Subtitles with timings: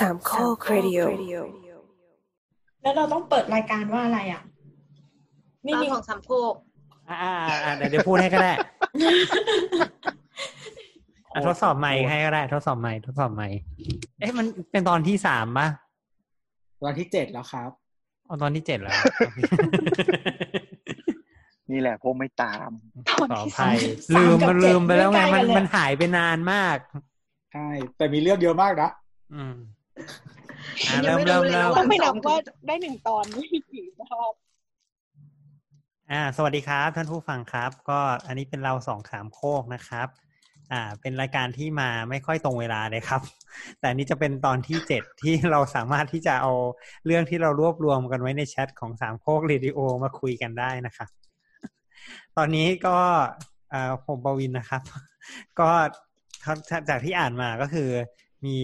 [0.00, 1.00] สามข้อครดิโอ
[2.82, 4.42] แล้วเราต้องเปิดรายการว่าอะไรอะ
[5.64, 6.54] ไม่ปลามีของสามโคก
[7.08, 7.32] อ่าอ่า
[7.64, 8.52] อ่าเดี๋ยวเดี๋ยวพูดให้ก็ได้
[11.34, 13.48] อะทดสอบใหม่ให้ก็ได้ ทดสอบใหม่ทดสอบใหม่
[14.20, 15.68] เอ๊ะมันเป็นตอนที่สามปะ
[16.82, 17.70] ตอนที่เจ็ดแล้วครับ
[18.28, 18.94] อ๋อตอนที่เจ็ดแล้ว
[21.70, 22.70] นี่แหละพวกไม่ตาม
[23.30, 23.76] ขออภัย
[24.16, 26.76] ลืมมันลืมไปแล้วไงมันมันหายไปนานมาก
[27.52, 28.90] ใช่แต่มีเรื่องเยอะมากนะ
[29.34, 29.56] อืม
[30.88, 34.34] อ่าเริ่มเริ่มเริ่มยัต้องงไม่ไม่รู้นับเลยว่าว่าได้หนึ่งตอนไม่กี่รอบ
[36.12, 40.08] อ่า สวัสดีครับ ท่านผู้ฟังครับ ก็อันนี้เป็นเราสองขามโคกนะครับ
[40.72, 43.20] อ่า เป็นรายการที่มาไม่ค่อยตรงเวลาเลยครับ
[43.78, 46.52] แต่อันนี้จะเป็นตอนที่เจ็ดที่เราสามารถที่จะเอา
[47.06, 51.08] เรื่องที่เรารวบรวมกันไว้ในแชทของสามโคกเรดิโอมาคุยกันได้นะครับ
[52.36, 52.98] ตอนนี้ก็
[53.72, 54.82] อ่าผมบวินนะครับ
[55.60, 55.68] ก็
[56.88, 57.90] จากที่อ่านมาก็คือ
[58.44, 58.56] มี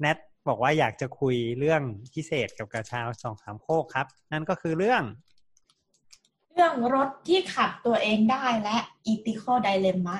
[0.00, 1.82] แนท บอกว่าอยากจะคุยเรื่อง
[2.14, 5.02] พิเศษกับกระชาวสองสามโคกครับ นั่นก็คือเรื่อง
[6.54, 8.76] เรื่องรถที่ขับตัวเองได้และ
[9.12, 10.16] ethical dilemma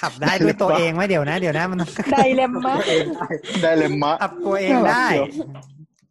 [0.00, 3.28] ขับได้ด้วยตัวเองไหมเดี๋ยวนะ เดี๋ยวนะมันต้องไดเลมมาตัวเองได้
[3.62, 5.46] ได้เลยมะขับตัวเองได้น่ารักเชียว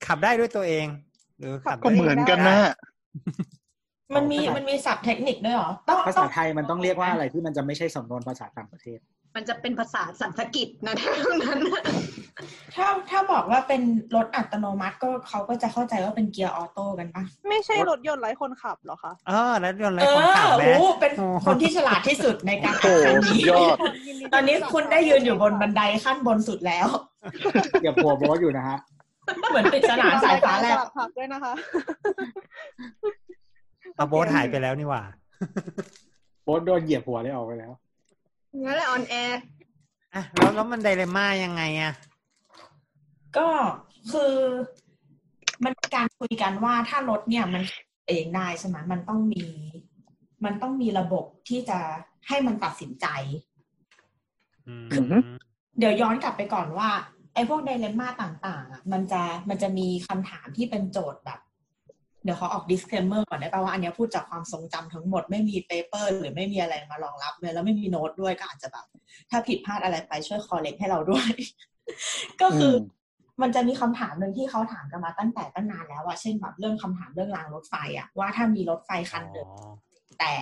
[0.06, 0.86] ขับได้ด้วยตัวเอง
[1.40, 2.58] หรือขับก็เหมือนกันนะ
[4.16, 9.00] มันมีมันมีศัพท์เทคนิคด้วยเหรอต้องภาษาไทยมันต้องเรียกว่าอะไรที่มันจะไม่ใช่สำนวนภาษาต่างประเทศ
[9.36, 11.84] มันจะเป็นภาษาสันสกิตนะเท่านั้นน่ะ
[12.76, 13.82] ถ้าถ้าบอกว่าเป็น
[14.16, 23.78] รถอัตโนมัติก็เขาก็จะเข้าใจว่าเป็นเกียร์ออโต้กันปะไม่ใช่รถยนต์ไร้คนขับเหรอคะเออแล้วยนต์อะไรเอคนอขับไหมโอ้เป็นโอ้คนที่ฉลาดที่สุดในการขับโอ้คันสุดนี้ยอด
[24.34, 26.88] ตอนนี้คุณได้ยืนอยู่บนบันไดขั้นบนสุดแล้ว
[27.82, 28.78] เดี๋ยวผัวโบสอยู่นะฮะ
[29.50, 31.54] เหมือนปริศนาสายฟ้าแลบสลับผักด้วยนะคะ
[33.96, 35.04] เอาโบ๊ทหายไปแล้วนี่หว่า
[36.44, 37.72] โบสโดนเหยียบหัวเลยออกไปแล้ว
[38.58, 39.39] งั้นแหละออนแอร์
[40.14, 41.94] อะแล้วแล้วมันไดเลม่ายังไงอะ
[43.38, 43.47] ก็
[44.11, 44.33] คือ
[45.64, 47.64] มันการคุยกันว่าถ้ารถเนี่ยมัน
[48.08, 49.45] เองได้ใช่ไหมมันต้องมี
[50.45, 51.80] มันต้องมีระบบที่จะ
[52.27, 53.05] ให้มันตัดสินใจ
[54.67, 55.17] อืมอือฮึ
[55.80, 56.89] เดี๋ยวย้อนกลับไปก่อนว่า
[57.33, 61.39] ไอ้พวกไดเลม่าต่าง ๆ อะ มันจะมันจะมีคำถามที่เป็นโจทย์แบบ
[62.24, 68.86] เดี๋ยวเขาออก disclaimer ก่อนได้ป่าว่าอันเนี้ยพูดจากความทรงจำทั้งหมดไม่มีเปเปอร์หรือไม่มีอะไรมารองรับเลยแล้วไม่มีโน้ตด้วยก็อาจจะแบบ
[69.30, 71.30] ถ้าผิดพลาดอะไรไปช่วย correct ให้เราด้วย
[72.42, 79.70] ก็คืออมมันจะมีคำถามหนึ่งที่เขาถามกันมาตั้งแต่ตั้งนานแล้วอะเช่นแบบเรื่องคำถามเรื่องรางรถไฟอะว่าถ้ามีรถไฟคันหนึ่งอ๋อ
[80.20, 80.34] แต่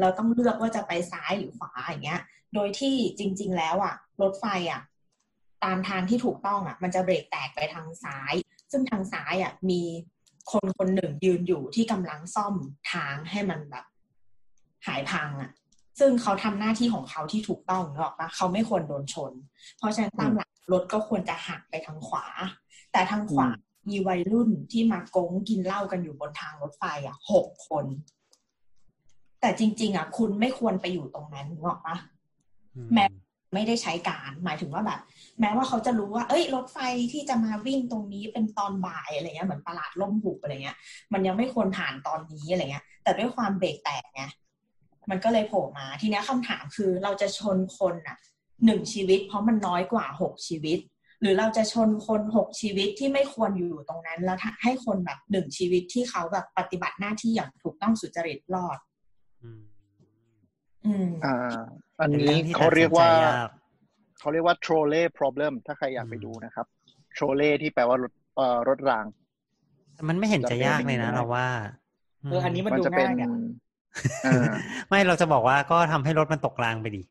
[0.00, 2.20] เราต้องเลือกว่าจะไปซ้ายหรือขวาอย่างเงี้ย
[2.54, 4.82] โดยที่จริง ๆ แล้วอะรถไฟอะ
[5.64, 8.34] ตามทางที่ถูกต้องอะมันจะเบรกแตกไปทางซ้าย
[8.70, 9.82] ซึ่งทางซ้ายอะมี
[10.52, 12.54] คนคนหนึ่งยืนอยู่ที่กำลังซ่อม
[12.92, 13.84] ทางให้มันแบบ
[14.86, 15.50] หายพังอะ
[16.00, 19.32] ซึ่งเขาทำหน้าที่ของเขาที่ถูกต้องนึกออกปะเขาไม่ควรโดนชน
[19.78, 22.26] เพราะฉะนั้นตามหลักรถก็ควรจะหักไปทางขวา
[22.92, 23.48] แต่ทางขวา
[23.88, 27.84] มีวัยรุ่นที่มากงกินเหล้ากันอยู่บนทางรถไฟอะหกคน
[29.40, 31.96] แต่จริง ๆ อะ คุณไม่ควรไปอยู่ตรงนั้นนึกออกปะ
[32.76, 33.04] อืมแม้
[33.54, 35.00] ไม่ได้ใช้การ หมายถึงว่าแบบ
[35.40, 36.78] แม้ว่าเขาจะรู้ว่า เอ้ย รถไฟ
[37.12, 40.76] ที่จะมาวิ่งตรงนี้เป็นตอนบ่ายอะไรเงี้ย เหมือนตลาดล่มหุบอะไรเงี้ย
[41.12, 44.24] มันยังไม่ควรผ่านตอนนี้อะไรเงี้ย แต่ด้วยความเบรกแตกไง
[45.10, 48.16] มันก็เลยโผล่มา ทีเนี้ยคำถามคือเราจะชนคนอะ
[48.64, 50.78] หนึ่งชีวิต เพราะมันน้อยกว่าหกชีวิต
[51.20, 58.78] หรือเราจะชนคนหกชีวิตที่ไม่ควรอยู่ตรงนั้น แล้วให้คนแบบหนึ่งชีวิตที่เขาแบบปฏิบัติหน้าที่อย่างถูกต้องสุจริตรอด
[59.42, 59.62] อืม
[60.86, 61.36] อืมอ่า
[61.98, 63.59] อันเป็นนี้รื่องที่เขาเรียกว่าตัดสินใจย
[64.20, 66.66] เขาเรียกว่า trolley problem ถ้าใครอยากไปดูนะครับ
[67.16, 69.06] trolley ที่แปลว่ารถเอ่อรถราง
[69.94, 71.46] แต่มันไม่เห็นจะยากเลยนะเราว่า
[72.30, 73.30] เอออันนี้มันมันดูจะเป็นง่ายเนี่ย
[74.26, 74.52] อ่า
[74.88, 77.02] ไม่เราจะบอกว่าก็ทำให้รถมันตกรางไปดิ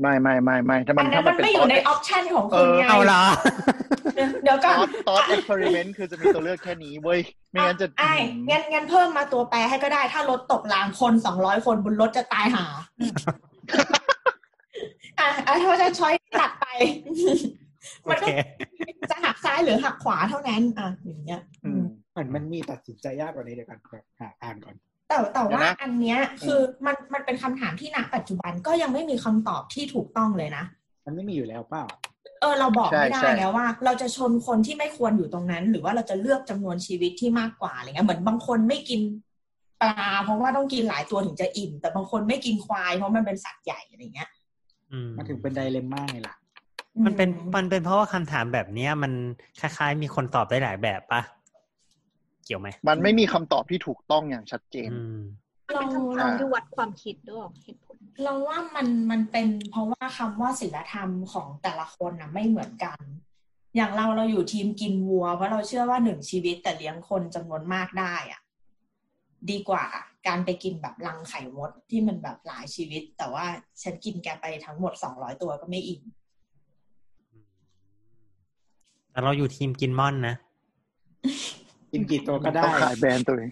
[0.00, 3.20] ไม่ไม่ไม่ไม่ถ้ามัอันนนั้ถ้านมัมันนเป็นไม่อยู่ในออปชันของคุณไงเอาละ
[4.14, 4.76] เดี๋ยวเดี๋ยวก่อน
[5.08, 8.14] ตอน experiment คือจะมีตัวเลือกแค่นี้เว้ย ไม่งั้นจะไอ้
[8.48, 12.64] งั้นงั้นเพิ่มมาตัวแปรให้ก็ได้ ถ้ารถตกรางคนสองร้อยคนบนรถจะตายหา
[15.24, 16.66] อะอะถ้าจะช้อยตัดไป
[18.02, 18.30] โอมันเค
[19.00, 21.82] ก็จะหักซ้ายหรือหักขวาเท่านั้น อะอย่างเงี้ยอืม
[22.12, 24.74] เหมือนมันมีตัดสินใจยากกว่านี้เดี๋ยวกันแบบหาอ่านก่อน
[25.08, 30.64] แต่แต่เดี๋ยวว่านะอันเนี้ยคือมันมันเป็นคำถามที่ณปัจจุบันก็ยังไม่มีคำตอบที่ถูกต้องเลยนะ
[31.06, 31.84] มันไม่มีอยู่แล้วเปล่า
[32.40, 39.00] เออเราบอกใช่ไม่ได้ใช่ไงว่า เราจะชนคนที่ไม่ควรอยู่ตรงนั้น หรือว่าเราจะเลือกจำนวนชีวิตที่มากกว่าอะไรเงี้ยเหมือนบางคนไม่กิน
[39.82, 44.33] ปลาเพราะว่าต้องกินหลายตัวถึงจะอิ่ม แต่บางคนไม่กินควายเพราะมันเป็นสัตว์ใหญ่อะไรเงี้ยอื
[45.02, 46.34] มมันถึงเป็นไดเลมม่าไงล่ะ
[47.04, 49.12] มันเป็นอืมันเป็นเพราะว่าคำถามแบบเนี้ย มัน
[49.60, 51.20] คล้ายๆ มีคนตอบได้หลายแบบปะ
[52.44, 55.20] เกี่ยวไหม มันไม่มีคำตอบที่ถูกต้องอย่างชัดเจนอืม
[55.68, 63.00] มันเป็นคำถามที่วัดความคิดด้วยเหตุผลเราว่ามันมันเป็นเพราะว่าคำว่าศีลธรรมของแต่ละคนนะไม่เหมือนกัน
[63.76, 68.40] อย่างเราเราอยู่ทีมกินวัว เพราะเราเชื่อว่าหนึ่งชีวิตแต่เลี้ยงคนจำนวนมากได้อะ
[69.50, 69.84] ดีกว่า
[70.26, 73.44] การไปกินแบบรังไข่มดที่มันแบบหลายชีวิต แต่ว่า
[73.82, 76.02] ฉันกินแกไปทั้งหมดสองร้อยตัวก็ไม่อิ่ม
[79.10, 80.36] แต่เราอยู่ทีมกินม่อนนะ
[81.92, 83.50] กินกี่ตัวก็ได้ต้องขายแบรนด์ตัวเอง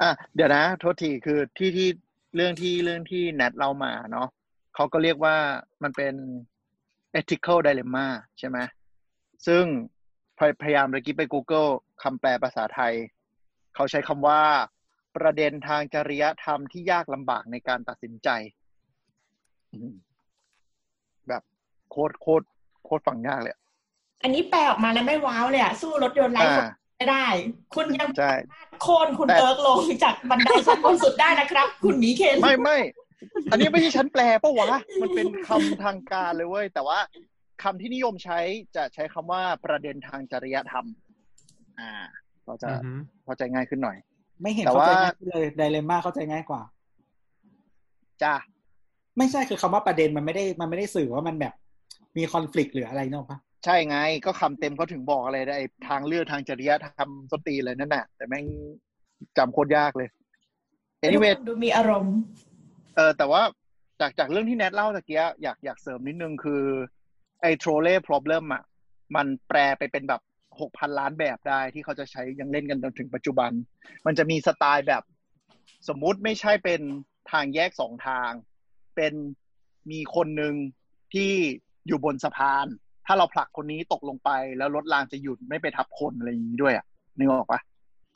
[0.00, 1.88] อะเดี๋ยวนะ โทษทีคือที่ที่
[2.34, 4.28] เรื่องที่เรื่องที่แนทเรามาเนาะ
[4.74, 5.36] เขาก็เรียกว่า
[5.82, 6.14] มันเป็น
[7.20, 8.06] ethical dilemma
[8.38, 8.58] ใช่ไหม
[9.46, 9.64] ซึ่ง
[10.38, 11.68] พยพยายามเมื่อกี้ไป Google
[12.02, 12.94] คำแปลภาษาไทย
[13.78, 14.40] เขาใช้คำว่า
[15.16, 18.28] ประเด็นทางจริยธรรมที่ยากลำบากในการตัดสินใจ
[19.72, 19.94] อืม
[21.28, 21.42] แบบ
[21.90, 22.44] โคตรโคตร
[22.84, 23.60] โคตรฟังยากเลยอะ
[24.22, 27.26] อันนี้แปลออกมาแล้วไม่ว้าวเลยอะสู้รถยนต์ไร้คนอ่าไม่ได้
[27.74, 28.32] คุณยังใช่
[28.82, 32.78] โค่นคุณแต่เติร์กลงจากบันไดชั้นบนสุดได้นะครับ คุณหมีเคนไม่ไม่
[33.50, 36.98] อันนี้ไม่ใช่ฉันแปลปะวะ มันเป็นคำทางการเลยเว้ย แต่ว่า
[37.62, 38.38] คำที่นิยมใช้
[38.76, 40.86] จะใช้คำว่าประเด็นทางจริยธรรม
[41.80, 41.92] อ่า
[42.48, 42.90] เราจะอือฮึ
[43.24, 43.96] เข้าใจง่ายขึ้นหน่อย
[44.42, 46.62] ไม่เห็นแต่เข้าว่าใจง่ายเลยไดเลม่าเข้าใจง่ายกว่า
[48.22, 48.34] จ้า
[49.18, 51.54] ไม่ใช่คือคำว่าประเด็นมันไม่ได้มันไม่ได้สื่อว่ามันแบบ
[52.16, 58.44] มีคอน FLICT หรืออะไรเนกอะปะใช่ไงก็คำเต็มเขาถึงบอกอะไรได้ไอ้ทางเลือกทางจริยธรรมสนตีนเลยนั่นแหละแต่แม่ง
[59.38, 60.08] จำโคตรยากเลย
[61.04, 62.16] anyway ดูมีอารมณ์
[62.96, 63.42] เออแต่ว่า
[64.00, 66.62] จากจากเรื่องที่แนทเล่าตะเกียอยากอยากเสริมนิดนึงคือ
[67.42, 68.62] ไอ้ trolley problem อะ
[69.16, 70.20] มันแปลไปเป็นแบบ
[70.60, 73.50] หกพันล้านแบบได้ที่เขาจะใช้ยังเล่นกันจนถึงปัจจุบัน
[74.06, 75.02] มันจะมีสไตล์แบบ
[75.88, 76.80] สมมุติไม่ใช่เป็น
[77.30, 78.30] ทางแยกสองทาง
[78.96, 79.12] เป็น
[79.90, 80.54] มีคนหนึ่ง
[81.12, 81.30] ที่
[81.86, 82.66] อยู่บนสะพาน
[83.06, 86.84] ถ้าเราผลักคนนี้ตกลงไป แล้วรถรางจะหยุดไม่ไปทับคนอะไรอย่างนี้ด้วยอะ
[87.16, 87.60] นึกออกปะ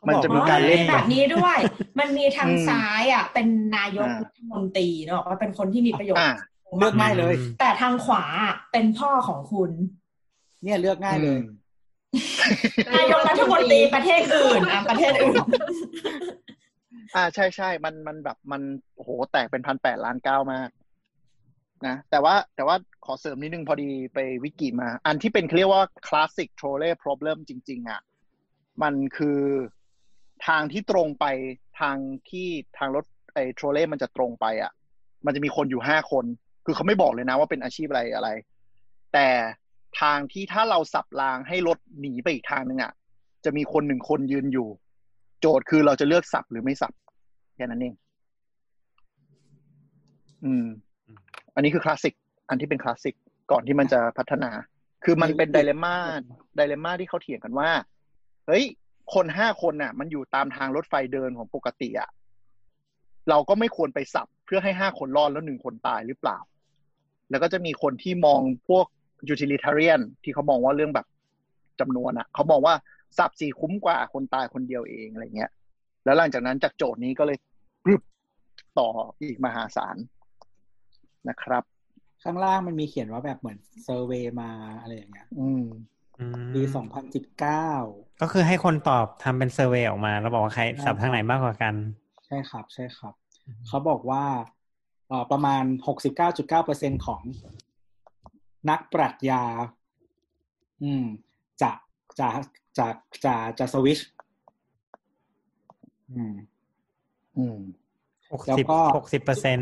[0.08, 1.58] มันจะมีการเล่นอ๋อแบบแบบนี้ด้วย
[1.98, 3.46] มันมีทางอืมซ้ายอะ เป็น
[3.76, 6.32] นายกอ่ารัฐมนตรีเนอะว่าเป็นคนที่มีประโยชน์อ่า
[6.78, 9.70] เลือกง่ายเลย แต่ทางขวาอะเป็นพ่อของคุณ
[10.62, 11.38] เนี่ยเลือกง่ายเลย
[12.96, 15.34] นายกรัฐมนตรีประเทศอื่นอะประเทศอื่น
[17.16, 18.62] อ่าใช่ใช่มันมันแบบมัน
[18.96, 20.68] โอ้โหแตกเป็นพันแปดล้านเก้ามาก
[21.86, 28.00] นะแต่ว่าแต่ว่าขอเสริมนิดนึงพอดีไปวิกิมา อันที่เป็นเขาเรียกว่า classic trolley problem จริง ๆ อะ
[28.82, 29.40] มันคือ
[30.46, 31.26] ทางที่ตรงไป
[31.80, 31.96] ทาง
[32.30, 32.48] ที่
[32.78, 33.04] ทางรถ
[33.34, 34.72] ไอ้ trolley มันจะตรงไปอะ
[35.26, 36.24] มันจะมีคนอยู่ห้าคน
[36.64, 38.28] คือเขาไม่บอกเลยนะว่าเป็นอาชีพอะไรอะไร
[39.14, 39.28] แต่
[40.00, 42.92] ทางที่ถ้าเราสับรางให้รถหนีไปอีกทางหนึ่งอะ
[43.44, 44.68] จะมีคนหนึ่งคนยืนอยู่
[45.40, 46.92] โจทย์คือเราจะเลือกสับหรือไม่สับ
[47.54, 47.94] แค่นั้นเอง
[50.44, 50.66] อืม
[51.54, 52.14] อันนี้คือคลาสสิก
[52.48, 53.14] อันที่เป็นคลาสสิก
[53.50, 54.50] ก่อนที่มันจะพัฒนา
[55.04, 55.96] คือมันเป็นไดเลม่า
[56.56, 57.70] ไดเลม่าที่เขาเถียงกันว่า
[58.46, 58.64] เฮ้ย
[59.14, 62.10] คนห้าคนน่ะ มันอยู่ตามทางรถไฟเดินของปกติอะ
[63.28, 66.38] เราก็ไม่ควรไปสับเพื่อให้ห้าคนรอดแล้วหนึ่งคนตายหรือเปล่า
[67.30, 68.86] แล้วก็จะมีคนที่มองพวก
[69.32, 71.06] utilitarian ที่เขามองว่าเรื่องแบบ
[71.80, 72.74] จำนวนอะเขามองว่า
[73.18, 75.50] สับสี่คุ้มกว่าคนตายคนเดียวเองอะไรเงี้ย
[76.04, 77.38] แล้วหลังจากนั้นจากโจทย์นี้ก็เลย
[77.84, 78.02] ปรึบ
[78.78, 78.88] ต่อ
[79.22, 79.96] อีกมหาศาล
[81.28, 81.62] นะครับ
[82.22, 85.64] ข้างล่างมันมีเขียนว่าแบบเหมือนเซอร์เวย์มาอะไรอย่างเงี้ยอืม
[86.18, 87.68] อืมปีสองพันสิบเก้า
[88.22, 91.74] ก็คือให้คนตอบทำเป็นเซอร์เวยออกมา แล้วบอกว่าใครสับทางไหนมากกว่ากัน
[92.26, 93.14] ใช่ครับ ใช่ครับ
[93.66, 94.24] เขาบอกว่า
[95.08, 97.20] เอ่อประมาณหกสิบเก้าจุดเก้าเปอร์เซ็นของ
[98.70, 99.42] นักปรัชญา
[100.82, 101.04] อืม
[101.62, 101.70] จะ
[102.18, 102.28] จะ
[102.78, 102.86] จะ
[103.24, 103.98] จะจะสวิช
[106.12, 106.34] อืม
[107.36, 107.58] อืม
[108.32, 109.58] หกแล้วสิบก็หกสิบเปอร์เซ็น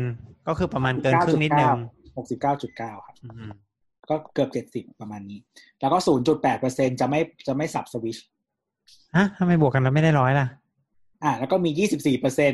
[0.47, 1.77] ก็คือประมาณเกินครึ่งนิดนึง
[2.17, 3.51] หกสิบเก้าจุดเก้าครับอืม
[4.09, 5.39] ก็เกือบเจ็ดสิบประมาณนี้
[5.79, 8.17] แล้วก็ศูนย์จุดแปดเปอร์เซ็นจะไม่จะไม่สับสวิช
[9.15, 10.47] ฮะทำไมบวกกันแล้วไม่ได้ร้อยล่ะ
[11.23, 12.53] อ่า แล้วก็มียี่สิบสี่เปอร์เซ็น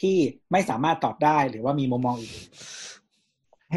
[0.00, 0.16] ที่
[0.52, 2.44] ไม่สามารถตอบได้หรือว่ามีมุมมองอื่นให้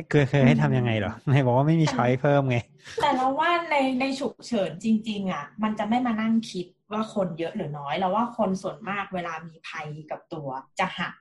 [0.10, 2.58] เคยเคยให้ทำยังไงเหรอไหนบอกว่าไม่มีช้อยเพิ่มไง
[3.02, 10.48] แต่เราว่าในในฉุกเฉินจริง ๆ อะ มันจะไม่มานั่งคิดว่าคนเยอะหรือน้อยเราว่าคนส่วนมากเวลามีภัยกับตัว
[10.80, 11.14] จะหัก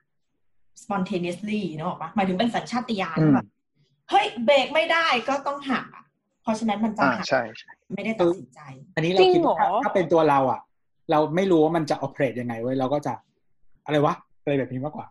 [0.82, 3.46] spontaneously เนกอะปะหมายถึงเป็นสัญชาตญาณอืมแบบ
[4.10, 6.04] เฮ้ยเบรกไม่ได้ก็ต้องหักอะ
[6.42, 8.60] เพราะฉะนั้นมันจะอ่าหักใช่ใช่ไม่ได้ตัดสินใจ
[8.96, 10.60] อันนี้เราจริงคิดเหรว่าอถ้าถ้าเป็นตัวเราอะ
[11.10, 13.12] เราไม่รู้ว่ามันจะ operate ยังไงเว้ยเราก็จะ
[13.84, 15.06] อะไรวะอะไรแบบนี้มากกว่า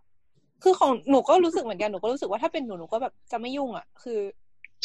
[0.63, 4.19] คือของหนูก็รู้สึกเหมือนกันหนูก็รู้สึกว่าถ้าเป็นหนูหนูก็แบบจะไม่ยุ่งอะ คือ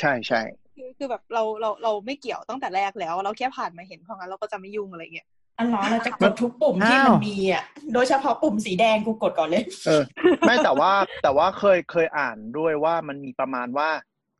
[0.00, 0.40] ใช่ใช่
[0.74, 5.28] คือคือแบบเราเราเราไม่เกี่ยวตั้งแต่แรกแล้ว เราแค่ผ่านมาเห็นเพราะงั้นเราก็จะไม่ยุ่งอะไรเงี้ย
[5.58, 7.62] อันล้อเราจะกดทุกปุ่มที่อ้าวมันมีอะ
[7.94, 10.02] โดยเฉพาะปุ่มสีแดงกูกดก่อนเลย เออ
[10.46, 10.92] ไม่แต่ว่า
[11.22, 13.88] แต่ว่าเคยเคยอ่านด้วยว่ามันมีประมาณว่า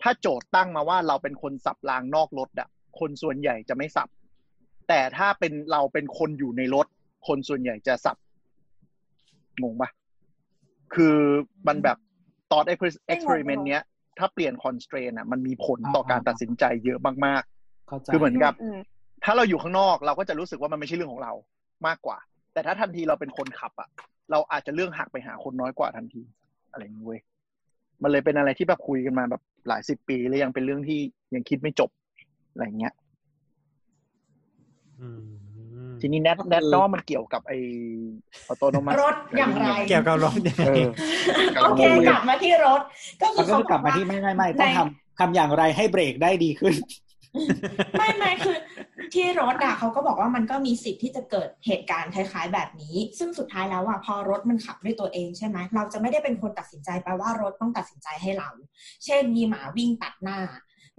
[0.03, 2.69] ถ้าโจทย์ตั้งมาว่าเราเป็นคนสับรางนอกรถอะ
[3.01, 4.09] คนส่วนใหญ่จะไม่สับ
[4.89, 6.87] แต่ถ้าเป็นเราเป็นคนอยู่ในรถ
[7.27, 8.17] คนส่วนใหญ่จะสับ
[9.63, 9.89] งงปะ
[10.95, 11.17] คือ
[11.69, 11.97] มันแบบ
[12.53, 12.65] ตอน
[13.13, 13.83] experiment เนี้ย
[14.19, 17.43] ถ้าเปลี่ยน constraint อะมันมีผลต่อการตัดสินใจเยอะมาก
[17.89, 18.79] เข้าใจคือเหมือนกับอืม
[19.25, 21.33] ถ้าเราอยู่ข้างนอกเราก็จะรู้สึกว่ามันไม่ใช่เรื่องของเรา
[21.87, 22.19] มากกว่า
[22.53, 23.89] แต่ถ้าทันทีเราเป็นคนขับอะ
[24.31, 26.23] เราอาจจะเรื่องหักไปหาคนน้อยกว่าทันที
[26.73, 27.21] อะไรอย่างนี้เว้ย
[28.03, 31.01] มันเลยเป็นอะไรที่แบบคุยกันมาแบบหลายสิบปีแล้วยังเป็นเรื่องที่
[31.35, 31.91] ยังคิดไม่จบ
[32.53, 32.95] อะไรอย่างเงี้ย
[35.01, 35.46] อืม
[36.07, 37.53] ทีนี้แนทแนทว่ามันเกี่ยวกับไอ
[38.49, 40.89] ออโตโนมัรถอย่างไร เกี่ยวกับรถยังไงเออ
[41.63, 42.81] โอเคกลับมาที่รถ
[43.23, 46.75] ก็คืมัอนก็เขาคือกลับมาที่ไม่ไม่ไม่ต้องในทำทำอย่างไรให้เบรกได้ดีขึ้น
[47.99, 48.57] ไม่ไม่คือ
[49.15, 58.49] ที่รถอะเขาก็บอกว่ามันก็มีสิทธิ์ที่จะเกิดเหตุการณ์คล้าย ๆ แบบนี้ ซึ่งสุดท้ายแล้วอะพอรถมันขับด้วยตัวเองใช่ไหมเราจะไม่ได้เป็นคนตัดสินใจแปลว่ารถต้องตัดสินใจให้เรา
[59.05, 60.39] เช่นมีหมาวิ่งตัดหน้า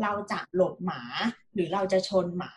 [0.02, 1.02] เราจะหลบหมา
[1.54, 2.52] หรือเราจะชนหมา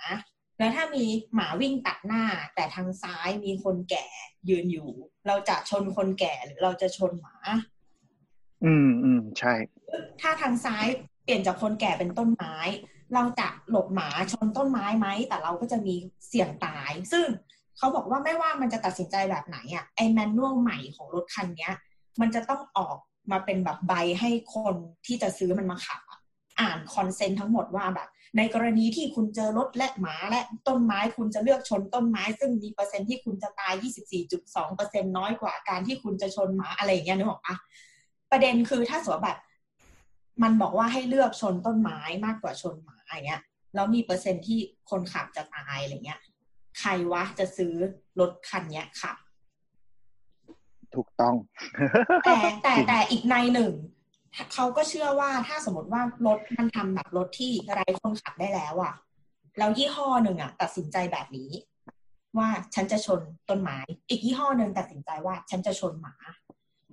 [0.61, 2.25] แล้วถ้ามีหมาวิ่งตัดหน้า
[2.55, 4.07] แต่ทางซ้ายมีคนแก่
[4.49, 4.91] ยืนอยู่
[5.27, 7.37] เราจะชนคนแก่หรือเราจะชนหมา
[8.65, 9.53] อืมอืมใช่
[10.21, 10.87] ถ้าทางซ้าย
[11.25, 12.57] เปลี่ยนจากคนแก่เป็นต้นไม้
[13.15, 15.95] เราจะหลบหมาชนต้นไม้ไหมแต่เราก็จะมี
[16.29, 17.27] เสี่ยงตาย ซึ่ง
[17.77, 21.75] เขาบอกว่าไม่ว่ามันจะตัดสินใจแบบไหนอะไอแมนนวลใหม่ของรถคันเนี้ย
[22.21, 22.97] มันจะต้องออก
[23.31, 24.75] มาเป็นแบบใบให้คน
[25.07, 26.21] ที่จะซื้อมันมาขับอะ
[26.61, 33.75] อ่าน consent ทั้งหมดว่าแบบ ในกรณีที่คุณเจอรถและหมาและต้นไม้คุณจะเลือกชนต้นไม้ ซึ่งมีเปอร์เซ็นที่คุณจะตาย
[34.27, 37.57] 24.2เปอร์เซ็นน้อยกว่าการที่คุณจะชนหมาอะไรอย่างเงี้ยนึกออกปะ
[38.31, 39.39] ประเด็นคือถ้าสมมติแบบ
[40.43, 43.43] มันบอกว่าให้เลือกชนต้นไม้มากกว่าชนหมาอย่างเงี้ย
[43.75, 44.59] แล้วมีเปอร์เซ็นที่
[44.91, 46.21] คนขับจะตายอะไรเงี้ย
[46.79, 47.75] ใครวะจะซื้อ
[48.21, 49.17] รถคันเนี้ยขับ
[50.95, 51.35] ถูกต้อง
[52.25, 53.73] แต่แต่แต่อีกนัยหนึ่ง
[54.55, 58.95] เขาก็เชื่อว่าถ้าสมมติว่ารถมันทำแบบรถที่ไร้คนขับได้แล้วอะ
[59.59, 61.51] แล้วยี่ห้อหนึ่งอะตัดสินใจแบบนี้
[62.39, 66.15] ว่าฉันจะชนต้นไม้อีกยี่ห้อหนึ่งตัดสินใจว่า ฉันจะชนหมา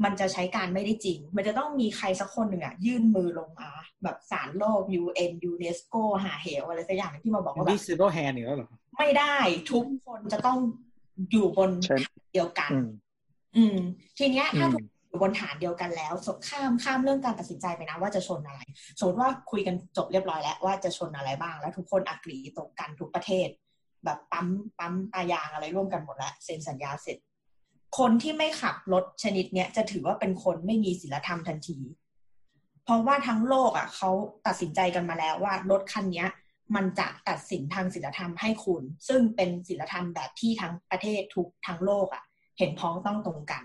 [0.04, 3.70] มันจะใช้การไม่ได้จริง มันจะต้องมีใครสักคนหนึ่งอะยื่นมือลงมา
[4.04, 9.36] แบบศาลโลก UN UNESCO หาเหวอะไรสักอย่างหนึ่งที่มาบอกว่าแบบนี่ zero hand เหรอไม่ได้
[9.72, 10.58] ทุกคนจะต้อง
[11.32, 12.90] อยู่บนใช่ฐานเดียวกันอืม
[13.58, 13.78] อืม
[14.18, 16.14] ทีเนี้ยถ้าอืมทุกคน อยู่บนฐานเดียวกันแล้ว
[16.48, 18.60] ข้ามข้ามเรื่องการตัดสินใจไปนะว่าจะชนอะไร
[19.00, 23.48] สมมติว่าคุยกันจบเรียบร้อยแล้วว่าจะชนอะไรบ้าง แล้วทุกคนอักรีตรงกันทุกประเทศ
[24.06, 24.48] แบบปั๊ม
[24.80, 27.18] ปั๊มตายางอะไรร่วมกันหมดแล้วเซ็นสัญญาเสร็จ
[27.98, 31.78] คนที่ไม่ขับรถชนิดเนี้ยจะถือว่าเป็นคนไม่มีศีลธรรมทันที
[32.84, 34.10] เพราะว่าทั้งโลกอะเขา
[34.48, 36.30] ตัดสินใจกันมาแล้วว่ารถคันเนี้ย
[36.76, 42.24] มันจะตัดสินทางศีลธรรมให้คุณ ซึ่งเป็นศีลธรรมแบบที่ทั้งประเทศทุกทั้งโลกอะ
[42.58, 43.64] เห็นพ้องต้องตรงกัน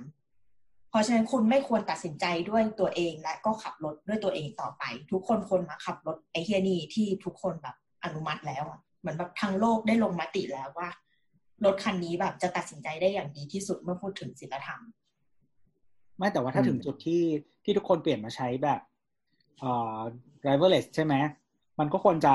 [0.93, 4.83] เพราะฉะนั้นคุณไม่ควรตัดสินใจด้วยตัวเองและก็ขับรถด้วยตัวเองต่อไป
[5.13, 10.89] ทุกคนควรมาขับรถไอ้เฮียนี่ที่ทุกคนแบบอนุมัติแล้วอะเหมือนแบบทั้งโลกได้ลงมติแล้วว่า
[11.65, 14.81] รถคันนี้แบบจะตัดสินใจได้อย่างดีที่สุดเมื่อพูดถึงศีลธรรม
[16.19, 17.23] ไม่แต่ว่าถ้าอืมถึงจุดที่
[17.65, 18.81] ที่ทุกคนเปลี่ยนมาใช้แบบ
[19.59, 19.99] เอ่อ
[20.43, 21.15] driverless ใช่ไหม
[21.79, 22.35] มันก็ควรจะ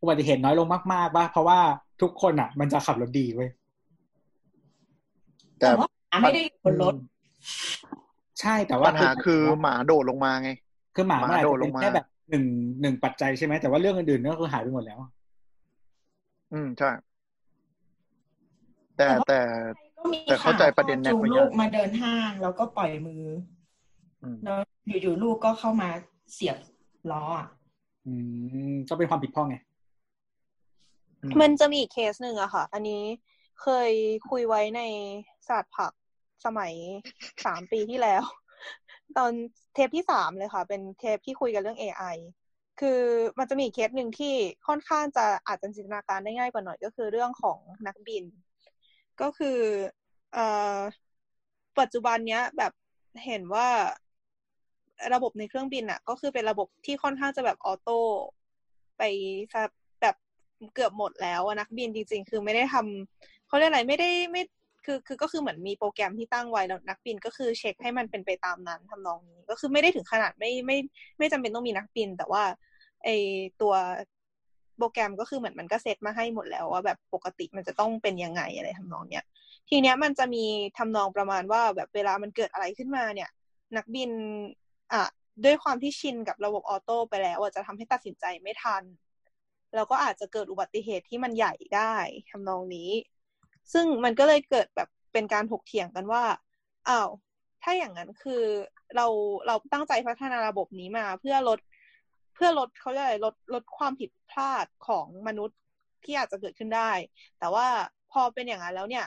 [0.00, 1.58] อุบัติเหตุน้อยลงมากๆป่ะเพราะว่า
[2.02, 3.50] ทุกคนอะ มันจะขับรถดีเว้ย
[5.58, 6.94] แต่แต่ว่าหมาไม่ได้อยู่บนรถ
[8.40, 10.50] ใช่แต่ว่าปัญหาคือหมาโดดลงมาไง
[10.94, 12.44] คือหมามันอาจหมาโดจะดลเป็นงมาแค่แบบหนึ่ง
[12.80, 14.98] หนึ่งปัจจัยใช่ไหมแต่ว่าเรื่องอื่นๆก็คือหายไปหมดแล้ว
[16.52, 16.90] อืมใช่
[18.96, 19.40] แต่แต่ว่าแต่
[19.98, 23.24] ก็มีแต่เข้าใจประเด็นข่าวแน็ตจูงเหมือนกันลูกมาเดินห้างแล้วก็ปล่อยมือ
[24.22, 24.58] อืมแล้ว
[25.02, 25.88] อยู่ๆลูกก็เข้ามา
[26.32, 26.56] เสียบ
[27.10, 27.48] ล้ออะ
[28.06, 28.12] อื
[28.72, 29.56] มก็เป็นความผิดพ่อไง
[31.40, 33.02] มันจะมีอีกเคสหนึ่งอะค่ะ อันนี้
[33.62, 33.90] เคย
[34.30, 34.82] คุยไว้ใน
[35.48, 35.92] ศาสตร์ผัก
[36.44, 36.72] สมัย
[37.46, 38.22] สามปีที่แล้ว
[39.16, 39.32] ตอน
[39.74, 42.16] เทปที่สามเลยค่ะ เป็นเทปที่คุยกันเรื่อง AI
[42.80, 43.00] คือ
[43.38, 44.34] มันจะมีเคสหนึ่งที่
[44.68, 48.24] ค่อนข้างจะอาจจะจินตนาการได้ง่ายกว่าหน่อยก็คือเรื่องของนักบิน
[49.20, 49.58] ก็คือ
[50.32, 50.44] เอ่
[50.76, 50.78] อ
[51.78, 52.72] ปัจจุบันเนี้ยแบบ
[53.26, 53.68] เห็นว่า
[55.14, 57.98] ระบบในเครื่องบินอะก็คือเป็นระบบที่ค่อนข้างจะแบบออโต้
[58.98, 59.02] ไป
[60.00, 60.16] แบบ
[60.74, 64.42] เกือบหมดแล้วนักบินจริง ๆ คือไม่ได้ทำเขาเรียกอะไรไม่ได้ไม่
[64.90, 70.76] คือคือก็คือเหมือนมีโปรแกรมที่ตั้งไว้แล้วนักบินก็คือเช็คให้มันเป็นไปตามนั้นทำนองนี้ ก็คือไม่ได้ถึงขนาดไม่ไม่
[71.18, 72.42] ไม่จำเป็นต้องมีนักบิน แต่ว่า
[73.04, 73.08] ไอ
[73.60, 73.74] ตัว
[74.78, 79.24] โปรแกรมก็คือเหมือนมันก็เซตมาให้หมดแล้วว่าแบบปกติมันจะต้องเป็นยังไงอะไรทำนองเนี้ย
[79.68, 80.44] ทีเนี้ยมันจะมี
[80.78, 83.30] ทำนองประมาณว่าแบบเวลามันเกิดอะไรขึ้นมาเนี่ย
[83.76, 84.10] นักบิน
[84.92, 85.02] อะ
[85.44, 88.82] ด้วยความที่ชินกับระบบออโต้ไปแล้วอะจะทำให้ตัดสินใจไม่ทัน
[89.74, 91.94] แล้วก็อาจจะเกิดอุบัติเหตุที่มันใหญ่ได้
[92.30, 92.90] ทำนองนี้
[93.72, 96.24] ซึ่งมันก็เลยเกิดแบบเป็นการถกเถียงกันว่า
[96.88, 97.08] อ้าว
[97.62, 98.42] ถ้าอย่างนั้นคือ
[98.96, 99.06] เรา
[99.46, 101.58] เราตั้งใจพัฒนาระบบนี้มาเพื่อลด
[102.34, 105.58] เพื่อลดเขาเรียกอะไรลดลดความผิดพลาดของมนุษย์
[106.04, 106.90] ที่อาจจะเกิดขึ้นได้
[107.38, 107.66] แต่ว่า
[108.12, 109.04] พอเป็นอย่างนั้นแล้วเนี่ย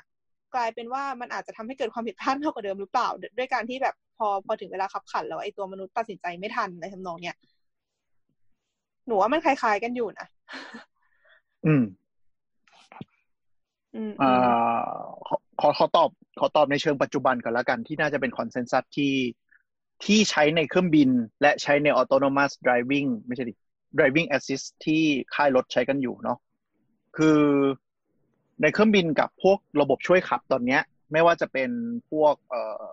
[0.56, 7.36] กลายเป็นว่ามันอาจจะทำให้เกิดความผิดพลาดมากกว่าเดิมหรือเปล่า ด้วยการที่แบบพอพอถึงเวลาขับขันแล้วไอ้ตัวมนุษย์ตัดสินใจไม่ทันในทำนองเนี้ย
[9.08, 10.27] หนูว่ามันคล้ายๆกันอยู่นะ
[11.65, 11.84] อืม
[13.95, 14.89] อืมอ่า
[15.27, 19.13] ขอขอขอตอบขอตอบในเชิงปัจจุบันก่อนแล้วกันที่น่าจะเป็น consensus ที่
[20.05, 21.10] ที่ใช้ในเครื่องบิน
[21.41, 23.53] และใช้ใน autonomous driving ไม่ใช่ดิ
[23.98, 26.38] driving assist ที่ค่ายรถใช้กันอยู่เนาะ
[27.17, 27.39] คือ
[28.62, 30.81] ในเครื่องบินกับพวกระบบช่วยขับตอนเนี้ย
[31.12, 31.69] ไม่ว่าจะเป็น
[32.12, 32.86] พวกเอ่อ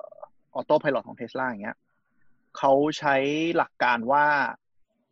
[0.55, 1.77] autopilot ของเทสลาอย่างเงี้ย
[2.59, 3.17] เขาใช้
[3.57, 4.27] หลักการว่า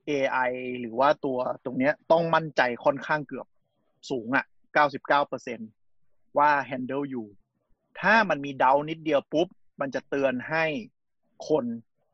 [0.08, 0.50] AI
[0.80, 3.46] หรือว่าตัวตรงเนี้ยต้องมั่นใจค่อนข้างเกือบ
[4.10, 4.44] สูงอะ่ะ
[4.76, 7.26] 99%ว่า handle อยู่
[8.00, 9.49] ถ้ามันมีเดานิดเดียวปุ๊บ
[9.80, 10.64] มันจะเตือนให้
[11.49, 11.64] คน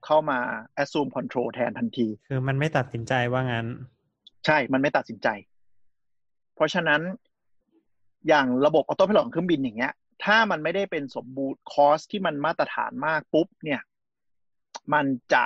[0.04, 0.38] เข้ามา
[0.83, 3.66] assume control แทนทันที คือมันไม่ตัดสินใจว่างั้น
[4.47, 5.28] ใช่ มันไม่ตัดสินใจ
[6.54, 7.00] เพราะฉะนั้น
[8.28, 9.92] อย่างระบบออโต้พ l ล t ของเครื่องบินอย่างเงี้ย
[10.25, 13.81] ถ้ามันไม่ได้เป็นสมบูรณ์คอสที่มันมาตรฐานมากปุ๊บเนี่ย
[14.95, 15.42] มันจะ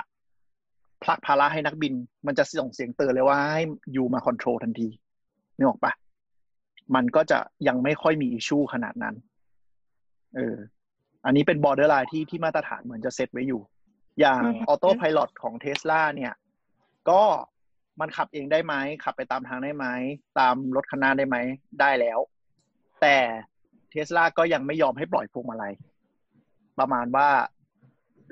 [1.03, 1.95] ผลักภาระให้นักบิน
[2.27, 4.89] มันจะส่งเสียงเตือนเลยว่าให้อยู่มา control ทันที
[5.57, 5.93] นึกออกปะ
[6.95, 7.39] มันก็จะ
[7.69, 9.15] ยังไม่ค่อยมี issue ขนาดนั้น
[10.37, 10.57] เออ
[11.25, 13.61] อันนี้เป็น borderline ที่ที่มาตรฐานเหมือนจะเซตไว้อยู่
[14.21, 16.33] อย่างออโต้พ l ล t ของเทสลาเนี่ย
[17.11, 17.23] ก็
[18.01, 18.75] มันขับเองได้ไหม
[19.05, 19.87] ขับไปตามทางได้ไหม
[20.39, 21.37] ตามรถคันหน้าได้ไหม
[21.81, 22.19] ได้แล้ว
[23.03, 23.17] แต่
[23.91, 25.73] เทสลาก็ยังไม่ยอมให้ปล่อยพวงมาลัย
[26.79, 27.29] ประมาณว่า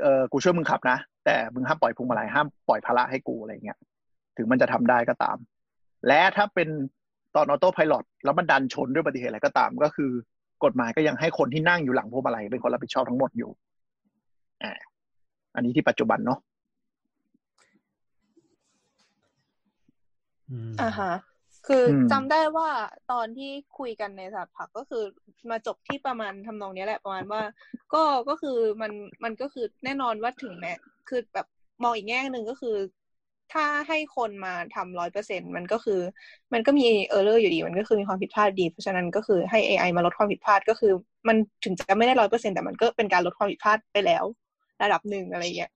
[0.02, 3.78] เออกูช่วยมึงขับนะ แต่มึงห้ามปล่อยพวงมาลัย ห้ามปล่อยภาระให้กูอะไรเงี้ย
[4.36, 5.36] ถึงมันจะทำได้ก็ตาม
[6.08, 6.68] และถ้าเป็น
[7.36, 10.10] ตอนออโต้พายロแล้วมันดันชนด้วยอุบัติเหตุอะไรก็ตาม ก็คือ
[10.64, 13.50] กฎหมายก็ยังให้คนที่นั่งอยู่หลังพวงมาลัยเป็นคนรับผิดชอบทั้งหมดอยู่
[14.62, 14.72] อ่า
[15.54, 16.38] อันนี้ที่ปัจจุบันเนาะ
[20.50, 21.12] อืมอ่าฮะ
[21.66, 22.68] คืออมจำได้ว่า
[23.12, 25.04] ตอนที่คุยกันในสถาผักก็คือ
[25.50, 27.42] มาจบที่ประมาณทำนองเนี้ยแหละประมาณว่า
[27.94, 28.92] ก็ก็คือมัน
[29.24, 30.72] มันก็คือแน่นอนว่าถึงแม้
[31.08, 31.46] คือแบบ
[31.82, 32.76] มองอีกแง่หนึ่งก็คือ
[33.52, 36.00] ถ้าให้คนมาทำร้อยเปอร์เซ็นมันก็คือ
[36.52, 40.92] มันก็มี error อยู่ดี มันก็คือมีความผิดพลาดดี เพราะฉะนั้นก็คือให้ AI มาลดความผิดพลาดก็คือ
[41.28, 44.24] มันถึงจะไม่ได้ร้อยเปอร์เซ็นแต่มันก็เป็นการลดความผิดพลาดไปแล้ว
[44.82, 45.70] ระดับหนึ่งอะไรอย่างเงี้ย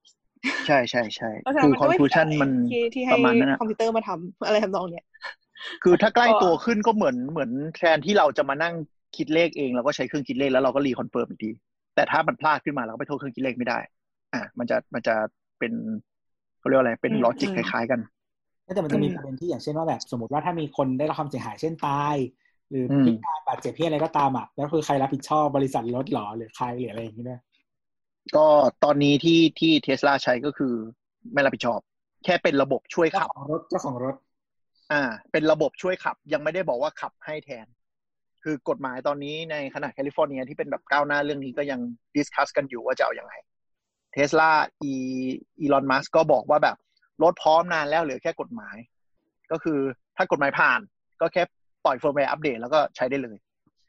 [0.67, 5.05] ใช่ใช่ใช่เพราะฉะนั้น conclusion มันที่ประมาณนั้นนะ คือมันก็ไม่ผิดอะไรที่ให้คอมพิวเตอร์มาทำอะไรทำนองเนี้ย
[5.83, 8.75] คือถ้าใกล้ก็ตัวขึ้นก็เหมือนเหมือนแทนที่เราจะมานั่ง
[9.17, 11.51] คิดเลขเองเราก็ใช้เครื่องคิดเลขแล้วเราก็ reconfirm อีกที
[11.95, 13.79] แต่ถ้ามันพลาดขึ้นมาเราก็ไปโทษเครื่องคิดเลขไม่ได้
[14.35, 15.15] อะมันจะมันจะ
[15.59, 15.73] เป็น
[16.59, 18.01] เขาเรียกว่าอะไรเป็นอืมลอจิกอืคล้าย ๆ กัน
[18.75, 22.17] แต่มันจะมีอืมประเด็นที่อย่างเช่นว่าแบบสมมติว่าถ้ามีคนได้รับความเสียหายเช่นตาย
[22.71, 27.41] หรืออมพิการบาดเจ็บที่อะไรก็ตามอะแล้วคือใครรับผิดชอบบริษัทรถหรอหรือใครหรืออะไรอย่างนี้ด้วย
[28.37, 28.47] ก็
[28.85, 30.75] ตอนนี้ที่ที่เทสลาใช้ก็คือ
[31.33, 31.81] ไม่รับผิดชอบ
[32.25, 34.15] แค่เป็นระบบช่วยเจ้าขับของรถเจ้าของรถ
[34.93, 37.67] อ่า เป็นระบบช่วยขับ ยังไม่ได้บอกว่าขับให้แทน
[38.43, 41.81] คือกฎหมายตอนนี้ในขนาดแคลิฟอร์เนียที่เป็นแบบก้าวหน้าเรื่องนี้ก็ยัง
[42.17, 44.51] discuss กันอยู่ว่าจะเอาอยัางไงเทสลา
[44.83, 44.93] อี
[45.61, 46.77] อีลอนมัสก็บอกว่าแบบ
[47.23, 48.77] รถพร้อมนานแล้วเหลือแค่กฎหมาย
[49.51, 49.79] ก็คือ
[50.17, 50.81] ถ้ากฎหมายผ่าน
[51.21, 51.43] ก็แค่
[51.85, 53.37] ปล่อย firmware update แล้วก็ใช้ได้เลย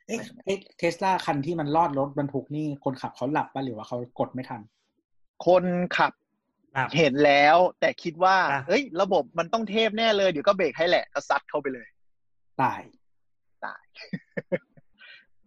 [0.07, 4.61] เอ๊ะเทสลาคันที่มันลอดรถบรรทุกนี่คนขับเขาหลับป่ะหรือว่าเขากดไม่ทัน
[5.47, 5.63] คน
[5.97, 6.13] ขับ
[6.75, 11.87] ครับเห็นแล้วแต่คิดว่าอะเอ้ย ระบบมันต้องเทพแน่เลย เดี๋ยวก็เบรกให้แหละ ก็ซัดเข้าไปเลย
[12.61, 12.81] ตาย
[13.65, 13.83] ตาย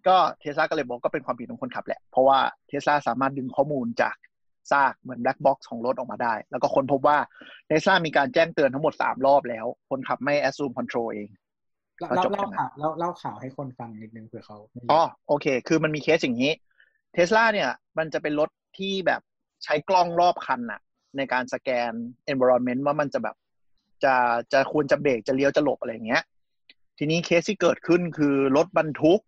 [0.06, 4.16] ก็เทสลาก็เลยบอกก็เป็นความผิดของคนขับแหละ เพราะว่าเทสลาสามารถดึงข้อมูลจาก
[4.70, 7.18] ซากเหมือนแบล็คบ็อกซ์ของรถออกมาได้ แล้วก็คนพบว่า
[7.66, 11.28] เทสลามีการแจ้งเตือนทั้งหมดสามรอบแล้ว คนขับไม่ assume control เอง
[11.98, 16.52] เล่าก็เล่าจบเล่ากันนะข่าวเล่าเล่าข่าวให้คนฟังนิดนึงเผื่อเขาไม่รู้อ๋อโอเค คือมันมีเคสอย่างนี้
[17.12, 19.20] เทสลาเนี่ย มันจะเป็นรถที่แบบ
[19.64, 20.80] ใช้กล้องรอบคันน่ะ
[21.16, 21.92] ในการสแกน
[22.32, 23.36] environment ว่ามันจะแบบ
[24.04, 24.14] จะ
[24.52, 26.22] จะควรจะเบรกจะเลี้ยวจะหลบอะไรอย่างเงี้ย
[26.98, 29.20] ทีนี้เคสที่เกิดขึ้นคือรถบรรทุก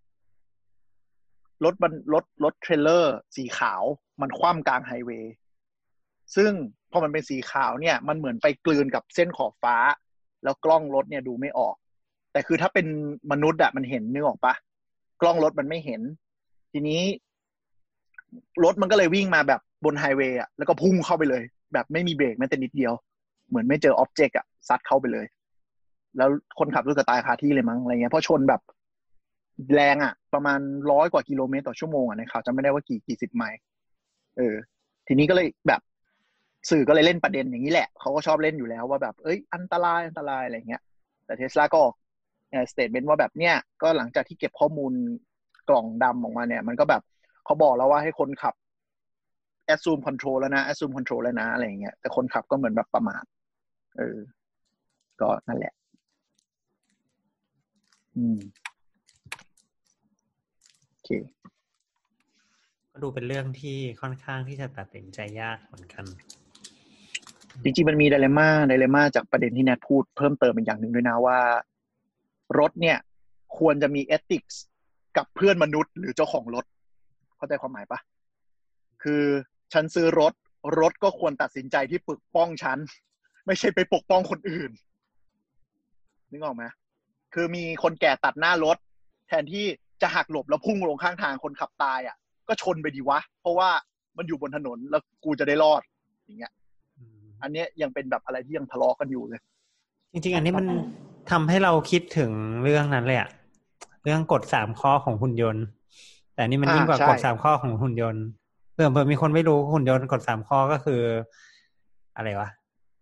[1.65, 3.83] รถบรรรถรถเทรลเลอร์ สีขาว
[4.21, 5.33] มันคว่ำกลางไฮเวย์
[6.37, 6.53] ซึ่ง
[6.91, 9.77] พอมันเป็นสีขาวเนี่ย มันเหมือนไปกลืนกับเส้นขอบฟ้า
[10.45, 11.75] แล้วกล้องรถเนี่ยดูไม่ออก
[12.33, 12.87] แต่คือถ้าเป็น
[13.33, 14.55] มนุษย์อะมันเห็นนึกออกปะ
[15.21, 16.01] กล้องรถมันไม่เห็น
[16.73, 17.03] ทีนี้
[18.65, 22.93] รถมันก็เลยวิ่งมาแบบบนไฮเวย์อะแล้วก็พุ่งเข้าไปเลย แบบไม่มีเบรกแม้แต่นิดเดียว
[23.49, 25.27] เหมือนไม่เจออ็อบเจกต์อะซัดเข้าไปเลย
[26.17, 28.61] แล้วคนขับรู้สึกตายคาที่เลยมั้งอะไรเงี้ยเพราะชนแบบ
[29.75, 30.61] แรงอะประมาณ
[30.93, 33.61] ร้อยกว่ากิโลเมตรต่อชั่วโมงอะในข่าวจำไม่ได้ว่ากี่กี่สิบไมล์
[34.37, 34.55] เออ
[35.07, 35.81] ทีนี้ก็เลยแบบ
[36.71, 40.83] สื่อก็เลยเล่นประเด็นอย่างนี้แหละเขาก็ชอบเล่นอยู่แล้วว่าแบบ เอ้ย อันตรายอันตรายอะไรเงี้ย
[41.25, 41.83] แต่เทสลาก็
[42.71, 44.93] สเตทเมนต์ว่าแบบเนี้ยก็หลังจากที่เก็บข้อมูล
[45.69, 47.03] กล่องดำออกมาเนี่ย มันก็แบบ
[47.45, 48.55] เขาบอกแล้วว่าให้คนขับ
[49.75, 53.25] assume control แล้วนะ assume control แล้วนะอะไรเงี้ยแต่คนขับก็เหมือนแบบประมาท
[53.99, 54.19] เออ
[55.21, 55.73] ก็นั่นแหละ
[58.17, 58.64] อืมโอ
[61.05, 61.09] เค
[62.91, 66.05] ก็ดูเป็นเรื่องที่ค่อนข้างที่จะตัดสินใจยากเหมือนกัน
[67.63, 71.41] จริงๆมันมีไดเลม่าไดเลม่าจากประเด็นที่แนทพูดเพิ่มเติมอีกอย่างหนึ่งด้วยนะว่า
[72.59, 72.99] รถเนี่ย
[73.59, 74.63] ควรจะมีเอติกส์
[75.17, 76.65] กับเพื่อนมนุษย์ หรือเจ้าของรถ
[77.37, 77.99] เข้าใจความหมายปะ
[79.03, 79.23] คือ
[79.73, 80.33] ฉันซื้อรถ
[80.81, 82.79] รถก็ควรตัดสินใจที่ปกป้องฉัน
[83.47, 84.71] ไม่ใช่ไปปกป้องคนอื่น
[86.31, 86.65] นึกออกไหม
[87.35, 88.77] คือมีคนแก่ตัดหน้ารถ
[89.29, 89.67] แทนที่
[90.03, 92.17] จะหักหลบแล้วพุ่งลงข้างทางคนขับตายอะ
[92.49, 93.71] ก็ชนไปดีวะ เพราะว่า
[94.17, 95.83] มันอยู่บนถนนแล้วกูจะได้รอด
[96.25, 96.53] อย่างเงี้ย
[97.43, 99.41] อันเนี้ยยังเป็นแบบอะไรที่ยังทะเลาะกันอยู่เลย
[100.13, 100.67] จริงๆ อันนี้มัน
[101.31, 102.31] ทำให้เราคิดถึง
[102.65, 103.29] เรื่องนั้นเลยอะ
[104.05, 105.65] เรื่องกฎสามข้อของหุ่นยนต์
[106.35, 108.25] แต่อันนี่มันอ่ายิ่งกว่าใช่กฎสามข้อของหุ่นยนต์
[108.73, 111.01] เผื่อเผื่อมีคนไม่รู้หุ่นยนต์กฎสามข้อก็คือ
[112.17, 112.51] อะไรวะ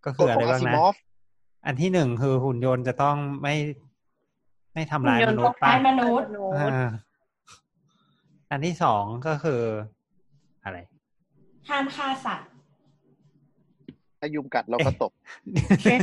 [0.05, 0.95] ก็กคือฎอะขไรองอาบ้างซินะมอฟ
[1.67, 3.55] อันที่หนึ่งคือหุ่นยนต์จะต้องไม่
[4.75, 6.91] ไม่ทำร้ายหุ่นยมนต์นุษย์คล้าป่ะยมนุษย์อ่า
[8.51, 9.61] อันที่สองก็คือ
[10.65, 10.79] อะไร
[11.69, 12.49] ห้ามฆ่าสัตว์
[14.19, 15.13] ถ้ายุงกัดเราก็ตก
[15.85, 15.99] เอ๊ะ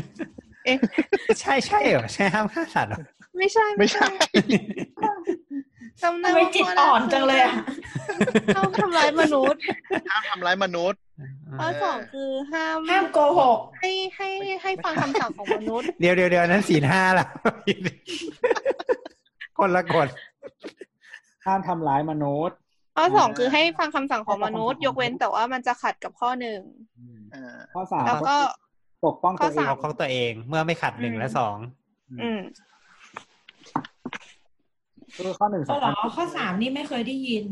[0.65, 0.77] เอ๊ะ
[1.41, 2.99] ใช่ใช่เหรอใช่ห้ามฆ่าสัตว์เหรอ
[3.37, 5.11] ไม่ใช่ไม่ใช่จำได้
[6.03, 7.53] ทำไมว่าจิตอ่อนจังเลยอะ
[8.55, 9.61] เขาทำร้ายมนุษย์
[10.09, 10.99] ห้ามทำร้ายมนุษย์
[11.59, 14.29] ข้อสองคือห้ามห้ามโกหก ให้ให้
[14.63, 17.27] ให้ฟังคำสั่งของมนุษย์ เดี๋ยวเดี๋ยวเดี๋ยวนั้นศีลห้าละ
[19.57, 20.07] คนละกฎ
[21.45, 22.55] ห้ามทำร้ายมนุษย์
[22.95, 26.59] ข้อสองคือให้ฟังคำสั่งของมนุษย์ ยกเว้นแต่ว่ามันจะขัดกับข้อหนึ่ง
[27.33, 28.35] อ่าข้อสามแล้วก็
[29.05, 31.55] ปกป้องข้ตัอวเอสางมเอาของตัวเองเมื่อไม่ขัดหนึ่งอืมและสอง
[35.17, 37.45] อืมคือข้อหนึ่งก็สำเหรคัญอข้อสามนี่ไม่เคยได้ยิน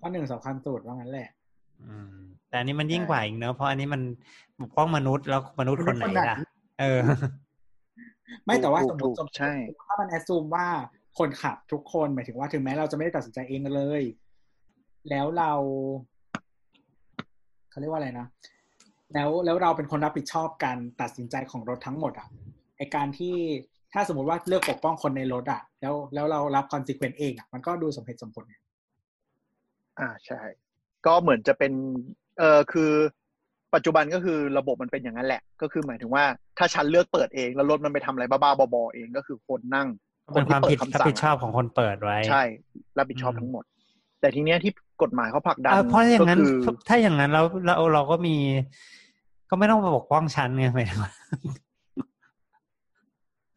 [0.00, 1.28] ข้อหนึ่งสำคัญสุดว่างั้นแหละ
[1.84, 2.14] อืม
[2.48, 4.02] แต่อันนี้มันยิ่งกว่าอีกเนอะเพราะอันนี้มัน
[4.60, 6.36] ปกป้องมนุษย์แล้วมนุษย์คนไหนล่ะ
[6.80, 7.00] เออ
[8.44, 9.52] ไม่แต่ว่าสมมติ ถูก ถูกใช่
[9.86, 10.66] ถ้ามัน assume ว่า
[11.18, 14.02] คนขับทุกคนหมายถึงว่าถึงแม้เราจะไม่ได้ตัดสินใจเองเลย
[15.10, 15.52] แล้วเรา
[17.70, 18.26] เขาเรียกว่าอะไรนะ
[19.14, 22.28] แล้วแล้วเราเป็นคนรับผิดชอบการตัดสินใจของรถทั้งหมดอะ
[22.76, 23.36] ไอการที่
[23.92, 28.56] ถ้าสมมติว่าเลือกปกป้องคนในรถอะแล้วแล้วเรารับ consequence เองอะมันก็ดูสมเหตุสมผลไง
[29.98, 30.40] อ่าใช่
[31.06, 31.72] ก็เหมือนจะเป็น
[32.38, 32.92] เออคือ
[33.74, 36.24] ปัจจุบันก็คือระบบมันเป็นอย่างนั้นแหละ ก็คือหมายถึงว่า
[36.58, 39.88] ถ้าฉันเลือกเปิดเองแล้วรถมันไปทำอะไรบ้าๆบอๆเองก็คือคนนั่ง
[40.34, 42.42] เป็นความผิดนที่รับเปิผิดชอบของคนเปิดไว้ ใช่
[42.98, 43.64] รับผิดชอบอืมทั้งหมด
[44.20, 44.72] แต่ทีเนี้ยที่
[45.02, 46.54] กฎหมายเขาผลักดันเออเพราะอย่างนั้นก็คือ
[46.88, 48.36] ถ้าอย่างนั้นเราเราเราก็มี
[49.50, 51.12] ก็ไม่ต้องมาปกป้องฉันไงหมายถึงว่า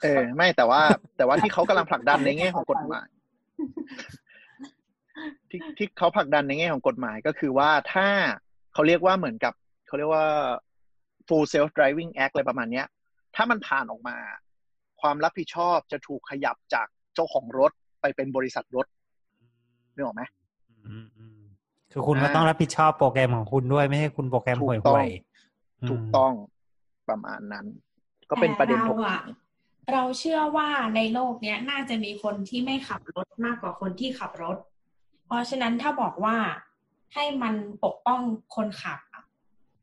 [0.02, 0.82] เออ ไม่แต่ว่า
[1.18, 3.08] แต่ว่าที่เขากำลังผลักดันในแง่ของกฎหมาย
[5.50, 8.08] ที่ที่เขาผลักดันในแง่ของกฎหมายก็คือว่าถ้า
[8.74, 9.54] เขาเรียกว่าเหมือนกับ
[9.88, 10.28] เขาเรียกว่า
[11.28, 12.88] full self driving act อะไรประมาณเนี้ย
[13.36, 14.18] ถ้ามันผ่านออกมา
[15.02, 18.86] ความรับผิดชอบจะถูกขยับจากเจ้าของรถไปเป็นบริษัทรถ
[19.96, 20.24] นึกออกไหม
[20.88, 21.42] อืมอืม
[21.92, 26.34] คือคุณก็ต้องรับผิดชอบโปรแกรมของคุณด้วยไม่ใช่คุณโปรแกรมถูห่กต้องวยๆถูกต้อง
[27.10, 27.66] ประมาณนั้น
[28.30, 29.28] ก็เป็นประเด็นถแต่กเราเถีอะยง
[29.94, 34.58] เราเชื่อว่าในโลกเนี้ยน่าจะมีคนที่ไม่ขับรถมากกว่าคนที่ขับรถ
[35.26, 36.38] เพราะฉะนั้นถ้าบอกว่า
[37.14, 38.22] ให้มันปกป้อง
[38.56, 39.24] คนขับอะ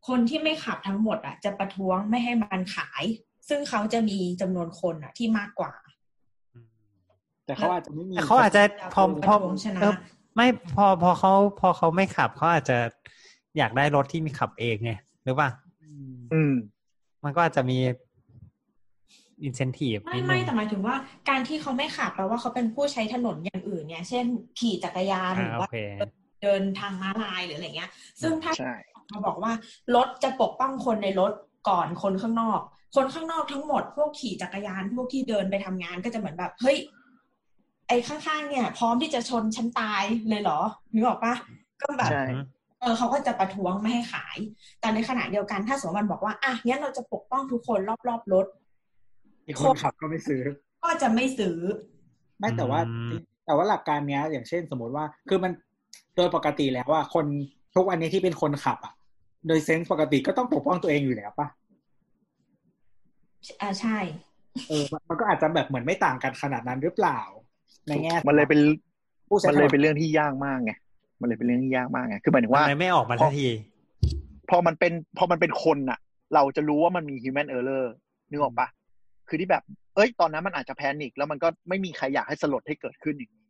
[0.09, 3.03] คนที่ไม่ขับทั้งหมดอะ จะประท้วงไม่ให้มันขาย
[3.49, 5.73] ซึ่งเขาจะมีจำนวนคนอะ ที่มากกว่า
[7.45, 8.63] แต่เขาอาจจะไม่มีแต่เขาอาจจะ
[8.95, 9.95] พอพอประท้วงชนะเออ
[10.37, 12.79] ไม่พอพอเขาพอเขาไม่ขับเขาอาจจะ
[13.59, 14.93] อยากได้รถที่มีขับเองไง
[15.25, 15.51] หรือเปล่า
[15.83, 16.53] อืมอืม
[17.25, 17.79] มันก็อาจจะมี
[19.44, 20.96] อินเซนティブ ไม่ นิดนึ ไม่ ง แต่หมายถึงว่า
[21.30, 24.26] การที่เขาไม่ขับแปลว่าเขาเป็นผู้ใช้ถนนอย่างอื่นเนี่ย เช่น
[24.60, 25.78] ขี่จักรยานห อ่า รือ โอ ว่า เค
[26.44, 27.90] เดินทางม้าลายหรืออะไรเงี้ย
[28.22, 28.74] ซึ่งถ้า ใช่
[29.12, 29.52] มาบอกว่า
[29.96, 31.32] รถจะปกป้องคนในรถ
[31.70, 32.60] ก่อนคนข้างนอก
[32.96, 36.78] คนข้างนอกทั้งหมด พวกขี่จักรยาน พวกที่เดินไปทำงานก็จะเหมือนแบบ เฮ้ย
[37.88, 40.60] ไอ้ข้างๆเนี่ย พร้อมที่จะชนฉันตายเลยเหรอ
[40.94, 41.34] นึกออกปะ
[41.82, 42.26] ก็แบบ ใช่
[42.82, 44.38] เออเขาก็จะประท้วงไม่ให้ขาย
[44.80, 48.46] แต่ในขณะเดียวกันถ้าสมมติมันบอกว่าอ่ะงั้นเราจะปกป้องทุกคนรอบๆรถ
[49.49, 50.43] อีกคนขับก็ไม่ซื้อ
[50.85, 51.57] ก็จะไม่ซื้อ
[52.39, 53.11] ไม่แต่ว่าอืม
[53.47, 55.53] แต่ว่าหลักการเนี้ย อย่างเช่นสมมติว่า คือมัน
[56.17, 57.27] โดยปกติแล้วว่าคน
[57.75, 58.93] ทุกวันนี้ที่เป็นคนขับอะ
[59.47, 61.49] โดยเซนส์ปกติก็ต้องปกป้องตัวเองอยู่แล้วปะ
[63.61, 63.99] อ่าใช่
[64.69, 67.21] เออ มันมันก็อาจจะแบบเหมือนไม่ต่างกันขนาดนั้นหรือเปล่า
[67.87, 68.61] ในแง่มันเลยเป็น
[69.29, 70.73] ผู้ใช้มันเลยถเป็นเรื่องที่ยากมากไง
[71.21, 73.49] มันเลยเป็นเรื่องที่ยากมากไง คือหมายถึงว่ามันเลยไม่ออกมาทันที
[74.51, 75.99] พอมันเป็น พอมันเป็นคนน่ะ
[76.35, 77.85] เราจะรู้ว่ามันมี human error
[78.31, 78.69] นึกออกปะ
[79.29, 79.63] คือที่แบบ
[79.95, 83.45] เอ้ย ตอนนั้นมันอาจจะ panic แล้วมันก็ไม่มีใครอยากให้สลดให้เกิดขึ้นอย่างนี้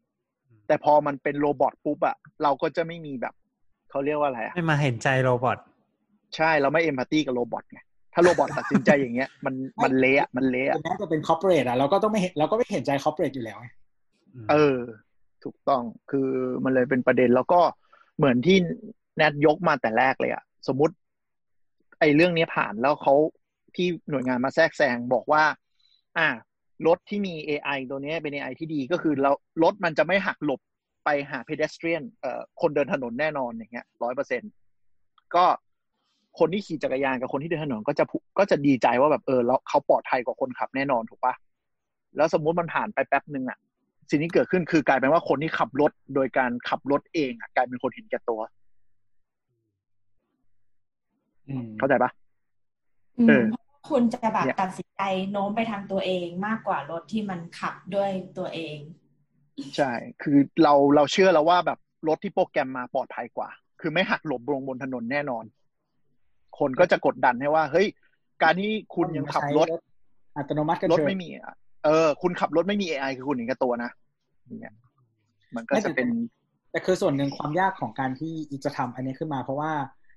[0.67, 3.35] แต่พอมันเป็น robot ปุ๊บอะเราก็จะไม่มีแบบ
[3.91, 5.59] เขาเรียกว่าอะไรอะไม่มาเห็นใจ robot
[6.37, 7.81] ใช่เราไม่ empathy กับ robot ไง
[8.15, 13.69] ถ้า robot ตัดสินใจอย่างเงี้ย มันมันเละอะมันเละอะแม้จะเป็นคอร์เปอเรทอะเราก็ต้องไม่เห็นเราก็ไม่เห็นใจคอร์เปอเรทอยู่แล้วไง
[14.51, 14.79] เออ
[15.45, 16.29] ถูกต้องคือ
[16.65, 17.61] มันเลยเป็นประเด็นแล้วก็
[18.17, 18.57] เหมือนที่
[19.17, 20.95] แนทยกมาแต่แรกเลยอะสมมุติ
[22.01, 23.15] ไอ้เรื่องนี้ผ่านแล้วเขา
[23.77, 25.43] ที่หน่วยงานมาแทรกแซงบอกว่า
[26.17, 26.29] อ่า
[26.87, 29.31] รถที่มี AI ตัวเนี้ยเป็น AI ที่ดีก็คือเรา
[29.63, 30.61] รถมันจะไม่หักหลบ
[31.05, 34.43] ไปหา pedestrian เอ่อคนเดินถนนแน่นอนอย่างเงี้ยร้อยเปอร์เซ็น
[35.35, 35.45] ก็
[36.39, 41.35] คนที่ขี่จักรยานกับคนที่เดินถนนก็จะพูก็จะดีใจว่าแบบเออแล้วเขาปลอดภัยกว่าคนขับแน่นอนถูกปะ
[42.17, 43.59] แล้วสมมุติมันผ่านไปแป๊บหนึ่งอะ
[44.11, 48.41] สิ่งที่เกิดขึ้นคือกลายเป็นว่าคนที่ขับรถโดยการขับรถเองอะกลายเป็นคนเห็นแก่ตัว
[51.49, 52.11] อืมเข้าใจปะ
[53.19, 53.45] อืมเออ
[53.91, 58.79] คุณจะแบบเนี่ยตัดสินใจโน้มไปทางตัวเองมากกว่ารถที่มันขับด้วยตัวเอง
[59.77, 63.49] ใช่ คือเราเราเชื่อแล้วว่าแบบรถที่โปรแกรมมาปลอดภัยกว่า
[63.81, 65.45] คือไม่หักหลบลงบนถนนแน่นอน
[66.59, 67.87] คนก็จะกดดันให้ว่า เฮ้ย
[68.43, 69.67] การที่คุณยังขับรถ
[70.37, 73.91] อัตโนมัติกันรถเถอะไม่มีอะเออ คุณขับรถไม่มี AI คือคุณเห็นแก่ตัวนะ
[74.61, 74.75] เนี่ย
[75.57, 76.09] มันก็จะเป็น
[76.71, 79.73] แต่คือส่วนหนึ่งความยากของการที่อีจะทำอันนี้ขึ้นมา เพราะว่า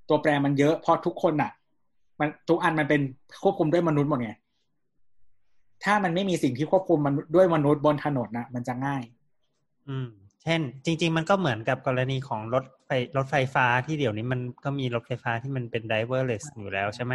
[0.10, 1.52] ตัวแปรมันเยอะเพราะทุกคนอะ
[2.22, 3.02] มันทุกอันมันเป็น
[3.44, 4.32] ควบคุมด้วยมนุษย์หมดไง
[5.84, 9.04] ถ้ามันไม่มีสิ่งที่ควบคุมมันด้วยมนุษย์บนถนนนะมันจะง่าย
[9.90, 10.10] อืม
[10.44, 17.14] เช่น จริง ๆ มันก็เหมือนกับกรณีของรถไฟรถไฟฟ้าที่เดี๋ยวนี้มันก็มีรถไฟฟ้าที่มันเป็น driverless อยู่แล้วใช่ไหม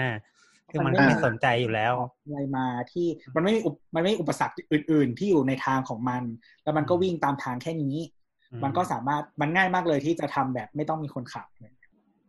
[0.70, 1.94] คือมันมันก็ไม่ไม่สนใจอยู่แล้ว
[2.26, 6.22] อะไรมาที่มันไม่มีอุปมันไม่มีอุปสรรคอื่น ๆ ที่อยู่ในทางของมัน
[6.62, 7.96] แล้วมันก็วิ่งตามทางแค่นี้
[8.52, 11.46] อืมมันก็สามารถมันง่ายมากเลยที่จะทำแบบไม่ต้องมีคนขับ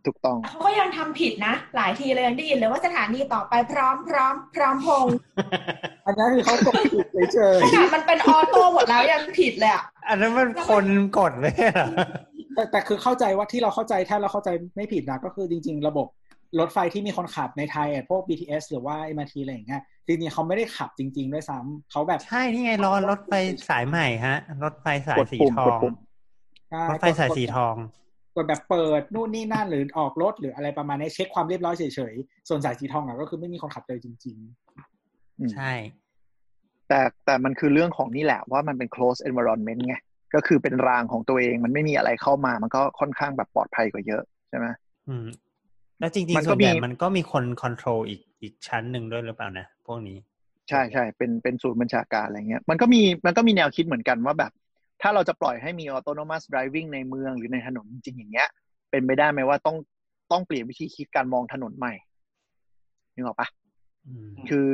[0.08, 5.15] ถูกต้องเขาก็ยังทำผิดนะ หลายทีเลยยังได้ยินเลยว่าสถานีต่อไปพร้อมพร้อม พร้อมพงษ์
[6.06, 10.86] อันนั้นคือเขากดผิดเฉยขนาดมันเป็นออโต้หมดแล้วยังผิดเลยอะอันนั้นมันคน
[11.17, 16.08] กดเลยเหรอๆแต่แต่คือเข้าใจว่าที่เราเข้าใจถ้าเราเข้าใจไม่ผิดนะก็คือจริง ๆ ระบบ
[16.60, 23.34] รถไฟที่มีคนขับในไทยอะพวก BTS หรือว่า MRT อะไรอย่างเงี้ยจริงๆเขาไม่ได้ขับจริง ๆ ด้วยซ้ำเขาแบบใช่นี่ไงรอรถไฟ
[23.70, 25.93] สายใหม่ฮะ รถไฟสายกดสีปุ่มทอกดงปุ่ม
[26.70, 27.76] ใช่รถไฟสายสีทอง
[28.38, 34.38] กดแบบเปิดนู่นนี่นั่นหรือออกรถหรืออะไรประมาณนี้เช็คความเรียบร้อยเฉยๆ ส่วนสายสีทองอะก็คือไม่มีคนขับเลยจริง
[35.39, 35.71] อืมใช่
[36.88, 39.95] แต่แต่มันคือเรื่องของนี่แหละว่ามันเป็น close environment ไง
[40.36, 44.67] ก็คือเป็นรางของตัวเองมันไม่มีอะไรเข้ามามันก็ค่อนข้างแบบปลอดภัยกว่าเยอะใช่ไหม
[45.08, 45.26] อืม
[46.00, 50.17] แล้วจริงมันๆก็ส่วนใหญ่มีมันก็มีคนคอนโทรลอีกอีกชั้นหนึ่งด้วยหรือเปล่านะพวกนี้
[50.69, 54.52] ใช่ใช่เป็นเป็นศูนย์บัญชาการอะไรเงี้ย มันก็มีมันก็มีแนวคิดเหมือนกันว่าแบบ
[55.01, 58.49] ถ้าเราจะปล่อยให้มี autonomous driving ในเมืองหรือในถนนจริงๆอย่างเงี้ย
[58.91, 59.77] เป็นไปได้ไหมว่าต้อง
[60.31, 61.93] ต้องเปลี่ยนวิธีคิดการมองถนนใหม่
[63.13, 63.47] นึกออกปะ
[64.07, 64.71] อืมคือ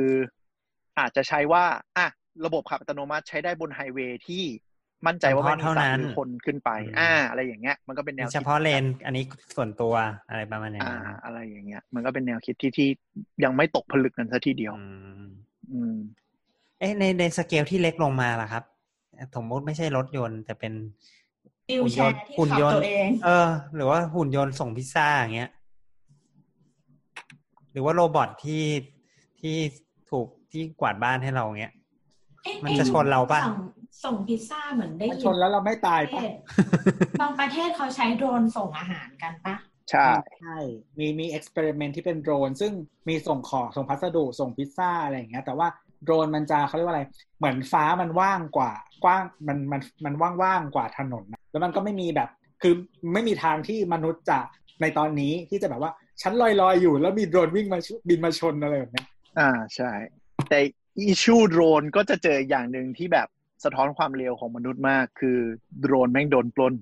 [0.98, 1.64] อาจจะใช้ว่า
[1.96, 2.06] อะ
[2.44, 4.44] ระบบขับอัตโนมัติใช้ได้บนไฮเวย์ที่
[5.06, 9.24] มั่นใจว่าไม่มีเฉพาะสัตเท่านั้ว์นหรือคนขึ้นไปอืมอ่า อะไรอย่างเงี้ย มันก็เป็นแนวเฉคิดพาะเลน อันนี้
[9.56, 9.94] ส่วนตัว
[10.28, 12.88] อะไรประมาณอย่างอ่านั้นอะไรอย่างเงี้ย มันก็เป็นแนวคิดที่ที่
[13.44, 14.84] ยังไม่ตกผลึกกันซะทีเดียว อื
[15.24, 15.26] ม
[15.72, 15.96] อืม
[16.78, 18.64] เอ๊ะในในสเกลที่เล็กลงมาล่ะครับ
[19.36, 20.72] สมมติไม่ใช่รถยนต์ แต่เป็น
[21.70, 25.50] วิวแชร์ที่หุ่นขับยนต์ตัวเองเออ หรือว่าหุ่นยนต์ส่งพิซซ่าอย่างเงี้ย
[27.72, 28.64] หรือว่าโรบอทที่
[29.40, 29.56] ที่
[30.10, 31.72] ถูกที่กวาดบ้านให้เราเงี้ย
[32.44, 33.58] เอ๊มันจะชนเราปะส่ง
[34.04, 36.32] ส่งพิซซ่าเหมือนได้ๆมันยิชนแล้วเราไม่ตายประปะเทศ
[37.20, 39.54] บางประเทศเขาใช้โดรนส่งอาหารกันปะ
[39.90, 40.06] ใช่
[40.40, 40.58] ใช่
[40.98, 42.72] มีมีเอ็กซ์เพร์เมนที่เป็นโดรน ซึ่ง
[43.08, 45.68] มีส่งของส่งพัสดุส่งพิซซ่าอะไรอย่างเงี้ย แต่ว่า
[46.04, 47.02] โดรนมันจะเขาเรียกว่าอะไร
[47.38, 48.72] เหมือนฟ้ามันว่างกว่า
[49.04, 52.28] กว้างมันมันมันว่างๆกว่าถนนนะแล้วมันก็ไม่มีแบบ
[52.62, 52.74] คือ
[53.14, 54.38] ไม่มีทางที่มนุษย์จะ
[54.80, 57.78] ในตอนนี้ที่จะแบบว่าฉันลอยๆอยอยู่แล้วมีโดรนวิ่งมา
[58.08, 59.04] บินมาชนอะไรแบบนี้
[59.38, 59.90] อ่าใช่
[60.48, 60.58] แต่
[60.98, 63.28] อิชูโดรนก็จะเจออย่างหนึ่งที่แบบ
[63.64, 65.38] สะท้อนความเร็วของมนุษย์มาก คือ
[65.80, 66.74] โดรนแม่งโดนปล้น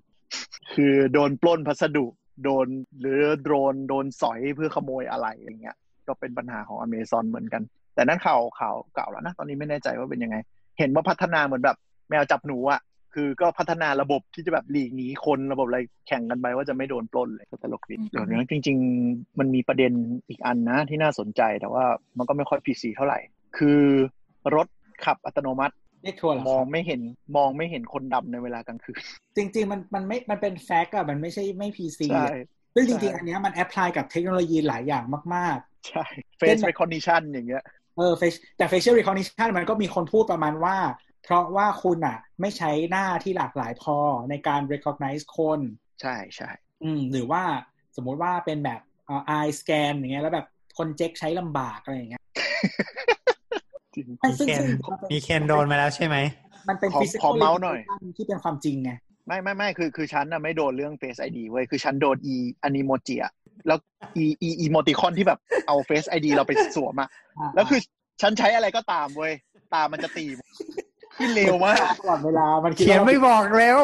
[0.74, 2.06] คือโดนปล้นพัสดุ
[2.44, 2.66] โดน
[3.00, 5.76] หรือโดรนโดนสอยเพื่อขโมยอะไรอย่างเงี้ย
[6.08, 7.62] ก็เป็นปัญหาของอเมซอนเหมือนกัน
[7.94, 10.36] แต่นั่นข่าวข่าวเก่าแล้วนะตอนนี้ไม่แน่ใจว่าเป็นยังไง
[10.78, 11.76] เห็นว่าพัฒนาเหมือนแบบ
[12.08, 12.80] แมวจับหนูอะ
[13.14, 15.78] คือก็พัฒนาระบบที่จะแบบหลีกหนีคนระบบอะไร
[16.08, 18.76] แข่งกันไปว่าจะไม่โดนปล้นเลยก็ตลกดีเดี๋ยวนี้จริง
[19.08, 19.92] ๆ มันมีประเด็น
[20.28, 21.84] อีกอันนะที่น่าสนใจแต่ว่า
[22.18, 23.18] มันก็ไม่ค่อย PC เท่าไหร่
[23.58, 23.80] คือ
[24.54, 24.66] รถ
[25.04, 27.00] ขับอัตโนมัติเรียกทัวร์เหรอมคองรับไม่เห็น
[27.36, 28.98] มองไม่เห็นคนดำในเวลากลางคืน
[29.36, 32.28] จริง ๆ มันมันไม่มันเป็น fact อะมันไม่ใช่ไม่ PC ใช่
[32.74, 36.04] ซึ่งจใช่ริง ๆ อันเนี้ยมันแอพพลายกับเทคโนโลยีหลายอย่างมาก ๆ ใช่
[36.40, 37.64] face recognition อย่างเงี้ย
[37.96, 40.76] เออ face แต่ facial recognition มันก็มีคนพูดประมาณว่า
[41.24, 43.98] เพราะว่าคุณอะ ไม่ใช้หน้าที่หลากหลายพอ
[44.30, 45.60] ในการ recognize คน
[46.00, 46.50] ใช่ใช่
[46.82, 47.42] อืมหรือว่า
[47.96, 50.46] สมมุติว่าเป็นแบบเอ่อ eye scan อย่างเงี้ยแล้วแบบ
[50.78, 52.22] คนเจ๊กใช้ลำบากอะไรอย่างเงี้ย
[53.94, 56.16] จริงไม่มีซึ่งเคนซึ่งมีเคนโดนมาแล้วใช่ไหม
[56.68, 58.90] มันเป็นขอ physical ขอเมาส์หน่อย recognition ที่เป็นความจริงไง
[59.26, 63.32] ไม่ไม่ไม่คือคือฉันน่ะไม่โดนเรื่อง face ID เว้ย คือฉันโดน e อนิโมจิอะ
[63.66, 63.78] แล้ว
[64.22, 67.08] e e emoticon ที่แบบเอา face ID เราไปสวมอะ
[67.54, 67.80] แล้วคือ
[68.20, 69.32] ฉันใช้อะไรก็ตามเว้ย
[69.74, 70.26] ตามันจะตี
[71.18, 73.80] ขึ้นเร็วมากตลอดเวลา มันคิดเขียนว่าไม่บอกเร็ว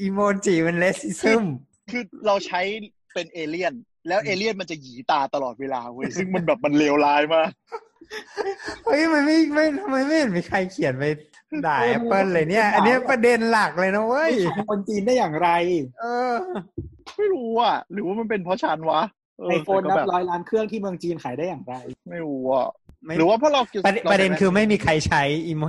[0.00, 1.42] อีโมจิมันเลสซิซึม
[1.90, 2.60] คือเราใช้
[3.14, 3.74] เป็นเอเลี่ยน
[4.08, 7.50] แล้วเอเลี่ยนมันจะหยีตาตลอดเวลาเว้ยซึ่งมันแบบมันเลวร้ายมาก
[8.84, 11.04] เฮ้ยมันไม่ไม่ทำไมไม่เห็นมีใครเขียนไป
[11.66, 14.32] ด่าแอปเปิลเลยเนี่ย อันเนี้ยประเด็นหลักเลยนะเว้ย
[14.70, 15.48] คนจีนได้อย่างไร
[16.00, 16.34] เออ
[17.18, 19.02] ไม่รู้อะ หรือว่ามันเป็นเพราะฉันวะ
[19.38, 21.74] เไอโฟนแต่นัก็บร้อยล้านเครื่องที่เมืองจีนขายได้อย่างไร
[22.10, 22.68] ไม่รู้อะ
[23.04, 25.62] ไม่หรือว่าเพราะเราประเด็นประเด็นคือไม่มีใครใช้อีโม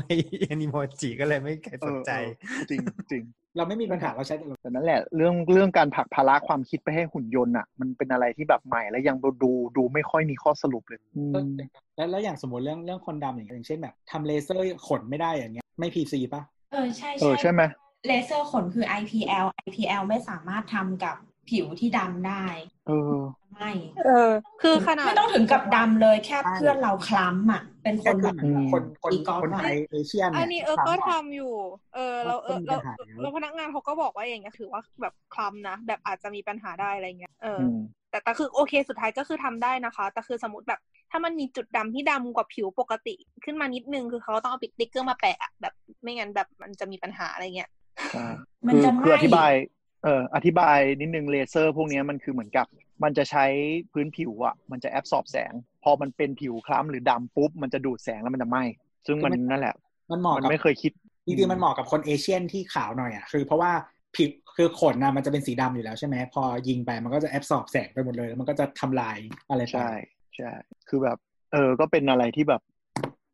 [0.61, 2.79] อีโมจิก็เลยไม่มีใครเอสนอใจเออจริง
[3.11, 3.23] จริง
[3.57, 11.49] เราไม่มีปัญหาเราใช้แต่เราแต่นั่นแหละ เรื่องเรื่องการผลักภาระความคิดไปให้หุ่นยนต์อะ มันเป็นอะไรที่แบบใหม่และยังดูดูไม่ค่อยมีข้อสรุปเลยอืม
[11.95, 17.61] แล้วแล้วอย่างสมมติเรื่องเรื่องคนดำอย่างเงี้ยอย่างเช่นแบบทำเลเซอร์ขนไม่ได้อย่างเงี้ยไม่ PC ป่ะเออใช่เออใช่ไหม
[18.07, 21.15] เลเซอร์ขนคือ IPL IPL ไม่สามารถทำกับ
[21.49, 22.45] ผิวที่ดำได้
[22.87, 23.13] เออ
[23.53, 23.71] ไม่
[24.05, 24.29] เออ
[24.61, 31.53] คือขนาดไม่ต้องถึงกับดำเลยแค่เพื่อนเราคล้ำอะ เป็นคแค่คืแบอบเหมือนกับคนคนอีกอล์ฟคนไทย Asian อัเนี่ยนี้เออก็ทำอยู่
[31.95, 37.77] เออแล้วเออก็แล้วมีปัญหาอยู่แล้วพนักงานเขาก็บอกว่าอย่างเงี้ยถือว่าแบบคล้ำนะ แบบอาจจะมีปัญหาได้อะไรเงี้ย เออออืม
[38.09, 40.79] แต่แต่คือโอเคสุดท้ายก็คือทำได้นะคะ แต่คือสมมติแบบ
[41.11, 47.69] ถ้ามันมีจุดดำที่ดำกว่าผิวปกติ ขึ้นมานิดนึงคือเขาต้องเอาปิดสติ๊กเกอร์มาแปะอะแบบไม่งั้นแบบมันจะมีปัญหาอะไรเงี้ย
[48.11, 48.25] ใช่
[48.67, 52.65] มันคือจะคืออธิบายไหม้เอออธิบายนิดนึงเลเซอร์พวกเนี้ยมันคือเหมือนกับ
[53.03, 53.45] มันจะใช้
[53.93, 58.63] พื้นผิวอะมันจะ absorb แสง พอมันเป็นผิวคล้ำหรือดำปุ๊บ มันจะดูดแสงแล้วมันจะไหม้
[59.07, 59.75] ซึ่งมันนั่นแหละ
[60.11, 60.91] มันเหมาะมันกับไม่เคยคิด
[61.25, 63.71] จริงๆมันเหมาะกับคน Asian ที่ขาวหน่อยอะคือเพราะว่า
[64.15, 69.17] ผิวคือขนนะมันจะเป็นสีดำอยู่แล้วใช่ไหมพอยิงไปมันก็จะแอบสอบแสงไปหมดเลยแล้วมันก็จะทำลาย
[69.49, 69.91] อะไรไปใช่
[70.37, 70.51] ใช่
[70.89, 71.17] คือแบบ
[71.53, 72.61] เออก็เป็นอะไรที่แบบ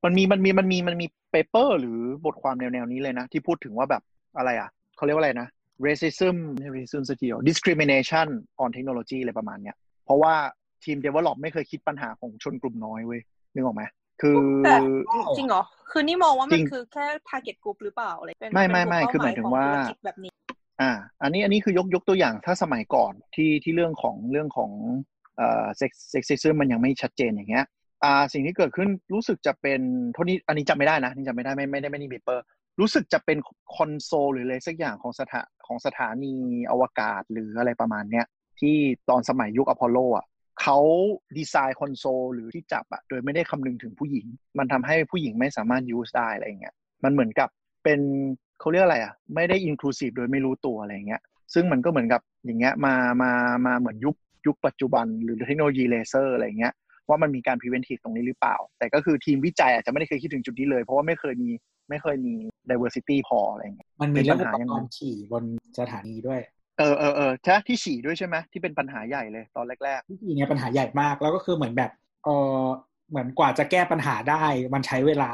[0.03, 4.03] มันมีมันมีมันมีมันมีเปเปอร์ หรือบทความแนวแนวๆนี้เลยนะ ที่พูดถึงว่าแบบ
[4.37, 5.47] อะไรอะเขาเรียกว่าอะไรนะ
[5.87, 8.27] racism ไม่ใช่ racism สักทีเดียว discrimination
[8.63, 10.33] on technology อะไรประมาณเนี้ย เพราะว่า
[10.83, 13.21] ทีม develop ไม่เคยคิดปัญหาของชนกลุ่มน้อยเว้ย
[13.53, 13.83] นึกออกไหม
[14.21, 14.75] คือแต่
[15.37, 20.33] จริงเหรอ คือนี่มองว่าจมัรินงคือแค่ target group หรือเปล่าอะไรเป็นไม่ไม่เป็นไม่กลุ่คือหมายถึงว่าเป้หมยของธุรกิจแบบนี้
[20.81, 20.91] อ่า
[21.23, 24.71] อันนี้อันนี้คือยกยกตัวอย่างถ้าสมัยก่อนที่ที่เรื่องของเรื่องของ
[25.37, 27.65] เอ่อเซ็กเซ็กซิซึมมันยังไม่ชัดเจนอย่างเงี้ย
[28.03, 29.81] อ่าสิ่งที่เกิดขึ้นรู้สึกจะเป็น
[30.13, 32.43] เท่านี้อันนี้จำไม่ได้นะนี่จำไม่ได้ไม่ไม่ได้ไม่ได้เปเปอร์
[32.79, 33.37] รู้สึกจะเป็น
[33.75, 36.33] คอนโซลหรืออะไรสักอย่างของสถาของสถานี
[36.71, 38.25] อวกาศหรืออะไรประมาณเนี้ย
[38.59, 38.75] ที่
[39.09, 40.25] ตอนสมัยยุคอพอลโลอะ
[40.61, 40.79] เขา
[41.37, 44.25] ดีไซน์คอนโซลหรือที่จับอะโดยไม่ได้คำนึงถึงผู้หญิง
[44.57, 47.49] มันทำให้ผู้หญิงไม่สามารถยูสได้อะไรเงี้ยมันเหมือนกับ
[47.83, 47.99] เป็น
[48.59, 51.21] เขาเรียกอะไรอะไม่ได้อินคลูซีฟโดยไม่รู้ตัวอะไรเงี้ย
[51.53, 53.31] ซึ่งมันก็เหมือนกับอย่างเงี้ยมามา
[53.65, 54.15] มาเหมือนยุค
[54.47, 56.73] ยุคปัจจุบันหรือเทคโนโลยีเลเซอร์อะไรเงี้ย
[57.09, 61.49] ว่ามันมีการ preventive ตรงนี้หรือเปล่า แต่ก็คือทีมวิจัยอาจจะไม่ได้เคยคิดถึงจุดนี้เลย เพราะว่าไม่เคยมี
[61.89, 62.33] ไม่เคยมี
[62.69, 65.43] diversity พออะไรอย่างเงี้ยมันมีเรื่องเป็นอุปัปญหายังกไงรณ์ฉี่บน
[65.79, 66.39] สถานีด้วย
[66.79, 71.91] เออเออเออใช่ที่ฉี่ด้วยใช่ไหมที่เป็นปัญหาใหญ่เลยตอนแรกวิธีเนี้ยปัญหาใหญ่มากแล้วก็คือเหมือนแบบ
[72.23, 72.29] เอ
[72.61, 72.63] อ
[73.09, 75.31] เหมือนกว่าจะแก้ปัญหาได้มันใช้เวลา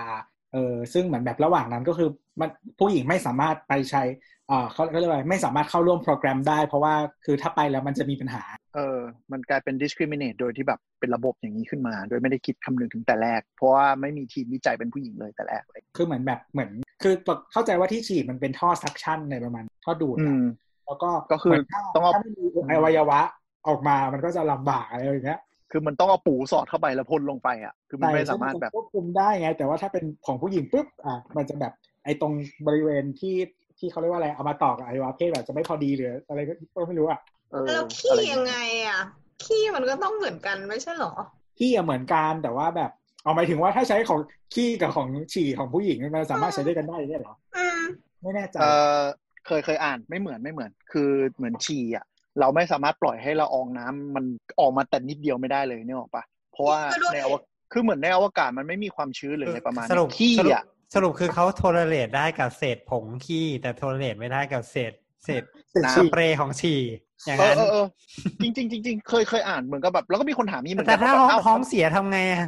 [0.54, 4.04] เออซึ่งเหมือนแบบระหว่างนั้นก็คือมันผู้หญิงไม่สามารถไปใช้
[4.50, 6.94] อ่าเขาเขาเรียกว่าไม่สามารถเข้าร่วมโปรแกรมได้ เพราะว่า
[7.26, 9.00] คือถ้าไปแล้วมันจะมีปัญหาๆ เออ
[9.32, 16.70] มันกลายเป็น discriminate โดยที่แบบเป็นระบบอย่างนี้ขึ้นมา โดยไม่ได้คิดคำนึงถึงแต่แรก เพราะว่าไม่มีทีมวิจัยเป็นผู้หญิงเลยแต่แรกเลยคือเหมือนแบบเหมือน
[17.02, 17.14] คือ
[17.52, 20.46] เข้าใจว่าที่ฉีดมันเป็นท่อซักชั่นในประมาณท่อดูดอือะม
[20.86, 23.20] แล้วก็ก็คือเหมืนถ้าต้องเอาถ้าไม่มีอวัยวะ
[23.68, 32.34] ออกมามันก็จะลำบากอะไรอย่างเงี้ยคือมันต้องเอาปูสอดเข้าไปแล้วพ่นลงไปอะ คือมันไม่สามารถแบบควบคุมได้ไง แต่ว่าถ้าเป็นของผู้หญิงปุ๊บอะมันจะแบบไอ้ตรง
[32.68, 33.36] บริเวณที่
[33.80, 38.56] ที่เขาเรียกว่าอะไรเอามาต่อกับอวัยวะเพศแบบจะไม่พอดีหรืออะไรก็ก็ไม่รู้อะเออ แล้วอะขี้รยังไง
[38.88, 39.02] อะ
[39.44, 41.14] ขี้มันก็ต้องเหมือนกันไม่ใช่เหรอ
[41.60, 42.92] ขี้อะเหมือนกันแต่ว่าแบบ
[43.24, 44.20] เอาหมายถึงว่าถ้าใช้ของ
[44.54, 47.82] ขี้กับของฉี่ของผู้หญิงมันสามารถใช้ด้วยกันได้เนี่ยเหรออืม
[48.22, 48.66] ไม่แน่ใจเอ
[49.00, 49.02] อ
[49.46, 52.06] เคยเคยอ่านไม่เหมือนไม่เหมือน คือเหมือนฉี่อะ
[52.40, 54.26] เราไม่สามารถปล่อยให้ละอองน้ำมัน
[54.60, 66.80] ออกมาแต่นิดเดียวไม่ได้เลยเนี่ยหรอกปะเพราะว่าก็ด้วยในอวกคือเหมือนในอวกาศมันไม่มีความชื้นหรืออะไรประมาณสรุปนี้ขี้สรุปอะสรุปคือเขาโทรเลตได้กับเศษผงขี้แต่โทรเลตไม่ได้กับเศษ เศษเสร็จน้ำสฉี่เปรย์ของฉี่
[67.26, 67.86] อย่างเออนั้นเออเออ
[68.42, 72.48] จริงจริงจริงๆเคยเคยอ่านเหมือนกับแบบ แล้วก็มีคนถามนี่เหมือนแต่กันถ้าว่าห้องแบบท้องเอ้าเสียทำไงอะ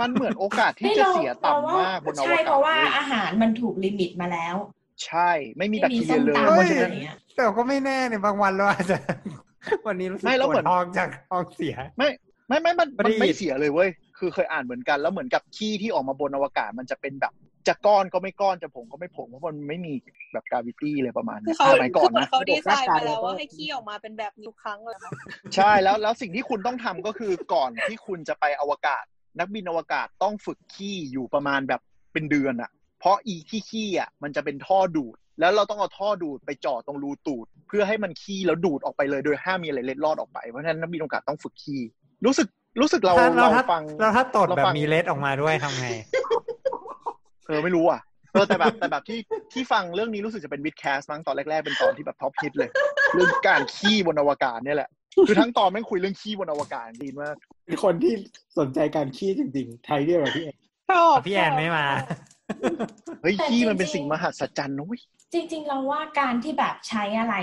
[0.00, 4.56] มันเหมือนโอกาสที่ไม่จะเราเสียเราต่ำว่ามากบนอวใช่กาศเพราะว่าว้ยอาหารมันถูกลิมิตมาแล้ว
[5.06, 8.96] ใช่ ไม่มีแบไม่คมีทีเรีส้ยมเลยตำเพอะราะไรฉะอนั้นย่างเงี้ยแต่ก็ไม่แน่เนี่ยบางวันเราอาจจะ
[9.86, 12.08] วันนี้รู้สึกไม่แล้วปเหมืวอดนท้องจากท้องเสียไม่
[12.48, 17.32] ไม่ไม่มันมันรีดไม่เสียเลยเว้ยคือเคยอ่านเหมือนกันแล้วเหมือนกับขี้ที่ออกมาบนอวกาศมันจะเป็นแบบ
[17.68, 19.92] จะก้อนก็ไม่ก้อนจะผงก็ไม่ผงเพราะมันไม่มี
[20.32, 25.10] แบบกราวิตี้เลยประมาณคืนี้อเขาสมัยก่อนนะเขาดีไซน์มาแล้วว่าให้ขี้ออกมาเป็นแบบนี้ทุกครั้งเลยค่ะ
[25.54, 29.04] ใช่แล้วแล้วสิ่งที่คุณต้องทำก็คือก่อนที่คุณจะไปอวกาศ
[29.38, 31.80] นักบินอวกาศต้องฝึกขี้อยู่ประมาณแบบ
[32.12, 41.80] เป็นเดือนอะเพราะอีที่ขี้อะมันจะเป็นท่อดูด แล้วเราต้องเอาท่อดูดไปเจาะตรงรูตูด เพื่อให้มันขี้แล้วดูดออกไปเลยโดยห้ามมีอะไรเล็ดลอดออกไปเพราะฉะนั้นนักบินอวกาศต้องฝึกขี้
[42.26, 42.48] รู้สึก
[42.80, 45.86] รู้สึกเราถ้าเราเราถ้าฟังเราถ้าตดเราแบบฟังมีเล็ดออกมาด้วยทำไง
[47.48, 48.00] เออไม่รู้อะ
[48.32, 49.18] เออแต่แบบแต่แบบที่
[49.52, 52.70] ที่ฟังเรื่องนี้รู้สึกจะเป็นวิดแคสมั้งตอนแรกๆเป็นตอนที่แบบท็อปฮิตเลย
[53.14, 54.90] เรื่องการขี้บนอวกาศเนี่ยแหละ
[55.26, 57.34] คือทั้งตอนแม่งคุยเรื่องขี้บนอวกาศดีมาก
[57.68, 58.12] มีคนที่
[58.58, 60.56] สนใจการขี้จริงๆ ไทยเรียกว่าพี่เอก
[60.90, 61.86] ชอบพี่แอนไม่มา
[63.22, 65.00] เฮ้ยแต่ขี้มันเป็นจริงๆสิ่งมหัศจรรย์นะเว้ย
[65.32, 67.34] จริง ๆ เราว่าการที่แบบใช้อะไร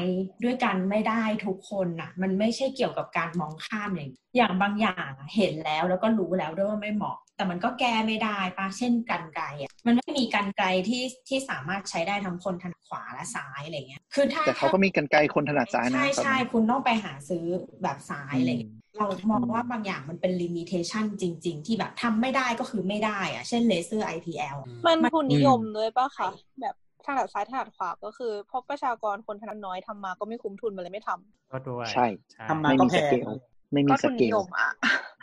[0.43, 17.45] ด้วยกันไม่ได้ทุกคนน่ะ มันไม่ใช่เกี่ยวกับการมองข้ามอย่าง อย่างบางอย่างอะเห็นแล้วแล้วก็รู้แล้วด้วยว่าไม่เหมาะ แต่มันก็แก้ไม่ได้ปะเช่นกันไกรอะมันไม่มีกันไกรที่ที่สามารถใช้ได้ทั้งคนถนัดขวาและซ้ายอะไรเงี้ยคือถ้าแต่เขาก็มีกันไกลคนถนัดซ้ายนะใช่ตอนใช่นี้คุณต้องไปหาซื้อ
[17.83, 26.29] แบบซ้ายอะไรอืเงี้ยมเรามองว่าบางอย่างมันเป็นลิมิเ t ชันจริง ๆ ที่แบบทำไม่ได้ก็คือไม่ได้อะเช่นเลเซอร์ IPL อะมันมันทุนนิยมด้วยป่ะคะ
[26.61, 26.75] แบบ
[27.05, 32.05] ถนัดซ้ายถนัดขวาก็คือเพราะประชากรคนถนัดน้อยทำมาก็ไม่คุ้มทุนมันเลยไม่ทำก็ด้วยใช่
[32.49, 33.29] ทำมาไม่ก็มีแพสงเกล
[33.73, 35.14] ไม่มีก็สทุนเกนิยลมอะคือ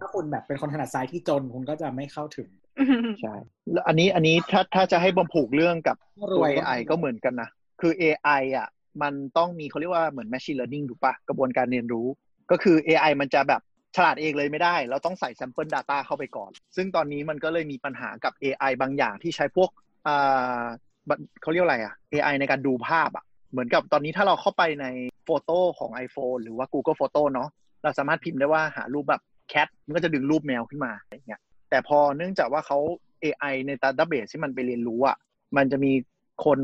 [0.00, 2.48] ถ้าคุณแบบเป็นคนถนัดซ้ายที่จนคุณก็จะไม่เข้าถึง
[3.20, 3.34] ใช่
[3.72, 7.48] แล้วอันนี้อันนี้ถ้าถ้าจะให้บอมผูกเรื่องกับรตัววย AI ก็เหมือนกันนะ
[7.80, 8.68] คือ AI อะ
[9.02, 12.06] มันต้องมีเขาเรียกว่าเหมือน machine learning ถูกปะกระบวนการเรียนรู้
[12.50, 13.62] ก็คือ AI มันจะแบบ
[13.96, 19.70] ฉลาดเองเลยไม่ได้ เราต้องใส่ sample data เข้าไปก่อน ซึ่งตอนนี้มันก็เลยมีปัญหากับ AI บางอย่างที่ใช้พวก
[20.06, 20.62] อ่า
[21.08, 24.86] บัเขาเรียกอะไรอะ AI ในการดูภาพอะ เหมือนกับตอนนี้ถ้าเราเข้าไปใน
[25.24, 27.48] โฟโต้ของ iPhone หรือว่า Google Photo เนาะ
[27.82, 29.22] เราสามารถพิมพ์ได้ว่าหารูปแบบ
[29.52, 31.40] แคทมันก็จะดึงรูปแมวขึ้นมาอย่างเงี้ย
[31.70, 32.78] แต่พอเนื่องจากว่าเขา
[33.24, 35.16] AI ใน database ที่มันไปเรียนรู้อะ
[35.56, 35.92] มันจะมี
[36.44, 36.60] คน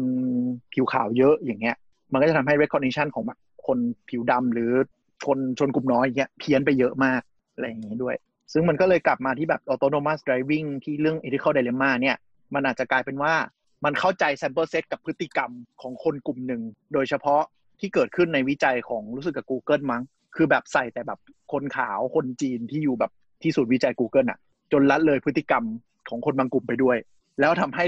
[0.73, 1.77] ผิวขาวเยอะอย่างเงี้ย
[2.13, 3.79] มันก็จะทำให้ recognition ของแบบคน
[4.09, 4.73] ผิวดำหรือ
[5.23, 7.21] ชนชนกลุ่มน้อยอย่างเงี้ยเพี้ยนไปเยอะมาก
[7.55, 8.17] อะไรอย่างเงี้ยด้วย
[8.53, 12.17] ซึ่งมันก็เลยกลับมาที่แบบ autonomous driving ที่เรื่อง ethical dilemma เนี่ย
[12.55, 13.35] มันอาจจะกลายเป็นว่า
[13.85, 15.51] มันเข้าใจ sample set กับพฤติกรรม
[15.83, 16.63] ของคนกลุ่มหนึ่ง
[16.93, 17.43] โดยเฉพาะ
[17.81, 20.03] ที่เกิดขึ้นในวิจัยของรู้สึกกับ Google มั้ง
[20.39, 21.19] คือแบบใส่แต่แบบ
[21.53, 23.13] คนขาวคนจีนที่อยู่แบบ
[23.43, 24.39] ที่ศูนย์วิจัย Google อะ
[24.73, 25.65] จนละเลยพฤติกรรม
[26.09, 26.97] ของคนบางกลุ่มไปด้วย
[27.41, 27.85] แล้วทำให้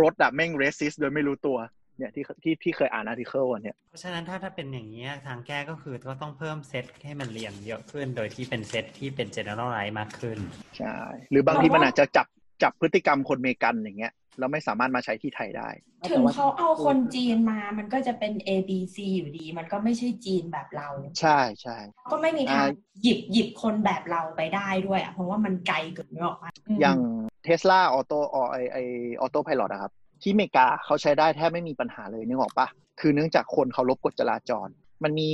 [0.00, 1.56] รถอะแม่ง racist โดยไม่รู้ตัว
[1.98, 10.38] เนี่ยที่ที่ที่เคยอ่านอาร์ติเคิลอันเนี้ยเพราะฉะนั้นถ้าถ้าเป็นอย่างนี้ยทางแก้ก็คือก็ต้องเพิ่มเซตให้มันเรียนเยอะขึ้น โดยที่เป็นเซตที่เป็น generalize มากขึ้น
[10.78, 10.96] ใช่
[11.30, 12.26] หรือบางทีมันอาจจะจับ
[12.62, 15.68] จับพฤติกรรมคนเมกันอย่างเงี้ยแล้วไม่สามารถมาใช้ที่ไทยได้
[16.10, 20.88] ถึงเขาเอาคนจีนมา มันก็จะเป็น A B C อยู่ดี มันก็ไม่ใช่จีนแบบเรา
[21.20, 21.76] ใช่ใช่
[22.10, 26.48] ก็ไม่มีทางอ่าหยิบหยิบคนแบบเราไปได้ด้วยอะเพราะว่ามันไกลเกินไม่ออกมา
[26.80, 26.98] อย่าง
[27.44, 28.18] Tesla auto
[28.50, 28.78] ไอไอ
[29.20, 29.92] autopilot อะครับ
[30.22, 32.66] ที่อเมริกาเขาใช้ได้แทบไม่มีปัญหาเลยนึกออกปะ
[33.00, 34.68] คือเนื่องจากคนเคารพกฎจราจร
[35.02, 35.28] มันมี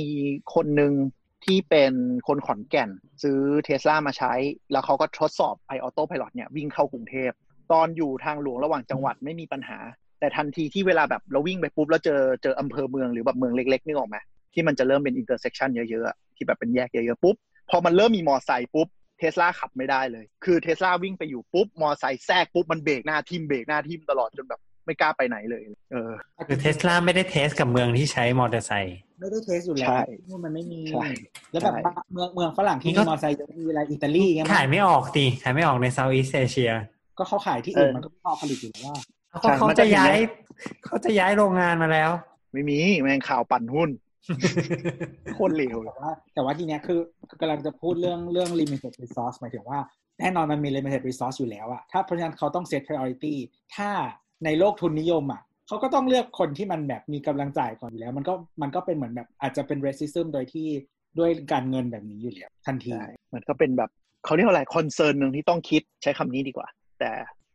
[0.55, 0.91] คนหนึ่ง
[1.45, 1.93] ที่เป็น
[2.27, 2.89] คนขอนแก่น
[3.23, 4.33] ซื้อเทสลามาใช้
[4.71, 7.31] แล้วเขาก็ทดสอบไอ autopilot เนี่ยวิ่งเข้ากรุงเทพ
[7.71, 9.77] ตอนอยู่ทางหลวงระหว่างจังหวัดไม่มีปัญหา
[10.19, 14.17] แต่ทันทีที่เวลาแบบเราวิ่งไปปุ๊บแล้วเจอเจออำเภอเมืองหรือแบบเมืองเล็กๆนึกออกไหม
[14.53, 17.35] ที่มันจะเริ่มเป็น intersection เยอะๆอะที่แบบเป็นแยกเยอะๆปุ๊บ
[17.69, 18.87] พอมันเริ่มมีมอไซค์ปุ๊บ
[19.19, 25.61] เทสลาขับไม่ได้เลย คือเทสลาวิ่งไปอยู่ปุ๊บ มอไซค์แทรกปุ๊บ มันเบรกหน้าทิมเบรกหน้าทิมตลอดจนแบบ ไม่กล้าไปไหนเลย
[25.91, 26.11] เออ
[26.47, 31.05] คือเทสลาไม่ได้ test กับเมืองที่ใช้มอเตอร์ไซค์ไม่ได้ test อยู่แล้วใช่มันไม่มีใช่
[31.51, 36.71] แล้วแบบใช่เมืองเมืองฝรั่งที่นี่มีก็มอเตอร์ไซค์เยอะมีอะไรอิตาลีเงี้ยขายไม่ออกดิขายไม่ออกใน Southeast Asia
[37.17, 38.97] ก็เขาขายที่อื่นเออมันก็พอผลิตอยู่แล้วว่า
[39.29, 40.15] เขาก็เขาจะย้าย
[40.85, 42.11] เขาจะย้ายโรงงานมาแล้ว
[42.53, 43.89] ไม่มีแม่งข่าวปั่นหุ้น
[45.33, 46.99] โคตรเลวเลยแต่ว่าแต่ว่าทีเนี้ยคือ
[47.41, 49.79] กำลังจะพูดเรื่องเรื่อง limited resource หมายถึงว่า
[50.19, 53.35] แน่นอนมันมี limited resource อยู่แล้วอะถ้าเพราะฉะนั้นเขาต้อง set priority
[53.75, 53.89] ถ้า
[54.45, 60.67] ในโลกทุนนิยมอะเขาก็ต้องเลือกคนที่มันแบบมีกำลังจ่ายก่อนอยู่แล้ว มันก็มันก็เป็นเหมือนแบบอาจจะเป็น racism โดยที่
[61.19, 63.89] ด้วยการเงินแบบนี้อยู่แล้วทันทีใช่มันก็เป็นแบบ
[64.25, 66.67] เขาเรียกว่าอะไรคอนเซิร์นหนึ่งที่ต้องคิดใช้คำนี้ดีกว่า
[66.99, 67.11] แต่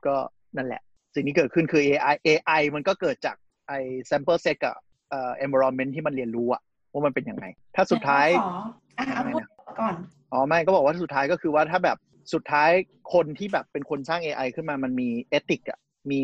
[0.07, 0.15] ก็
[0.57, 0.83] นั่นแหละ
[1.15, 3.37] สิ่งที่เกิดขึ้นคือ AI AI มันก็เกิดจาก
[3.69, 3.79] ไอ้
[4.11, 4.75] sample set กับ
[5.11, 6.63] เอ่อ environment ที่มันเรียนรู้อะ
[6.93, 7.45] ว่ามันเป็นยังไง
[7.77, 8.51] ถ้าสุดท้ายขอ
[8.99, 9.43] อะเอาพูด
[9.81, 9.95] ก่อน
[10.33, 11.99] อ๋อไม่ก็บอกว่าสุดท้ายก็คือว่าถ้าแบบ
[12.33, 12.71] สุดท้าย
[13.15, 15.79] คนที่แบบเป็นคนสร้าง AI ขึ้นมามันมีเอติกอะ
[16.11, 16.21] มี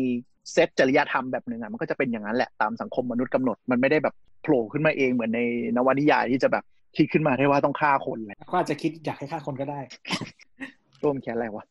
[0.53, 5.39] เซตจริยธรรมแบบหนึ่งอะมันก็จะเป็นอย่างนั้นแหละตามสังคมมนุษย์กำหนดมันไม่ได้แบบโผล่ขึ้นมาเองเหมือนใน
[5.75, 6.63] นวนิยายที่จะแบบ
[6.97, 9.79] คิดขึ้นมาได้ว่าต้องฆ่าคนเลยก็อาจจะคิดอยากให้ฆ่าคนก็ได้
[11.03, 11.63] ร่วมแค่อะไรวะ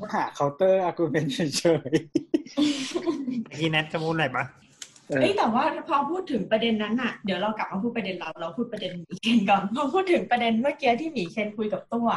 [0.00, 1.92] ก็หา counter argument เฉย
[3.52, 4.44] พี่แนทจะพูดอะไรปะ
[5.08, 12.08] เออเอ้ยแต่ว่าพอพูดถึงประเด็นนั้นอะเดี๋ยวเรากลับมาพูดประเด็นเราเราพูดประเด็นหมีเคนก่อนพอพูดถึงประเด็นเมื่อกี้ที่หมีเคนคุยกับตัว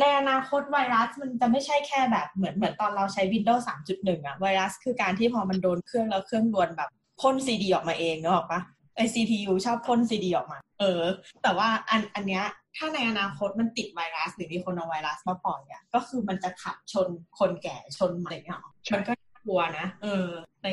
[0.00, 6.90] ในอนาคตไวรัสมันจะไม่ใช่แค่แบบเหมือนเหมือนตอนเราใช้ Windows 3.1อะไวรัสคือการที่พอมันโดนเครื่องแล้วเครื่องดวนแบบ
[7.20, 8.60] พ่นซีดีออกมาเองเนอะปะ
[8.96, 11.02] ไอ CPU ชอบพ่นซีดีออกมา เออ
[11.42, 12.44] แต่ว่าอันอันเนี้ย
[12.76, 18.60] ถ้าในอนาคตมันติดไวรัสหรือมีคนเอาไวรัสมาปล่อยอะก็คือมันจะขับชนคนแก่ชนอะไรเงี้ย
[18.94, 20.26] มันก็น่ากลัวนะเออ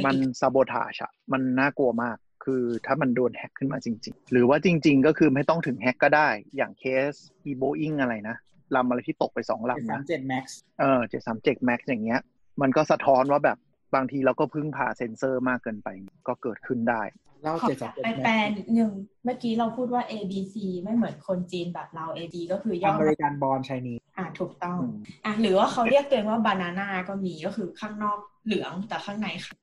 [0.06, 7.12] มัน sabotage อะมันน่ากลัวมากคือถ้ามันโดน hack ขึ้นมาจริง ๆ หรือว่าจริง ๆ ก็คือไม่ต้องถึง hack ก็ได้ อย่างเคส
[7.46, 8.38] อีโบอิงอะไรนะ
[8.76, 10.46] ลำอะไรที่ตกไปสองๆลำนะ37 max
[10.80, 12.20] เออเจ็ดสามเจ็ด Max อย่างเงี้ย
[12.62, 13.58] มันก็สะท้อนว่าแบบ
[13.96, 15.88] บางทีเราก็พึ่งพาเซ็นเซอร์มากเกินไป
[16.28, 17.02] ก็เกิดขึ้นได้
[17.44, 18.92] เล่าขอเจ็ดสามเจ็ดไปแปลนิดนึง
[19.24, 24.94] เมื่อกี้เราพูดว่า A B C ไม่เหมือนคนจีนแบบเรา A B ก็คือย่ออเมริกันบอลชายนีอ่าถูกต้องอืม
[25.26, 29.58] อะหรือว่าเขาเรียกตัวเองว่าบานาน่าก็มีก็คือข้างนอกเหลืองแต่ข้างในขาว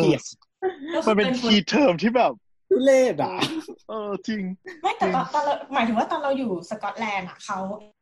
[0.00, 0.22] เกลียด
[0.94, 2.32] ก็คืมัอนเป็นเป็นคีย์เทอมที่แบบ
[2.70, 3.36] ทุเรศอะ
[3.88, 4.42] เออจริง
[4.82, 7.58] ไม่แต่ตอนตอนเราหมายถึงว่าตอนเราอยู่สกอตแลนด์อะเขา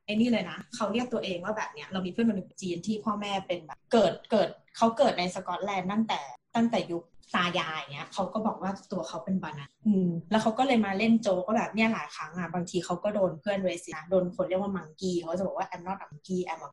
[0.07, 6.21] ไอ้นี่เลยนะเขาเรียกตัวเองว่าแบบเนี้ยเรามีเพื่อนคนหนึ่งจีนที่พ่อแม่เป็นแบบเกิดเกิดเขาเกิดในสกอตแลนด์ตั้งแต่
[6.57, 7.05] ตั้งแต่ยุค
[7.35, 16.69] ซายาอย่างเงี้ยเขาก็บอกว่าตัวเขาเป็นบานาอืมแล้วเขาก็เลยมาเล่นโจกก็แบบเนี่ยหลายครั้งอะบางทีเขาก็โดนเพื่อนเรสินะโดนคนเรียกว่ามังกี้เขาจะบอกว่า I'm not a monkey I'm a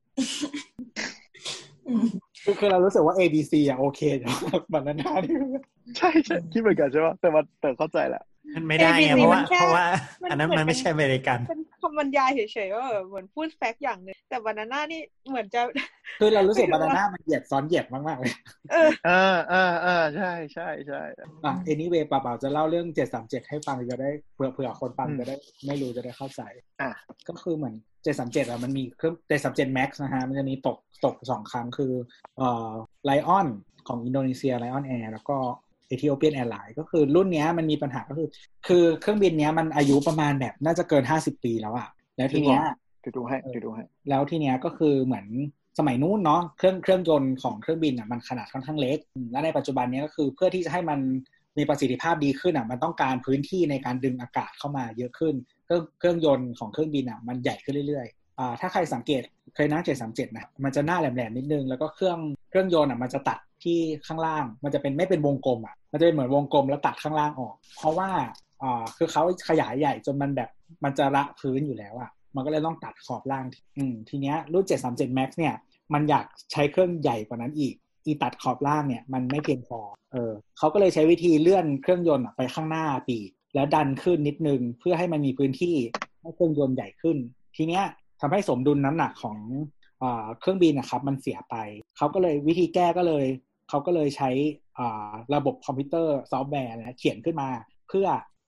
[1.88, 2.06] อืม
[2.44, 5.38] คือคือเรารู้สึกว่า A B C อะโอเคแต่ว่าบานาน่านี่
[5.98, 8.24] ใช่ใช่คิดเหมือนกันใช่ปะแต่ว่าแต่เข้าใจแหละ
[8.56, 9.86] มันไม่ได้ไง ABC เพราะว่ามันแค่เพราะว่า
[10.22, 15.62] มันอันนั้นเหมืมัอนนไม่ใช่อเมริกันเป็นคำบรรยายเฉยๆว่าแบบเหมือนพูดแฟกต์อย่างหนึ่งแต่บานาน่านี่เหมือนจะ
[16.20, 18.34] คือเรารู้สึกไม่รู้ว่า banana มันเหยียดซ้อนเหยียดมากๆเลย
[18.72, 21.02] เออเออเออเออใช่ใช่ใช่
[21.46, 25.36] อะ anyway ป่าเปาจะเล่าเรื่องเจ็ดสามเจ็ดให้ฟังจะได้เผื่อเผื่อคนฟังอืมจะได้
[25.66, 26.42] ไม่รู้จะได้เข้าใจ
[26.82, 26.92] อะ
[27.28, 31.94] ก็คือเหมือนเจ็ดสามเจ็ดอะมันมีเครื่องเจ็ดสามเจ็ด MAX นะฮะมันจะมีตกตกสองครั้งคือ
[32.38, 32.72] เอ่อ
[33.06, 33.48] Lion
[33.88, 35.38] ของอินโดนีเซีย Lion Air แล้วก็
[35.88, 38.28] Ethiopian Airlines ก็คือรุ่นเนี้ยมันมีปัญหาก็คือ
[38.68, 42.62] คือเครื่องบินเนี้ยมันอายุประมาณแบบน่าจะเกินห้าสิบปีแล้วอะแล้วทีเนี้ย
[43.02, 45.28] เดี๋ยวดูให้เดี๋ยวดูให้แล้วทีเนี้ยก็คือเหมือน
[45.80, 51.00] สมัยนู้นเนาะเครื่องเครื่องยนต์ของเครื่องบินอะมันขนาดค่อนข้างเล็กอืมและในปัจจุบันเนี้ยก็คือเพื่อที่จะให้มัน
[51.58, 59.22] มีประสิทธิภาพดีขึ้นอะมันต้องการพื้นที่ในการดึงอากาศเข้ามาเยอะขึ้น เครื่องเครื่องยนต์ของเครื่องบินอะมันใหญ่ขึ้นเรื่อยๆ อ่าถ้าใครสังเกต
[59.56, 62.20] เคยนั่ง737นะมันจะหน้าแหลมๆนิดนึง แล้วก็เครื่อง
[62.50, 63.78] เครื่องยนต์อะมันจะตัดที่
[64.08, 68.10] ข้างล่าง มันจะเป็นไม่เป็นวงกลมอะมันจะเป็นเหมือนวงกลมแล้วตัดข้างล่างออก เพราะว่า
[68.64, 70.50] อ่าคือเขาขยายใหญ่จนมันแบบ
[70.84, 75.54] มันจะระพื้นอยู่แล้วอะมันก็เลยต้องตัดขอบล่างทีอืมทีเนี้ยรุ่น737 Max เนี่ย
[75.94, 77.76] มันอยากใช้เครื่องใหญ่กว่านั้นอีก
[78.06, 79.80] อีตัดขอบล่างเนี่ยมันไม่เพียงพอ
[80.12, 85.76] เออเขาก็เลยใช้วิธีเลื่อนเครื่องยนต์ไปข้างหน้าปีกแล้วดันขึ้นนิดนึงเพื่อให้มันมีพื้นที่
[86.22, 87.18] ให้เครื่องยนต์ใหญ่ขึ้น
[87.56, 87.84] ทีเนี้ย
[88.26, 89.38] ทำให้สมดุลน้ำหนักของ
[90.04, 91.56] อ่าเครื่องบินนะครับ มันเสียไป
[91.98, 93.26] เขาก็เลยวิธีแก้ก็เลย
[93.70, 94.30] เขาก็เลยใช้
[94.80, 97.50] อ่าระบบคอมพิวเตอร์ซอฟต์แวร์นะเขียนขึ้นมา
[97.90, 98.08] เพื่อ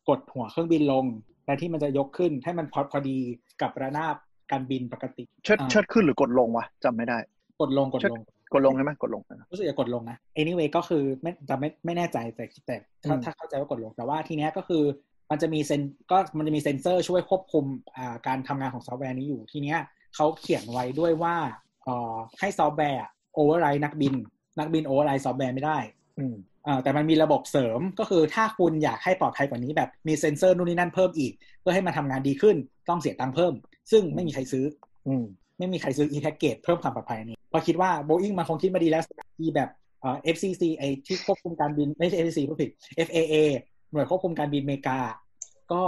[0.09, 1.05] กดหัวเครื่องบินลง
[1.43, 3.17] แทนที่มันจะยกขึ้นให้มันพอพอดี
[3.61, 4.15] กับระนาบ
[4.51, 7.17] การบินปกติ เชิดอ่าเชิดขึ้นหรือกดลงวะจำไม่ได้
[7.61, 8.19] กดลงกดลง
[8.53, 14.84] กดลงใช่ไหมกดลงนะรู้สึกจะกดลงนะ anyway ก็คือไม่จะไม่ไม่แน่ใจแต่แต่ถ้าอืมถ้าเข้าใจว่ากดลงแต่ว่าทีเนี้ยก็คือ
[15.32, 17.65] มันจะมีเซนก็มันจะมีเซนเซอร์ช่วยควบคุม
[17.95, 19.80] อ่าการทำงานของซอฟต์แวร์นี้อยู่ทีเนี้ย
[20.15, 21.36] เขาเขียนไว้ด้วยว่า
[21.84, 23.01] เอ่อให้ซอฟต์แวร์
[23.34, 24.15] โอเวอร์ไรนักบิน
[24.59, 25.78] นักบินโอเวอร์ไรซอฟต์แวร์ไม่ได้
[26.19, 26.36] อืม
[26.67, 32.55] อ่าแต่มันมีระบบเสริมก็คือถ้าคุณอยากให้ปลอดภัยกว่านี้แบบมีเซนเซอร์นู่นนี่นั่นเพิ่มอีก เพื่อให้มันทำงานดีขึ้น
[32.89, 33.53] ต้องเสียตังค์เพิ่ม
[33.91, 34.65] ซึ่งไม่มีใครซื้อ
[35.07, 35.23] อืม
[35.59, 39.03] ไม่มีใครซื้อ อี package เพิ่มความปลอดภัยอันนี้เพราะคิดว่า Boeing มันคงคิดมาดีแล้ว
[39.39, 39.69] ที่แบบ
[40.01, 42.69] เอ่อ FCC ไอที่ควบคุมการบินไม่ใช่ FCC พูดผิด
[43.07, 43.36] FAA
[43.92, 45.00] หน่วยควบคุมการบินอเมริกา
[45.72, 45.82] ก็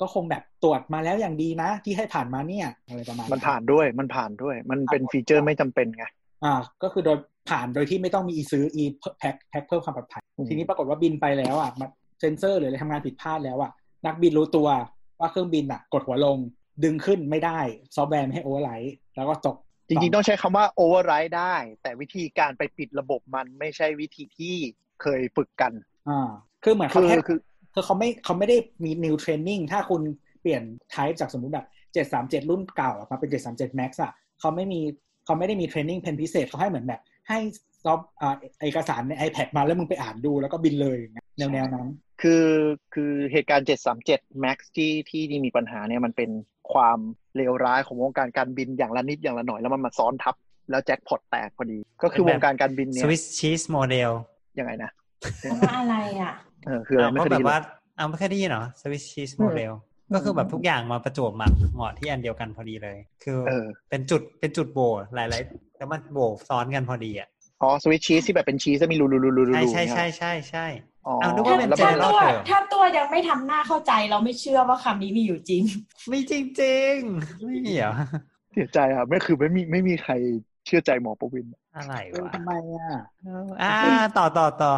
[0.00, 6.04] ก็คงแบบตรวจมาแล้วอย่างดีนะ ที่ให้ผ่านมาเนี่ยอะไรประมาณมันผ่านด้วยมันผ่านด้วย มันเป็นฟีเจอร์ไม่จำเป็นไง
[6.44, 7.18] อ่า ก็คือโดย
[7.50, 8.84] ผ่านโดยที่ไม่ต้องมี e ซื้อ e
[9.18, 11.88] แพ็คแพ็คเพิ่มความปลอดภัยอืมทีนี้ปรากฏว่าบินไปแล้วอะมัน
[12.20, 13.70] เซนเซอร์หรืออะไรทำงานผิดพลาดแล้วอะ
[14.06, 14.68] นักบินรู้ตัว
[15.20, 16.38] ว่าเครื่องบินอะ กดหัวลง
[16.84, 17.58] ดึงขึ้นไม่ได้
[17.96, 19.56] ซอฟต์แวร์ไม่ให้ override แล้วก็ตก
[19.88, 24.54] จริงๆ ต้องใช้คำว่า override ได้ แต่วิธีการไปปิดระบบมันไม่ใช่วิธีที่
[25.02, 25.72] เคยฝึกกัน
[26.08, 26.30] อ่า
[26.68, 27.38] คือเหมือนคืเขาแค่คือ
[27.74, 30.02] คือเขาไม่เขาไม่ได้มี new training ถ้าคุณ
[30.40, 30.62] เปลี่ยน
[30.94, 31.66] type จากสมมุติแบบ
[32.42, 34.80] 737รุ่นเก่าอะมาเป็น737 max อะเขาไม่มี
[35.24, 37.38] เขาไม่ได้มี training เพนพิเศษเขาให้เหมือนแบบ ให้
[37.82, 41.88] ซอฟอ่าเอกสารใน iPad มาแล้วมึงไปอ่านดูแล้วก็บินเลยอย่างเงี้ยแนวแนวนั้น
[42.22, 42.46] คือ
[42.94, 43.66] คือเหตุการณ์
[44.04, 46.30] 737 Max ที่ที่ที่มีปัญหาเนี่ยมันเป็น
[46.72, 46.98] ความ
[47.36, 50.34] เลวร้ายของวงการการบินอย่างละนิดอย่างละหน่อยแล้วมันมาซ้อนทับ
[50.70, 54.10] แล้วแจ็คพอตแตกพอดี ก็คือวงการการบินสเนี่ยวิสชีสโมเดล
[54.58, 54.90] ยังไงนะ
[55.60, 56.32] ว่าอะไรอะ
[56.66, 57.58] เออคืออะไรไม่ก็เคยแบได้บยินว่า
[57.96, 59.72] เอาไม่เคยได้ยินเหรอสวิสชีสโมเดล
[60.14, 64.78] ก็คือแบบทุกอย่างมาประจวบหมักเหมาะที่อันเดียวกันพอดีเลย คือเออเป็นจุดเป็นจุดโบ
[65.14, 67.28] หลายๆแล้วมันโบซ้อนกันพอดีอะ
[67.62, 70.66] อ๋อสวิตชีสที่แบบเป็นชีสจะมีรูรูรูรูรูใช่รูใช่เนี่ยใช่ใช่ใช่
[71.06, 75.62] อ๋อเอานึกว่าเป็นแล้วถ้ามัน general ตัว term ถ้าตัวยังไม่ทำหน้าเข้าใจเราไม่เชื่อว่าคำนี้มีอยู่จริง
[76.08, 77.92] ไม่จริงจริงๆไม่มีเหรอ
[78.52, 80.12] เสียใจอะไม่คือไม่มีไม่มีใคร
[80.66, 81.46] เชื่อใจหมอประวิน
[81.76, 82.90] อะไรเออวะทำไมอะ
[83.24, 83.76] เอออ่า
[84.18, 84.72] ต่อต่อต่อ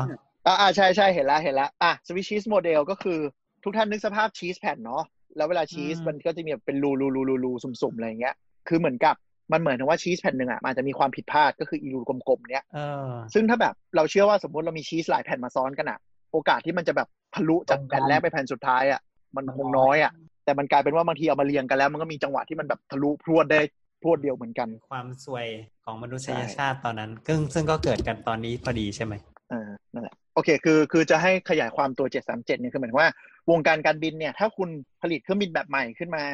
[0.49, 3.19] อ่าอ่าใช่ใช่เห็นแล้วเห็นแล้วอะสวิตชีสโมเดลก็คือ
[3.65, 5.03] ทุกท่านนึกสภาพชีสแผ่นเนาะ
[5.37, 8.35] แล้วเวลาชีสอืมมันก็จะมีแบบเป็นรูรูรูรูรูสุ่มๆอะไรอย่างเงี้ย
[8.69, 9.15] คือเหมือนกับ
[9.53, 12.79] มันเหมือนถึงว่าชีสแผ่นหนึ่งอะมันอาจจะมีความผิดพลาดก็คืออีรูกลมๆเนี้ยเอ
[13.11, 15.99] อซึ่งถ้าแบบเราเชื่อว่าสมมติเรามีชีสหลายแผ่นมาซ้อนกันอะ
[16.33, 19.01] โอกาสที่มันจะแบบทะลุจากแผ่นแรกไปแผ่นสุดท้ายอะ
[19.37, 20.13] มันคงน้อยอะ
[20.45, 23.61] แต่มันกลายเป็นว่าบางทีเอามาเรียงกันแล้ว มันก็มีจังหวะที่มันแบบทะลุพรวดได้
[24.03, 25.47] พรวดเดียวเหมือนกัน ความซวย
[25.85, 29.15] ของมนุษยชาติตอนนั้นซึ่งซึ่งก็เกิดกันตอนนี้พอดีใช่ไหม
[29.53, 33.11] อ่านั่นแหละ โอเคคือคือจะให้ขยายความตัว 737 เนี่ยคือหมายถึงว่า
[33.51, 34.69] วงการการบินเนี่ยถ้าคุณ
[35.03, 36.25] ผลิตเครื่องบินแบบใหม่ขึ้นมา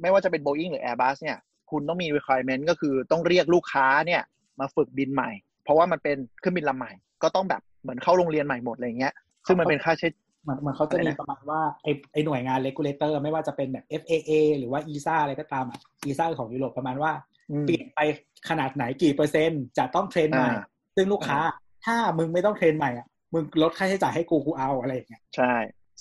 [0.00, 1.38] ไม่ว่าจะเป็น Boeing หรือ Airbus เนี่ย
[1.70, 4.22] คุณต้องมี requirement ก็คือต้องเรียกลูกค้าเนี่ย
[4.60, 5.30] มาฝึกบินใหม่
[5.64, 6.92] เพราะว่ามันเป็นเครื่องบินลำใหม่
[7.22, 9.14] ก็ต้องแบบเหมือนเข้าโรงเรียนใหม่หมดอะไรเงี้ย
[9.46, 10.08] ซึ่งมันเป็นค่าใช้
[10.44, 17.12] เหมือนเหมือนเขาจะอะไรมีนะประมาณว่าไอไอหน่วยงาน regulator ไม่ว่าจะเป็นแบบ FAA หรือว่า ESA อะไรก็ตามอะ ESA ของยุโรปประมาณว่า
[17.50, 18.00] อืมเปลี่ยนไป
[18.48, 20.64] ขนาดไหนกี่เปอร์เซ็นต์จะต้อง train ใหม่อ่า
[20.96, 21.38] ซึ่งลูกค้า
[21.84, 25.54] ถ้ามึงไม่ต้อง train ใหม่อะ มึงลดค่าใช้จ่ายให้กูกูเอาอะไรอย่างเงี้ยใช่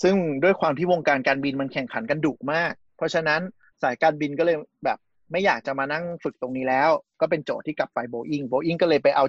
[0.04, 3.42] ซึ่งด้วยความที่วงการการบินมันแข่งขันกันดุมาก เพราะฉะนั้น
[3.82, 4.98] สายการบินก็เลยแบบ
[5.32, 6.90] ไม่อยากจะมานั่งฝึกตรงนี้แล้ว
[7.22, 9.24] ก็เป็นโจทย์ที่กลับไปโบอิงโบอิงก็เลยไปเอา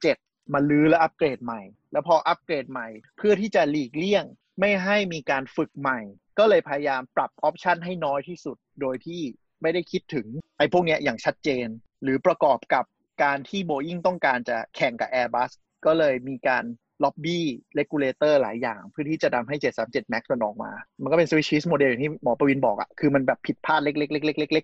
[0.00, 2.88] 737 มารื้อและอัปเกรดใหม่ แล้วพออัปเกรดใหม่
[3.18, 4.24] เพื่อที่จะหลีกเลี่ยง
[4.60, 6.00] ไม่ให้มีการฝึกใหม่
[6.38, 9.20] ก็เลยพยายามปรับ option ให้น้อยที่สุด โดยที่
[9.62, 10.26] ไม่ได้คิดถึง
[10.58, 11.66] ไอ้พวกเนี้ยอย่างชัดเจน
[12.02, 12.84] หรือประกอบกับ
[13.22, 15.50] การที่ Boeing ต้องการจะแข่งกับ Airbus
[15.86, 16.64] ก็เลยมีการ
[17.04, 17.44] ล็อบบี้
[17.74, 20.70] regulator หลายอย่าง เพื่อที่จะทำให้ 737 MAX มันออกมา
[21.02, 24.08] มันก็เป็น Swiss cheese model อย่างที่หมอประวินบอกอะคือมันแบบผิดพลาดเล็ก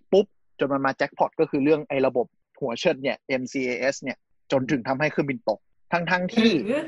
[0.00, 0.26] ๆๆๆๆปุ๊บ
[0.58, 2.26] จนมันมาแจ็คพอตก็คือเรื่องไอ้ระบบ
[2.60, 4.16] หัวเชิดเนี่ย MCAS เนี่ย
[4.52, 5.58] จนถึงทำให้เครื่องบินตก
[5.92, 6.82] ทั้งๆที่หรือ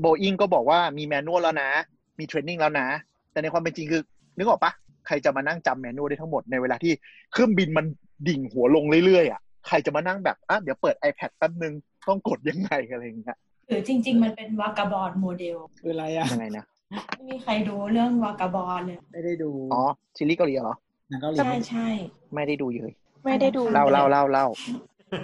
[0.00, 1.70] โบอิงก็บอกว่ามี manual แล้วนะ
[2.18, 2.86] มี training แล้วนะ
[3.32, 4.02] แต่ในความเป็นจริงคือ
[4.36, 4.72] นึกออกปะ
[5.06, 6.92] ใครจะมานั่งจำ manual ได้ทั้งหมดในเวลาที่
[7.32, 7.86] เครื่องบินมัน
[8.28, 11.74] ดิ่งหัวลงเรื่อยๆอะใครจะมานั่งแบบอะเดี๋ยวเปิด iPad แป๊บนึง
[12.08, 13.38] ต้องกดยังไงอะไรอย่างเงี้ย
[13.70, 16.64] หรือจริง ๆ มันเป็น Vagabond model คืออะไรอะยังไงนะ
[17.16, 19.82] ไม่มีใครดูเรื่อง Vagabond เลย ไม่ได้ดูอ๋อ
[20.16, 20.76] ซีรีส์เกาหลีเหรอ
[21.08, 21.88] หนังเกาหลีใช่ใช่
[22.34, 22.92] ไม่ได้ดูเลย
[23.24, 24.46] ไม่ได้ดูเล่าเล่าเล่าเล่า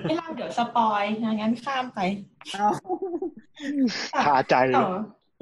[0.03, 1.03] ไม่เล่าเดี๋ยวสปอย
[1.41, 2.01] งั้นข้ามไป
[2.55, 2.73] อ้าว
[4.27, 4.83] คาใจแต่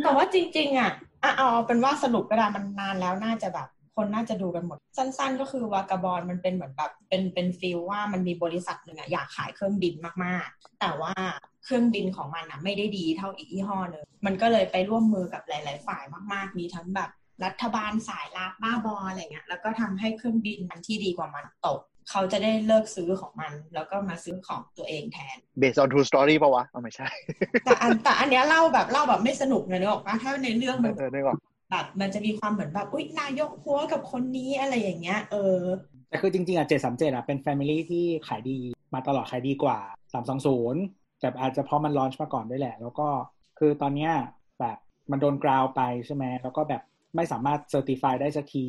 [0.02, 0.92] แต่ว่าจริงๆอะ
[1.22, 9.94] อะเอาเป็นว่าสรุปก็ได้มันนานแล้วน่าจะแบบ คนน่าจะดูกันหมด สั้น ๆ ก็คือวากาบอลมันเป็นเหมือนแบบเป็นเป็นฟีลว่ามันมีบริษัทหนึ่งอะอยากขายเครื่องบิน
[10.24, 11.12] มากๆ แต่ว่า
[11.64, 16.02] เครื่องบินของมันอะไม่ได้ดีเท่าอีกยี่ห้อหนึงมันก็เลยไปร่วมมือกับหลาย ๆ ฝ่าย
[16.32, 17.10] มากๆ มีทั้งแบบ
[17.44, 27.08] รัฐบาลสายลับบ้าบออะไรเงี้ยแล้วก็ทำให้เครื่องบินมันที่ดีกว่ามันตก เขาจะได้เลิกซื้อของมัน แล้วก็มาซื้อของตัวเองแทน based on true story ปะวะเอาไม่ใช่
[27.64, 31.38] แต่อันแต่อันเนี้ยเล่าแบบเล่าแบบไม่สนุกเลยนึกออกปะถ้าในเรื่องมันเออนึกออก
[31.70, 35.58] แบบมันจะมีความเหมือนแบบอุ้ยนายกหัวกับคนนี้อะไรอย่างเงี้ยเออ
[36.08, 38.58] แต่คือจริงๆอะเจ็ดสามเจ็ดอะเป็นแฟมิลี่ที่ขายดี
[38.94, 39.78] มาตลอดขายดีกว่า
[40.12, 40.82] สามสองศูนย์
[41.24, 43.08] แต่อาจจะเพราะมันลอนช์มาก่อนด้วยแหละ แล้วก็
[43.58, 44.12] คือตอนเนี้ย
[44.60, 44.76] แบบ
[45.10, 46.82] มันโดนกราวไปใช่ไหมแล้วก็แบบ
[47.16, 48.66] ไม่สามารถเซอร์ติฟายได้สักที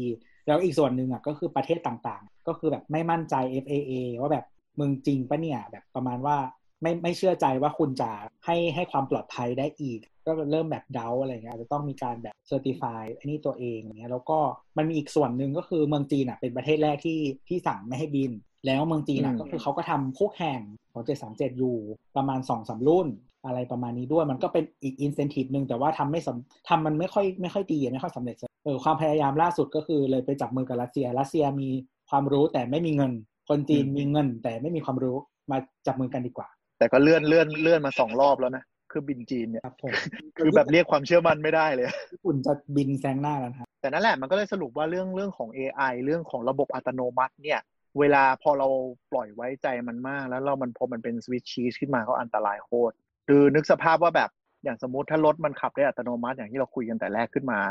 [0.47, 4.45] แล้วอีกส่วนหนึ่งอะก็คือประเทศต่างๆ ก็คือแบบไม่มั่นใจ FAA ว่าแบบ
[4.79, 6.37] มึงจริงปะเนี่ยแบบประมาณว่า
[6.81, 8.09] ไม่ไม่เชื่อใจว่าคุณจะ
[8.45, 14.39] ให้ให้ความปลอดภัยได้อีก ก็เริ่มแบบเดาอะไรเงี้ยอาจจะต้องมีการแบบเซอร์ติฟายอันนี้ตัวเองอย่างเงี้ยแล้วก็
[14.77, 18.31] มันมีอีกส่วนหนึ่งก็คือเมืองจีนอะเป็นประเทศแรกที่ที่สั่งไม่ให้บิน
[18.66, 20.60] แล้วเมืองจีนอ่ะ อืม ก็คือเขาก็ทำคู่แข่ง
[20.92, 21.76] ของ 737 อยู่
[22.16, 23.08] ประมาณ2อสารุ่น
[23.46, 31.70] อะไรประมาณนี้ด้วยมันก็เป็นอีกอินเซนティブหนึ่งแต่ว่าทำไม่สำทำมันไม่ค่อยไม่ค่อยดีไม่ค่อยสำเร็จเออความพยายามล่าสุดก็คือเลยไปจับมือกับรัสเซียรัสเซียมี
[32.10, 33.12] ความรู้แต่ไม่มีเงิน
[33.48, 35.16] คนจีนมีเงิน แต่ไม่มีความรู้
[35.50, 36.48] มาจับมือกันดีกว่า
[36.78, 39.92] แต่ก็เลื่อนเลื่อนเลื่อนมาสองรอบแล้วนะคือบินจีนเนี่ย ครับผม
[40.38, 47.60] คือแบบเรียกความเชื่อมั่นไม่ได้เลย ญี่ปุ่นจะบินแซงหน้ากันครับ แต่นั่นแหละมันก็เลยสรุปว่าเรื่องเรื่องของ AI เรื่องของระบบอัตโนมัติเนี่ย
[47.99, 48.67] เวลาพอเรา
[49.11, 52.93] ปล่อยไว้ใจมันมาก แล้วเรามันพอมันเป็นสวิตช์ชีสขึ้นมาก็อันตรายโคตร
[53.27, 54.29] คือนึกสภาพว่าแบบ
[54.63, 57.61] อย่างสมมติถ้ารถมันขับได้อัตโนมัติอย่างที่เราคุยกันแต่แรกขึ้นมา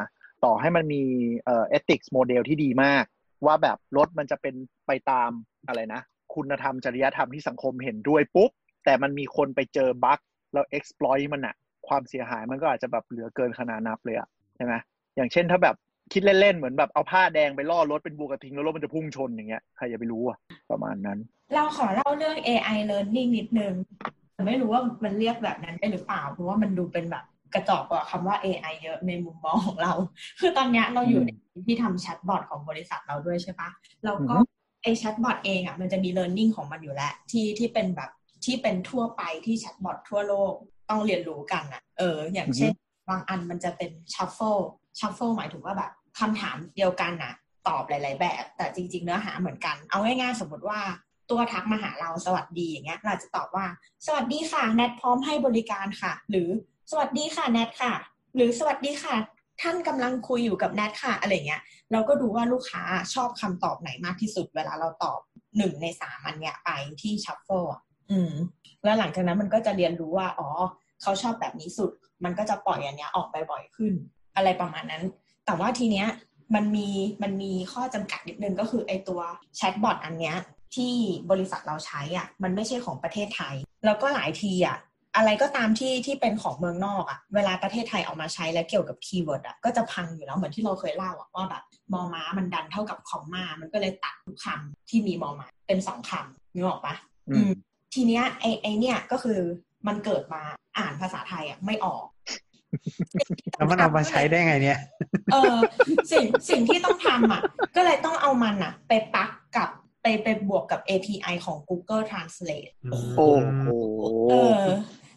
[0.45, 1.03] ต่อให้มันมี
[1.45, 3.05] เอ่อ ethics model ที่ดีมาก
[3.47, 4.55] ว่าแบบรถมันจะเป็น
[4.87, 5.31] ไปตาม
[5.66, 6.03] อะไรนะ
[6.35, 8.51] คุณธรรมจริยธรรมที่สังคมเห็นด้วยปุ๊บ
[8.85, 10.20] แต่มันมีคนไปเจอบั๊ก
[10.53, 11.55] แล้ว exploit มันอะ
[11.89, 14.75] ความเสียหายมันก็อาจจะแบบเหลือเกินขนาดนับเลยอะใช่ไหม
[15.16, 15.77] อย่างเช่นถ้าแบบ
[16.13, 20.39] คิดเล่นๆ เหมือนแบบเอาผ้าแดงไปล่อรถเป็นบูกระทิงแล้วรถมันจะพุ่งชนอย่างเงี้ยใครจะไปรู้อะ
[20.71, 21.19] ประมาณนั้น
[21.55, 23.75] เราขอเล่าเรื่อง AI learning นิดนึง
[24.35, 27.25] แต่ไม่รู้ว่ามันเรียกแบบนั้นได้หรือเปล่า เพราะว่ามันดูเป็นแบบ
[27.55, 29.93] กระจอกกว่าคำว่า AI เยอะในมุมมองของเรา
[30.41, 31.31] คือตอนเนี้ยเราอยู่ใน
[31.67, 33.71] ที่ทำแชทบอทของบริษัทเราด้วยใช่ปะ
[34.05, 34.49] แล้วก็อือฮึ
[34.83, 38.11] ไอแชทบอทเองอะมันจะมี learning ของมันอยู่แล้วที่ที่เป็นแบบ
[38.45, 40.53] ที่เป็นทั่วไปที่แชทบอททั่วโลก
[40.91, 42.73] ต้องเรียนรู้กันอะ เออ อย่างเช่น
[43.09, 44.63] บางอันมันจะเป็น shuffle
[44.99, 45.91] shuffle หมายถึงว่าแบบ
[46.21, 47.35] คำถามเดียวกันน่ะ
[47.69, 50.81] ตอบหลาย ๆ แบบ แต่จริง ๆ เนื้อหาเหมือนกัน เอาง่ายๆ สมมติว่า
[51.31, 53.67] ตัวทักมาหาเราสวัสดีอย่างเงี้ย เราจะตอบว่า
[54.07, 56.49] สวัสดีค่ะแนทพร้อมให้บริการค่ะ หรือ
[56.91, 57.93] สวัสดีค่ะแนทค่ะ
[58.37, 59.15] หรือสวัสดีค่ะ
[59.63, 62.83] ท่านกำลังคุยอยู่กับแนทค่ะอะไรเงี้ย เราก็ดูว่าลูกค้า
[63.15, 65.19] ชอบคำตอบไหนมากที่สุด เวลาเราตอบ
[65.57, 66.71] หนึ่งในสามอันเนี้ยไป
[67.03, 67.65] ที่ shuffle
[68.11, 68.33] อืม
[68.85, 70.49] แล้วหลังจากนั้นมันก็จะเรียนรู้ว่า อ๋อ
[71.03, 71.91] เขาชอบแบบนี้สุด
[72.25, 73.93] มันก็จะปล่อยอันเนี้ยออกไปบ่อยขึ้น
[74.37, 75.05] อะไรประมาณนั้น
[75.47, 76.09] แต่ว่าทีเนี้ย
[76.55, 76.89] มันมี
[77.22, 79.20] มันมีข้อจำกัดนิดนึงก็คือไอตัว
[79.57, 80.37] chatbot อันเนี้ย
[80.74, 80.95] ที่
[81.30, 83.55] บริษัทเราใช้อะมันไม่ใช่ของประเทศไทย
[83.85, 84.78] แล้วก็หลายทีอะ
[85.16, 91.62] อะไรก็ตามที่ที่เป็นของเมืองนอกอะเวลาประเทศไทยเอามาใช้แล้วเกี่ยวกับ keyword อะก็จะพังอยู่แล้วเหมือนที่เราเคยเล่าอะว่าแบบ
[91.93, 96.95] มอม้ามันดันเท่ากับคอมมา มันก็เลยตัดทุกคำที่มีมอม้าเป็นสองคำนึกออกปะ
[97.28, 97.51] อืม
[97.95, 99.41] ทีเนี้ยไอไอเนี่ยก็คือ
[99.87, 100.43] มันเกิดมา
[100.78, 102.05] อ่านภาษาไทยอะไม่ออก
[103.57, 104.79] แล้วมันเอามาใช้ได้ไงเนี่ย
[105.33, 105.57] เออ
[106.12, 107.43] สิ่งสิ่งที่ต้องทำอะ
[107.77, 109.68] ก็เลยต้องเอามันอะ ไปปลักกับ
[110.03, 113.18] ไปไปบวกกับ API ของ Google Translate โอ้โห
[114.31, 114.62] เออ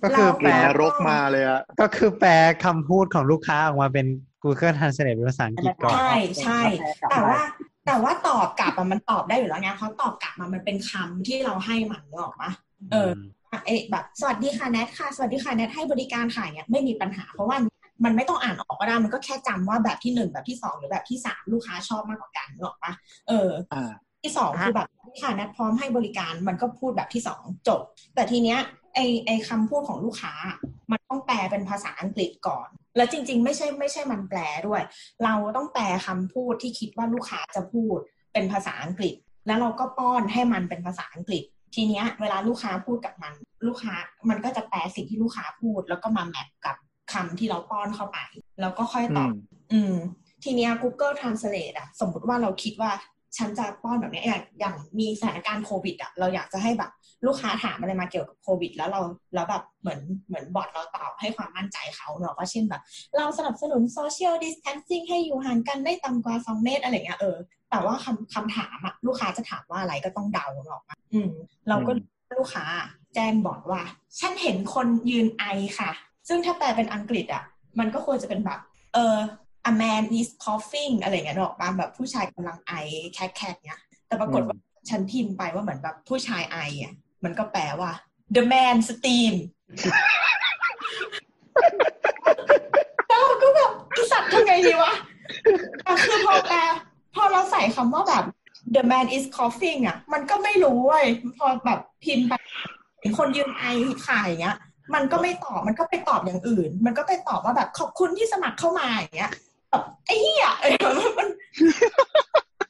[0.03, 2.31] ก็คือเราแปลนรกมาเลยอะก็คือแปล
[2.65, 4.07] คำพูดของลูกค้าออกมาเป็น
[4.43, 6.11] Google Translate เป็นภาษาอังกฤษก่อน ใช่
[6.43, 6.61] ใช่
[7.11, 7.41] แต่ว่า
[7.85, 12.51] แต่ว่าตอบกลับอะมันตอบได้อยู่แล้วไงเพราะตอบกลับมามันเป็นคำที่เราให้มันนึกออกปะ
[12.91, 13.09] เออ
[13.65, 17.57] เอะแบบสวัสดีค่ะแนทค่ะสวัสดีค่ะแนทให้บริการค่ะเนี่ยไม่มีปัญหาเพราะว่า
[18.05, 22.93] มันไม่ต้องอ่านออกก็ได้มันก็แค่จำว่าแบบที่หนึ่งแบบที่สองหรือแบบที่สามลูกค้าชอบมากกว่ากันนึกออกปะ
[23.27, 23.91] เอออ่า
[24.23, 24.87] ที่สองคือแบบ
[25.21, 27.81] ค่ะนัดพร้อมให้บริการมันก็พูดแบบที่สองจบ
[28.15, 28.59] แต่ทีเนี้ย
[28.95, 30.33] ไอไอคำพูดของลูกค้า
[30.91, 32.67] มันต้องแปลเป็นภาษาอังกฤษก่อน
[32.97, 34.81] แล้วจริง ๆ ไม่ใช่ไม่ใช่มันแปลด้วย
[35.23, 37.97] เราต้องแปลคำพูดที่คิดว่าลูกค้าจะพูด
[38.33, 39.15] เป็นภาษาอังกฤษ
[39.47, 41.43] แล้วเราก็ป้อนให้มันเป็นภาษาอังกฤษ
[41.75, 43.33] ทีเนี้ยเวลาลูกค้าพูดกับมัน
[43.67, 43.93] ลูกค้า
[44.29, 46.75] มันก็จะแปลสิ่งที่ลูกค้าพูด แล้วก็มาแมทกับ
[47.13, 48.17] คำที่เราป้อนเข้าไป
[48.61, 49.39] แล้วก็ค่อยตอบอืม
[49.73, 49.95] อืม
[50.43, 52.91] ทีเนี้ย Google Translate อะสมมติว่าเราคิดว่า
[53.37, 56.91] ฉันจะป้อนแบบเนี้ยอย่างอย่างมีสถานการณ์โควิดอะเราอยากจะให้แบบ
[57.25, 59.01] ลูกค้าถามอะไรมาเกี่ยวกับโควิด แล้วเรา
[59.35, 62.81] แล้วแบบเหมือนเหมือนบอทเราตอบให้ความมั่นใจเขาเนาะว่าเช่นแบบ
[63.17, 67.37] เราสนับสนุน social distancing ให้อยู่ห่างกันไม่ต่ำกว่าสองเมตรอะไรเงี้ยเออ
[67.69, 70.81] แต่ว่าคำคำถามอะลูกค้าจะถามว่าอะไรก็ต้องเดาเนาะ
[71.13, 71.29] อืม
[71.67, 72.65] เราก็อืมลูกค้า
[73.15, 73.81] แจ้งบอทว่า
[74.19, 75.43] ฉันเห็นคนยืนไอ
[75.79, 75.91] ค่ะ
[76.27, 77.43] ซึ่งถ้าแปลเป็นอังกฤษอะ
[77.79, 78.59] มันก็ควรจะเป็นแบบ
[78.93, 79.15] เออ
[79.69, 82.73] a man is coughing อะไรเงี้ยเนกอะแบบผู้ชายกำลังไอ
[83.13, 84.57] แคกๆเนี้ย แต่ปรากฏว่า
[84.89, 86.93] ฉันพิมพ์ไปว่าเหมือนแบบผู้ชายไออะ
[87.23, 87.91] มันก็แปลว่า
[88.35, 89.33] the man steam
[93.07, 94.93] แล้วเราก็แบบไอสัตว์ทำไงดีวะ
[95.83, 96.59] แต่คือพอแปล
[97.15, 98.23] พอเราใส่คำว่าแบบ
[98.75, 101.05] the man is coughing อะ มันก็ไม่รู้เว้ย
[101.37, 102.33] พอแบบพิมพ์ไป
[102.99, 103.63] เห็นคนยืนไอ
[104.05, 104.57] ค่ะอย่างเงี้ย
[104.93, 109.31] มันก็ไม่ตอบมันก็ไปตอบอย่างอื่น มันก็ไปตอบว่าแบบขอบคุณที่สมัครเข้ามาอย่างเงี้ย
[109.69, 111.27] แบบไอ้เหี้ยเออมัน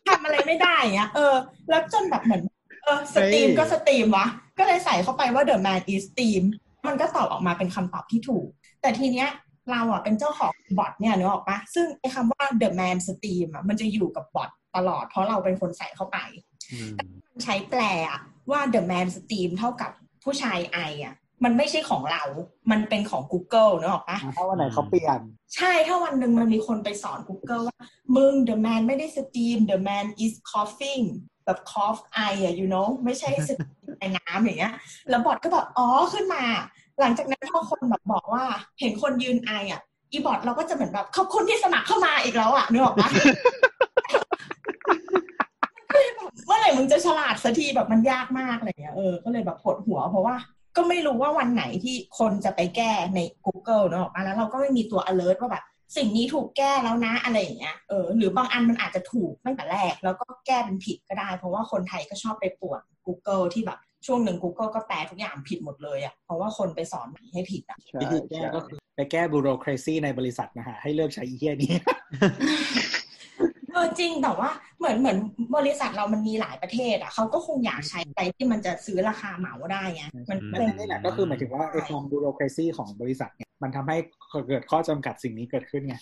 [0.09, 1.33] ทำอะไรไม่ได้อย่างเงี้ยเออ
[1.69, 2.41] แล้วจนแบบเหมือน
[2.83, 4.27] เออ steam เฮ้ยก็ steam วะ
[4.57, 6.43] ก็เลยใส่เข้าไปว่า the man is steam
[6.87, 8.47] มันก็ตอบออกมาเป็นคำตอบที่ถูก
[8.81, 9.29] แต่ทีเนี้ย
[9.71, 16.17] เราอะเป็นเจ้าของบอทเนี่ยนึกออกปะซึ่งไอ้คำว่า the man steam อะมันจะอยู่กับบอท ตลอด เพราะเราเป็นคนใส่เข้าไป
[16.71, 16.91] อืม
[17.43, 18.19] ใช้แปลอะ
[18.51, 19.91] ว่า the man steam เท่ากับ
[20.23, 22.23] ผู้ชายไออะมันไม่ใช่ของเรา
[22.71, 25.19] มันเป็นของ Google นึกออกปะถ้าวันไหนเขาเปลี่ยน
[25.55, 27.79] ใช่ ถ้าวันหนึ่งมันมีคนไปสอน Google ว่า
[28.15, 31.05] มึง the man ไม่ได้ steam the man is coughing
[31.45, 34.73] แบบ cough ไออะ you know ไม่ใช่ steam ไอน้ำอย่างเงี้ย
[35.09, 36.43] แล้วบอทก็แบบ อ๋อ ขึ้นมา
[36.99, 38.43] หลังจากนั้นพอคนแบบบอกว่า
[38.79, 43.09] เห็นคนยืนไออะอีบอทเราก็จะเหมือนแบบ ขอบคุณที่สมัครเข้ามาอีกแล้วอะนึกออกปะ
[45.91, 50.35] ก็เลยแบบเมื่อไห ร่มึงจะฉลาดสักทีแบบมันยากมากอะไรเงี้ยเออก็เลยแบบปวดหัวเพราะว่า
[50.77, 55.63] ก็ไม่รู้ว่าวันไหนที่คนจะไปแก้ใน Google เนอะมาแล้วเราก็ไม่มีตัว alert ว่าแบบ
[55.97, 70.77] สิ่งนี้ถูกแก้แล้วนะอะไรอย่างเงี้ย เออ หรือบางอันมันอาจจะถูกตั้งแต่แรก แล้วก็แก้เป็นผิดก็ได้ เพราะว่าคนไทยก็ชอบไปปวด Google ที่แบบช่วงหนึ่ง Google ก็แปลทุกอย่างผิดหมดเลยอะ่ะ เพราะว่าคนไปสอนให้ผิดอะใช่วิธีแก้ก็คือไปแก้บูโร c r a c y ในบริษัทนะฮะ
[70.81, 74.49] ให้เลิกใช้อีเทียนี้เออจริงแต่ว่า
[74.79, 75.17] เหมือนเหมือน
[75.55, 83.97] บริษัทเรามันมีหลายประเทศอะเขาก็คงอยากใช้อะไรที่มันจะซื้อราคาเหมาได้ไงมันก็เลยนี่แหละก็คือหมายถึงว่าไอ้ความบูโร c r a c y ของบริษัทเนี่ยมันทำให้
[84.47, 85.95] เกิดข้อจำกัดสิ่งนี้เกิดขึ้นไง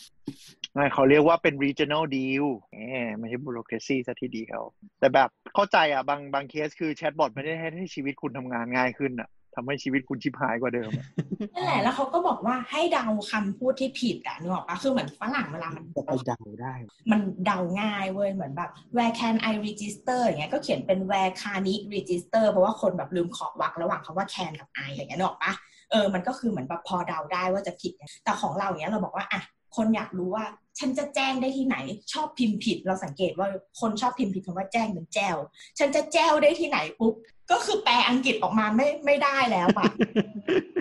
[0.74, 4.62] ไม่เขาเรียกว่าเป็น regional deal แหมไม่ใช่ bureaucracy ซะทีเดียว
[5.00, 11.06] แต่แบบเข้าใจอะบางบางเคสคือแชทบอทไม่ได้ให้ให้ชีวิตคุณทำงานง่ายขึ้นอะ ทำให้ชีวิตคุณชิบหายกว่าเดิมอะ
[11.54, 16.74] นั่นแหละแล้วเขาก็บอกว่าให้เดาคำพูดที่ผิดอะนึกออกปะคือเหมือนฝรั่งเวลามันจะไปเดาได้
[17.12, 25.54] มันเดาง่ายเว้ยเหมือนแบบ where can I register อย่างเงี้ยก็เขียนเป็น where can I register เพราะว่าคนแบบลืมขอวักระหว่างคำว่า can กับ I อย่างเงี้ยนึกออกปะ
[25.92, 29.42] เออมันก็คือเหมือนแบบพอเดาได้ว่าจะผิดไงแต่ของเราอย่างเงี้ยเราบอกว่าอะ
[29.76, 30.46] คนอยากรู้ว่า
[30.80, 31.78] ฉันจะแจ้งได้ที่ไหน
[32.14, 33.48] ชอบพิมพ์ผิด เราสังเกตว่า
[33.80, 35.38] คนชอบพิมพ์ผิดคำว่าแจ้งเป็นแจว
[35.80, 37.14] ฉันจะแจ้วได้ที่ไหนปุ๊บ
[37.52, 39.90] ก็คือแปลอังกฤษออกมาไม่ไม่ได้แล้วอะ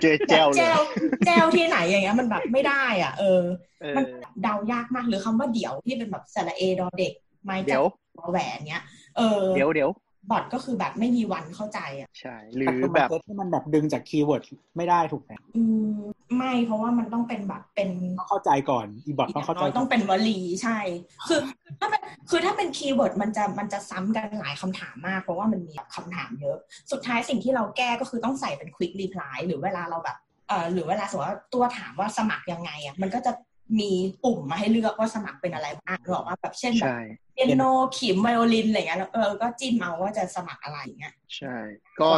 [0.01, 0.79] เจอแจ้วเลยแจว
[1.25, 3.41] แจวที่ไหนอย่างเงี้ยมันแบบไม่ได้อะ เออ
[3.81, 4.03] เออมัน
[4.41, 7.13] เดายากมากหรือคำว่าเดี๋ยวที่เป็นแบบสระเอดอเด็ก
[7.45, 7.83] ไม้เดี๋จัยวบ
[8.31, 8.83] แหวนเนี้ย
[9.17, 9.21] เออ
[9.53, 9.89] เดี๋ยวเดี๋ยว
[10.29, 14.43] บอทก็คือแบบไม่มีวันเข้าใจอะใช่ หรืแต่อคือแบมันบเซตที่มันแบบดึงจากคีย์เวิร์ด
[14.77, 15.61] ไม่ได้ถูกไหมอื
[15.99, 20.77] ม ไม่เพราะว่ามันต้องเป็นแบบเป็นต้องเข้าใจก่อนอี bot อต้องย่างเข้าใจน้อยต้องเป็นวลีใช่
[21.27, 21.39] คือ
[21.79, 26.57] ถ้าเป็นคือถ้าเป็น keyword มันจะมันจะซ้ำกันหลายคำถามมาก เพราะว่ามันมีคำถามเยอะ
[26.91, 30.17] สุดท้ายสิ่งที่เราแก้ก็คือต้องใส่เป็น quick reply หรือเวลาเราแบบ
[30.49, 33.31] เอ่อหรือเวลาสมมติว่าตัวถามว่าสมัครยังไงอะมันก็จะ
[33.79, 33.91] มี
[34.23, 36.99] ปุ่มมาให้เลือกว่าสมัครเป็นอะไรบ้างหรอกว่าแบบเช่นแบบใช่
[37.33, 37.63] เปียโน
[37.97, 41.55] ขิมไวโอลินอะไรเงี้ยแล้วเออก็จิ้มเอาว่าจะสมัครอะไรอย่างเงี้ยใช่
[42.01, 42.09] ก็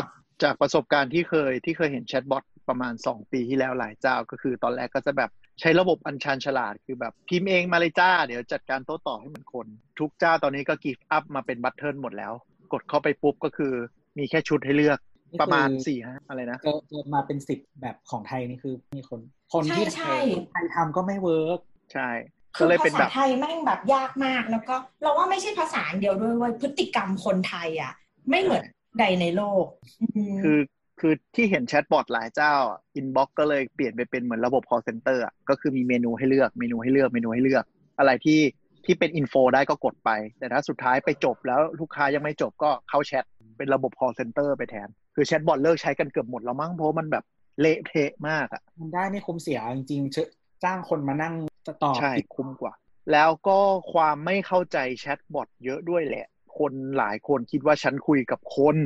[0.43, 9.67] จากประสบการณ์ที่เคยที่เคยเห็น chatbot ประมาณสองปีที่แล้วหลายเจ้าก็คือตอนแรกก็จะแบบใช้ระบบอันชาญฉลาดคือแบบพิมพ์เองมาเลยจ้า เดี๋ยวจัดการโต้ตอบให้เหมือนคน
[9.99, 12.33] ทุกเจ้าตอนนี้ก็ give up มาเป็น button หมดแล้ว
[12.73, 13.73] กดเข้าไปปุ๊บก็คือ
[14.17, 14.99] มีแค่ชุดให้เลือก
[15.41, 19.19] ประมาณสี่ฮะอะไรนะเจอเจอมาเป็นสิบแบบของไทยนี่คือมีคน
[19.53, 20.15] คนที่ใช่
[20.51, 21.59] ไทยทำก็ไม่เวิร์ก
[21.93, 22.09] ใช่
[22.55, 27.93] คืก็อเลยเป็ภานแบษาบไทยแม่งแบบยากมากแล้วก็ เราว่าไม่ใช่ภาษาอย่างเดียวด้วยเว้ยพฤติกรรมคนไทยอะ
[28.29, 28.63] ไม่เหมือน
[28.99, 29.65] ใดในโลก
[30.01, 30.57] อืมคือ
[30.99, 32.53] คือที่เห็น chatbot หลายเจ้า
[32.95, 37.63] inbox ก็เลยเปลี่ยนไปเป็นเหมือนระบบ call center อะก็คือมีเมนูให้เลือกเมนูให้เลือกเมนูให้เลือก
[37.99, 38.41] อะไรที่
[38.85, 43.23] ที่เป็น info ได้ก็กดไป แต่ถ้าสุดท้ายไปจบแล้วลูกค้ายังไม่จบก็เข้าแชท
[43.57, 47.23] เป็นระบบ call center ไปแทน คือ chatbot เลิกใช้กันเกือบหมดแล้วมั้งเพราะมันแบบ
[47.61, 50.17] เละเทะมากอะมันได้ไม่คุ้มเสียจริงๆเช
[50.63, 51.33] จ้างคนมานั่ง
[51.83, 52.73] ตอบใช่คุ้มกว่า
[53.11, 53.59] แล้วก็
[53.93, 56.25] ความไม่เข้าใจ chatbot เยอะด้วยแหละ
[56.57, 58.77] คนหลายคนคิดว่าฉันคุยกับคน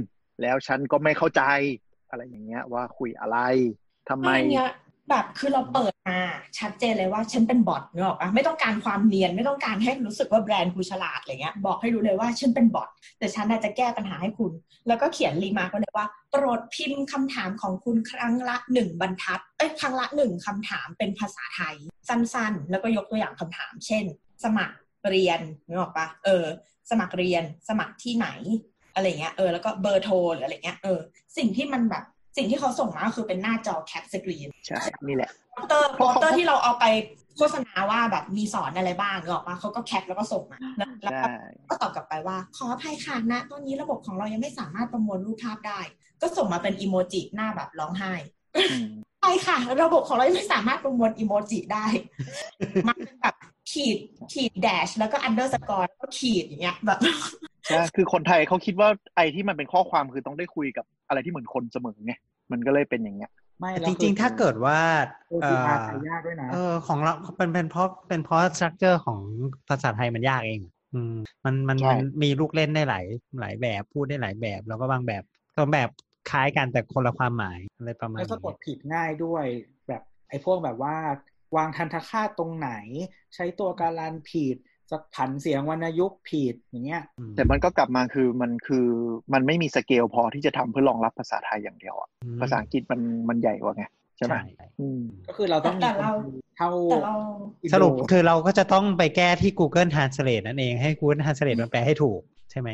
[0.41, 1.43] แล้วฉันก็ไม่เข้าใจ
[2.11, 3.37] อะไรอย่างเงี้ยว่าคุยอะไร
[4.09, 4.69] ทำไมไมเนี้ย
[5.09, 6.19] แบบคือเราเปิดมา
[6.59, 12.89] ชัดเจนเลยว่าฉันเป็น bot เนอะปะไม่ต้องการความเนียนไม่ต้องการให้รู้สึกว่าแบรนด์กูฉลาดอะไรเงี้ยบอกให้รู้เลยว่าฉันเป็น bot
[13.19, 14.51] แต่ฉันน่าจะแก้ปัญหาให้คุณ
[14.87, 21.75] แล้วก็เขียน remark ไว้เลยว่าโปรดพิมพ์คำถามของคุณครั้งละหนึ่งบรรทัดเอ้ยครั้งละหนึ่งคำถามเป็นภาษาไทย
[22.09, 24.05] สั้นๆ แล้วก็ยกตัวอย่างคำถาม เช่น
[24.43, 24.75] สมัคร
[25.09, 26.45] เรียนนึกออกปะเออ
[26.89, 28.27] สมัครเรียนสมัครที่ไหน
[28.93, 30.99] อะไรเงี้ยเออแล้วก็เบอร์โทรหรืออะไรเงี้ยเออ
[31.37, 32.03] สิ่งที่มันแบบ
[32.37, 36.85] สิ่งที่เขาส่งมาก็คือเป็นหน้าจอ cap screen ใช่นี่แหละโปสเตอร์โปสเตอร์ที่เราเอาไป
[37.37, 41.35] โฆษณาว่าแบบมีสอนอะไรบ้างนึกออกปะเขาก็ cap แล้วก็ส่งมาแล้วแล้วใช่
[41.69, 45.79] ก็ตอบกลับไปว่า ขออภัยค่ะณตอนนี้ระบบของเรายังไม่สามารถประมวลรูปภาพได้
[46.21, 48.13] ก็ส่งมาเป็นอีโมจิหน้าแบบร้องไห้
[48.71, 48.89] อืม
[49.19, 51.85] ใช่ค่ะ ระบบของเรายังไม่สามารถประมวลอีโมจิได้
[52.87, 53.35] มันเป็นแบบ
[53.71, 53.97] ขีด
[54.33, 56.99] ขีด dash แล้วก็ underscore แล้วก็ขีดอย่างเงี้ยแบบ
[57.65, 62.13] ใช่คือคนไทยเขาคิดว่าไอ้ที่มันเป็นข้อความคือต้องได้คุยกับอะไรที่เหมือนคนเสมอไง
[62.51, 64.79] มันก็เลยเป็นอย่างเงี้ยไม่แต่แล้วจริง ๆ ถ้าเกิดว่า
[65.31, 69.19] ตัวเอทีออาร์ใช้ยากด้วยนะเออของเราเป็นเป็นเพราะเป็นเพราะ structure ของ
[69.67, 70.61] ภาษาไทยมันยากเอง
[70.93, 73.05] อืม มันมันใช่มันมีลูกเล่นได้หลาย
[73.39, 75.23] หลายแบบพูดได้หลายแบบ แล้วก็บางแบบ
[75.57, 75.89] บางแบบ
[76.29, 79.45] คล้ายกันแต่คนละความหมายอะไรประมาณแล้วสะกดนี้ผิดง่ายด้วย
[79.87, 80.95] แบบไอ้พวกแบบว่า
[81.55, 82.71] วางทันทคาตตรงไหน
[83.35, 84.57] ใช้ตัวการันผิด
[84.91, 88.85] จะผันเสียงวรรณยุกต์ผิดอย่างเงี้ยอืมแต่มันก็กลับมาคือมันคือ
[89.33, 92.09] มันไม่มีสเกลพอที่จะทำเพื่อรองรับภาษาไทยอย่างเดียวอะ
[92.41, 93.85] ภาษาอังกฤษมันมันใหญ่กว่าไง
[94.17, 97.15] ใช่ไหมใช่อืมก็คือเราต้องมีแต่เราคนเท่าแต่เรา
[97.61, 102.21] อินโดสรุปคือเราก็จะต้องไปแก้ที่ Google Translate นั่นเองให้ Google Translate มันแปลให้ถูก
[102.51, 102.69] ใช่ไหม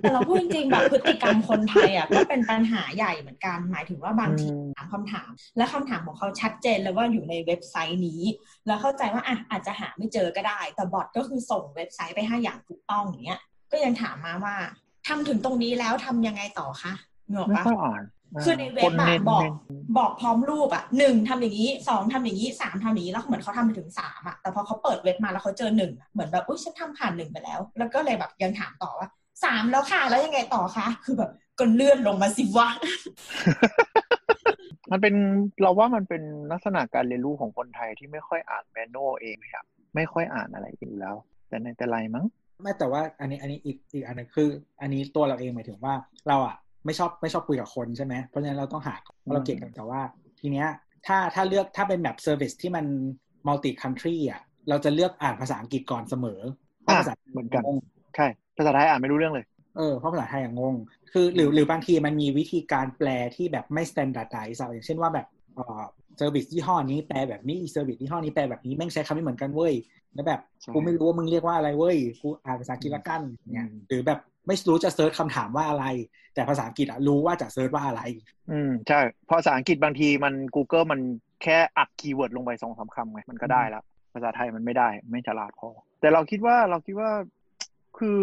[0.00, 8.22] แต่เราพูดจริงๆแบบพฤติกรรมคนไทยอะก็เป็นปัญหาใหญ่เหมือนกัน หมายถึงว่าบางทีอืมถามคำถาม และคำถามของเขาชัดเจนเลยว่าอยู่ในเว็บไซต์นี้
[8.66, 13.40] แล้วเข้าใจว่าอะอาจจะหาไม่เจอก็ได้ แต่บอทก็คือส่งเว็บไซต์ไปให้อย่างถูกต้องอย่างเงี้ย
[13.72, 14.56] ก็ยังถามมาว่า
[15.08, 16.92] ทำถึงตรงนี้แล้วทำยังไงต่อคะ
[17.28, 18.02] เหงออกไม่ปะค่อยอ่าน
[18.44, 19.54] คือในเว็บคนอะเน้นบอกเน้น
[19.98, 29.08] บอกพร้อมรูปอะหนึ่งทำอย่างนี้สองทำอย่างนี้สามทำอย่างนี้แล้วเหมือนเขาทำไปถึงสามอะแต่พอเขาเปิดเว็บมาแล้วเขาเจอหนึ่งอะเหมือนแบบอุ้ยฉันทำผ่านหนึ่งไปแล้ว แล้วก็เลยแบบยังถามต่อว่า
[29.44, 32.68] สามแล้วค่ะ แล้วยังไงต่อคะคือแบบก็เลื่อนลงมาสิวะ
[34.90, 35.14] มันเป็น
[35.62, 36.22] เราว่ามันเป็น
[36.52, 39.64] ลักษณะการเรียนรู้ของคนไทยที่ไม่ค่อยอ่าน manual เองครับ
[39.94, 41.16] ไม่ค่อยอ่านอะไรอยู่แล้ว
[41.48, 42.24] แต่ไหนแต่ไรมั้ง
[42.62, 44.48] ไม่แต่ว่าอันนี้อันนี้อีกอีกอันหนึงคือ
[44.80, 45.94] อันนี้ตัวเราเองหมายถึงว่า
[46.28, 50.00] เราอะไม่ชอบไม่ชอบคุยกับคนใช่ไหมเพราะฉะนั้นเราต้องหาเพราะเราเก่งกันแต่ว่า
[50.40, 50.68] ทีเนี้ย
[51.06, 52.86] ถ้าถ้าเลือกถ้าเป็นแบบ service ที่มัน
[53.46, 56.40] multi-country อะเราจะเลือกอ่านภาษาอังกฤษก่อนเสมอ
[56.82, 57.78] เพราะอะภาษาเหมือนกันงง
[58.16, 58.28] ใช่
[58.58, 59.46] ภาษาไทยอ่านไม่รู้เรื่องเลย
[59.76, 60.74] เออเพราะภาษาไทยอะงง
[61.12, 65.82] คือหรือหรือบางทีมันมีวิธีการแปลที่แบบไม่ standardize อะอย่างเช่นว่าแบบเอ่อ
[66.16, 69.74] service ยี่ห้อนี้แปลแบบนี้อี service ยี่ห้อนี้แปลแบบนี้แม่งใช้คำไม่เหมือนกันเว้ย
[70.14, 73.20] แล้วแบบใช่กูไม่รู้ว่ามึงเรียกว่าอะไรเว้ยกูอ่านภาษาอังกฤษละกัน
[73.52, 75.86] เนี่ยอืมหรือแบบไม่รู้จะ search คำถามว่าอะไร
[76.34, 78.02] แต่ภาษาอังกฤษอะรู้ว่าจะ search ว่าอะไร
[78.50, 81.00] อืมใช่เพราะภาษาอังกฤษบางทีมัน Google มัน
[81.42, 83.82] แค่อัดคีย์เวิร์ดลงไปสองสามคำไงมันก็ได้แล้ว
[84.14, 85.68] ภาษาไทยมันไม่ได้ไม่ฉลาดพอ
[86.00, 87.10] แต่เราคิดว่าเราคิดว่า
[87.98, 88.22] คือ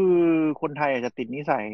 [0.61, 1.65] คนไทยอาจจะติดนิสัย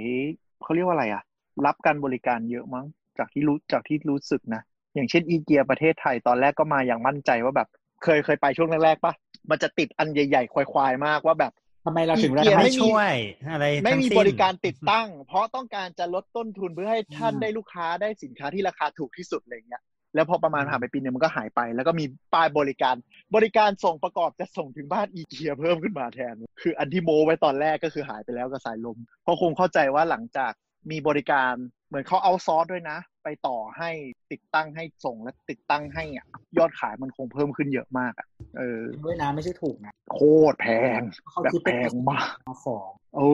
[0.64, 1.24] เขาเรียกว่าอะไรอะ
[1.66, 2.86] รับการบริการเยอะมั้ง
[3.18, 4.62] จากที่รู้จากที่รู้สึกนะ
[4.95, 7.68] อย่างเช่นอีเกียประเทศไทยตอนแรกก็มาอย่างมั่นใจว่าแบบ
[8.04, 9.14] เคยเคยไปช่วงแรกๆปะ
[9.49, 11.52] มันจะติดอันใหญ่ๆควายๆมากว่าแบบ
[11.86, 13.14] ทำไมเราถึงอีเกียทำไม่ให้ช่วย
[13.52, 19.84] อะไรไม่ทั้งมีสิ้นบริการติดตั้ง เพราะต้องการจะลดต้นทุนเพื่อให้ท่านอืมได้ลูกค้าได้สินค้าที่ราคาถูกที่สุดอะไรเงี้ย
[20.16, 22.95] แล้วพอประมาณผ่านไปปีหนึงมันก็หายไป แล้วก็มีป้ายบริการ
[23.36, 30.51] บริการส่งประกอบจะส่งถึงบ้านอีเกียเพิ่มขึ้นมาแทน คืออันที่โมไว้ตอนแรกก็คือหายไปแล้วกับสายลม เพราะคงเข้าใจว่าหลังจาก
[30.91, 31.53] มีบริการ
[31.88, 33.89] เหมือนเขาเอาซอสด้วยนะ ไปต่อให้
[34.32, 36.26] ติดตั้งให้ส่งและติดตั้งให้อะ
[36.57, 40.20] ยอดขายมันคงเพิ่มขึ้นเยอะมากอะเออด้วยนะไม่ใช่ถูกนะโค
[40.51, 40.99] ตรแพง
[41.30, 42.28] เขาแบบคิดแพเป็นงมาก
[42.64, 43.30] ของโอ้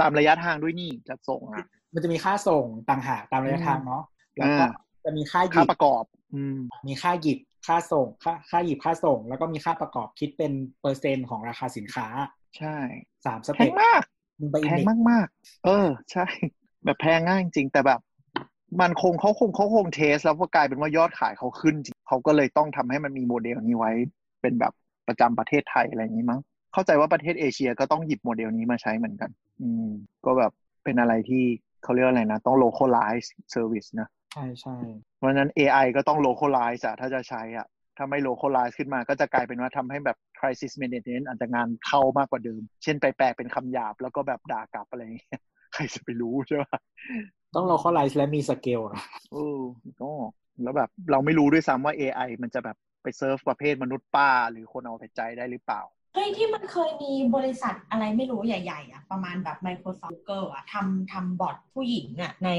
[0.00, 4.02] ตามระยะทางด้วยนี่จัดส่งอะมันจะมีค่าส่งต่างหากตามระยะทางเนาะ
[4.38, 6.04] แล้วก็อ่า จะมีค่าหยิค่าบประกอบ
[6.34, 12.06] อืม มีค่าหยิบค่าส่ง ค่าค่าหยิบค่าส่ง แล้วก็มีค่าประกอบคิดเป็นเปอร์เซ็นต์ของราคาสินค้า
[12.58, 12.76] ใช่
[13.26, 14.02] สามสแพเต็งปมาก
[14.40, 16.26] มึงไปอิแพนงเด็กมากมาก ๆ เออ ใช่
[16.84, 18.00] แบบแพงง่ายจริงๆแต่แบบ
[18.80, 23.92] มันคงเขาคงเขาคงเทส แล้วพอกลายเป็นว่ายอดขายเขาขึ้นจริงเขาก็เลยต้องทำให้มันมีโมเดลนี้ไว้
[24.42, 24.72] เป็นแบบ
[25.08, 26.40] ประจำประเทศไทยอะไรอย่างนี้มั้ง
[26.72, 29.30] เข้าใจว่าประเทศเอเชียก็ต้องหยิบโมเดลนี้มาใช้เหมือนกัน
[29.60, 29.88] อืม
[30.24, 30.52] ก็แบบ
[30.84, 31.44] เป็นอะไรที่
[31.82, 34.76] เขาเรียกว่าอะไรนะ ต้อง localize service นะใช่ใช่
[35.16, 37.66] เพราะฉะนั้น AI ก็ต้อง localize อะถ้าจะใช้อะ
[37.96, 45.40] ถ้าไม่ localize ขึ้นมาก็จะกลายเป็นว่าทำให้แบบ crisis management อาจจะงานเข้ามากกว่าเดิม เช่นไปแปลเป็นคำหยาบแล้วก็แบบด่ากลับอะไรอย่างเงี้ย
[45.74, 46.78] ใครจะไปรู้ใช่ปะ
[47.54, 49.46] ต้อง localize และมีสเกลนะโอ้
[50.00, 50.10] ก็
[50.62, 55.82] แล้วแบบเราไม่รู้ด้วยซ้ำว่า AI มันจะแบบไปเซิร์ฟประเภทมนุษย์ป้า หรือคนเอาแต่ใจได้หรือเปล่า
[56.14, 62.50] เฮ้ยที่มันเคยมีบริษัทอะไรไม่รู้ใหญ่ๆอะประมาณแบบ Microsoft Google อะทำทำบอทผู้หญิงอะใน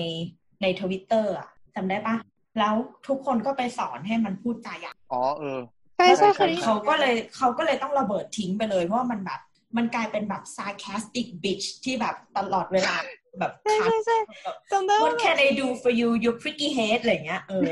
[0.61, 2.15] ในทวิตเตอร์อะ จำได้ปะ
[2.59, 2.75] แล้ว
[3.07, 5.59] ทุกคนก็ไปสอนให้มันพูดจาหยาบอ๋อเออ
[5.97, 9.39] ใช่ใช่ใช่เคยได้ยินเขาก็เลยเขาก็เลยต้องระเบิดทิ้งไปเลยเพราะว่ามันแบบ
[9.77, 12.95] มันกลายเป็นแบบ sarcastic bitch ที่แบบตลอดเวลา
[13.39, 14.17] แบบใช่คัดใช่ใช่
[14.71, 17.71] จำได้ว่า What can I do for you you pretty head อะไรเงี้ยเออ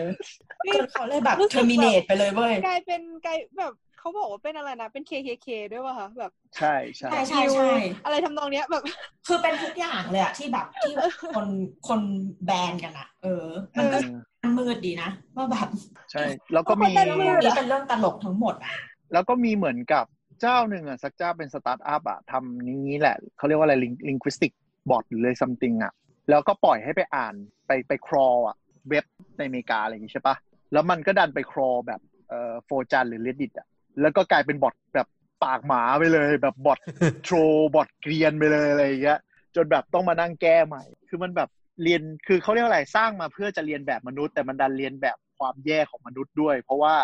[0.76, 3.74] จนเขาเลยแบบรู้สึกแบบ terminate ไปเลยเว้ยกลายเป็นกลายแบบ
[4.06, 7.74] เขาบอกว่าเป็นอะไรนะ เป็น KKK ด้วยป่ะคะแบบใช่ใช่ใช่ใช่ใช่
[8.06, 8.84] อะไรทำนองเนี้ยแบบ
[9.28, 11.48] คือเป็นทุกอย่างเลยอะที่แบบที่แบบคน
[11.88, 12.02] คน
[12.46, 13.46] แบนกันอะเออ
[13.78, 15.68] มันก็เออมันมืดดีนะว่าแบบ
[16.12, 18.76] ใช่ แล้วก็มีคนเรื่องนี้เป็นเรื่องตลกทั้งหมดอะ
[19.14, 20.06] แล้วก็มีเหมือนกับ
[20.42, 23.76] เจ้าหนึ่งอะสักเจ้าเป็นสตาร์ทอัพอะทำนี้แหละเขาเรียกว่าอะไร
[24.10, 24.52] linguistic
[24.90, 25.94] bot หรือเลย something อะ
[26.30, 27.34] แล้วก็ปล่อยให้ไปอ่าน
[27.68, 28.56] ไปไปครออะ
[28.90, 29.06] เว็บ
[29.38, 30.36] ในอเมริกาอะไรอย่างงี้ใช่ปะ
[30.74, 33.68] แล้วมันก็ดันไปครอแบบเอ่อโฟจันหรือ reddit อะ
[34.02, 35.08] แล้วก็กลายเป็นบอทแบบ
[35.44, 36.80] ปากหมาไปเลย แบบบอท
[37.24, 37.36] โทร
[37.76, 39.20] บอทเกรียนไปเลยอะไรอย่างเงี้ย
[39.56, 41.50] จนแบบต้องมานั่งแก้ใหม่ คือมันแบบ
[41.84, 46.96] เรียนคือเขาเรียกอะไรสร้างมาเพื่อจะเรียนแบบมนุษย์ แต่มันดันเรียนแบบความแย่ของมนุษย์ด้วย เพราะว่า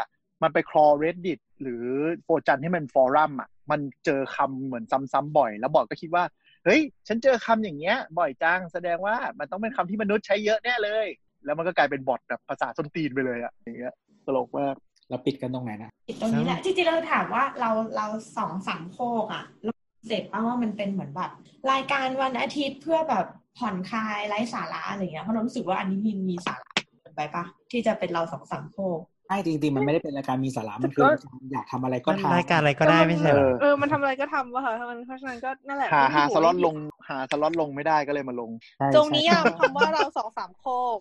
[0.43, 1.83] มันไปครอ reddit หรือ
[2.23, 4.83] โฟจันที่มันฟอรัมอะมันเจอคำเหมือน
[5.13, 6.23] ซ้ำๆบ่อย แล้วบอทก็คิดว่า
[6.65, 11.07] เฮ้ย ฉันเจอคำอย่างเงี้ย บ่อยจังแสดงว่ามันต้องเป็นคำที่มนุษย์ใช้เยอะแน่เลย
[11.45, 13.93] แล้วมันก็กลายเป็นบอทแบบภาษาส้นตีนไปเลยอะอย่างเงี้ย
[14.25, 14.75] ตลกมาก
[15.12, 18.07] เราปิดกันตรงไหนนะติดตรงนี้แหละจริงๆเราถามว่าเราเรา
[18.38, 19.74] สองสามโคกอะเรา
[20.07, 21.32] เสร็จป่ะว่ามันเป็นเหมือนแบบ
[21.72, 23.26] รายการวันอาทิตย์เพื่อแบบ
[23.57, 26.70] ผ่อนคลายไร้สาระอะไรเงี้ยเพราะเรารู้สึกว่าอันนี้มีมีสาระ
[27.01, 36.76] เกินไปปะที่จะเป็นเราสองสามโคกใช่จริงๆมันไม่ได้เป็นรายการมีสาระมันคือรายการอยากทำอะไรก็มันทำรายการอะไรก็ได้ไม่ใช่เหรอเออมันทำอะไรก็ทำว่ะค่ะมันเพราะฉะนั้นก็นั่นแหละหาไม่หาถูกสล็อตลง
[37.09, 40.97] หาสล็อตลงไม่ได้ก็เลยมาลงใช่จงใช่นิยามคำว่าเราสองสามโคก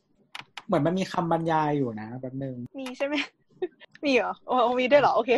[0.67, 3.15] เหมือนมันมีคำบรรยายอยู่นะแป๊บนึงมีใช่ไหม
[4.05, 5.31] มีเหรอโอ้มีด้วยเหรอ โอเค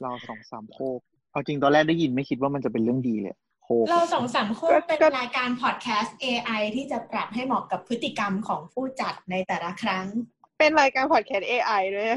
[0.00, 1.00] เราสองสามโคก
[1.32, 3.34] เอาจริงตอนแรกได้ยินไม่คิดว่ามันจะเป็นเรื่องดีเลย
[3.64, 10.06] โคกเราสองสามโคกก็เป็นก็รายการพอดแคสต์ AI ที่จะปรับให้เหมาะกับพฤติกรรมของผู้จัดในแต่ละครั้ง
[10.58, 12.16] เป็นรายการพอดแคสต์ AI ด้วยก็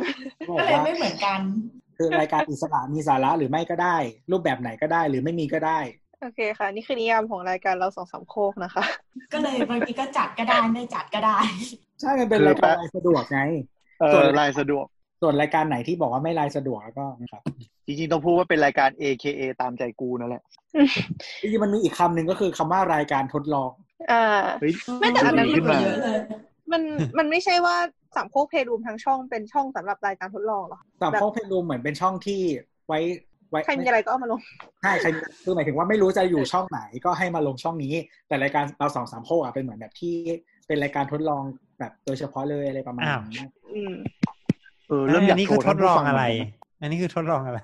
[0.49, 1.39] บอก็กเลยว่าไม่เหมือนกัน
[1.97, 3.97] คือรายการอิสระมีสาระหรือไม่ก็ได้
[4.31, 5.79] รูปแบบไหนก็ได้หรือไม่มีก็ได้
[6.21, 8.83] โอเคค่ะ นี่คือนิยามของรายการเราสองสามโคกนะคะ
[9.33, 11.37] ก็เลยบางทีก็จัดก็ได้ไม่จัดก็ได้
[12.01, 13.55] ใช่มันเป็นคือรายการแปะรายสะดวกไงเอ
[14.13, 14.85] ส่วอนรายสะดวก
[15.21, 17.41] ส่วนรายการไหนที่บอกว่าไม่รายสะดวกแล้วก็นะครับ
[17.85, 20.43] จริงๆต้องพูดว่าเป็นรายการ AKA ตามใจกูนั่นแหละ
[21.41, 23.71] จริงๆมันมีอีกคำหนึ่งก็คือคำว่ารายการทดลอง
[24.11, 24.23] อ่า
[24.59, 26.19] เฮ้ยไม่แต่อันนั้นดีขึ้นมาเยอะเลย
[26.71, 26.81] มัน
[27.17, 27.75] มันไม่ใช่ว่า
[28.15, 32.41] สามโคกเพลูมทั้งช่องเป็นช่องสำหรับรายการทดลองเหรอสามแบบโคกเพลรูมเหมือนเป็นช่องที่
[32.87, 32.99] ไว้
[33.49, 34.39] ไว้ใครมีอะไรก็เอามาลง
[34.81, 35.09] ใช่ใคร
[35.43, 37.93] คือหมายถึงว่าไม่รู้จะอยู่ช่องไหนก็ให้มาลงช่องนี้
[38.27, 40.15] แต่รายการเราสองสามโคกอะเป็นเหมือนแบบที่
[40.69, 41.43] เป็นรายการทดลอง
[41.79, 43.93] แบบโดยเฉพาะเลยอะไรประมาณอ้าวนี้อืม
[44.87, 47.59] เออเริ่มอยากอันนี้โชคือว์ทดลองท่านผู้ฟัอะไรเหมืนกันนอันนี้คือทดลองอะไร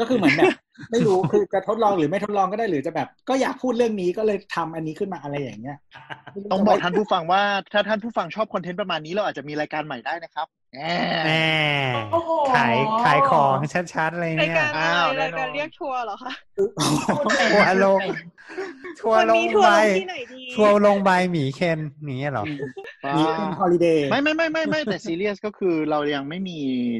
[0.00, 0.52] ก็คือเหมือนแบบ
[0.90, 5.76] ไม่รู้คือจะทดลองหรือไม่ทดลองก็ได้หรือจะแบบ ก็อยากพูดเรื่องนี้ก็เลยทำอันนี้ขึ้นมาอะไรอย่างเงี้ย
[6.52, 7.42] ต้องบอกท่านผู้ฟังว่า
[7.72, 10.80] ถ้าท่านผู้ฟังชอบคอนเทนต์ประมาณนี้เราอาจจะมีรายการใหม่ได้นะครับ แหม
[11.26, 11.46] แน่
[12.12, 13.56] โอ้โหขายขายของ
[13.94, 16.32] ชัดๆเลยรายเนี่ยการอ้าวอะไรแน่รายนอนการเรียกทัวร์เหรอคะ
[17.24, 18.00] พูดเป็นทัวร์ลง
[19.00, 22.44] ทัวร์วันลงนี้ทัวใบร์ลงที่ไหนดีทัวร์ลงใบหมีเคนอย่างเงี้ยเหรอ
[23.16, 26.58] มีเป็นฮอลิเดย์ไม่ไม่ไม่ไม่ไม่แต่ซีเรียสก็คือเรายังไม่มี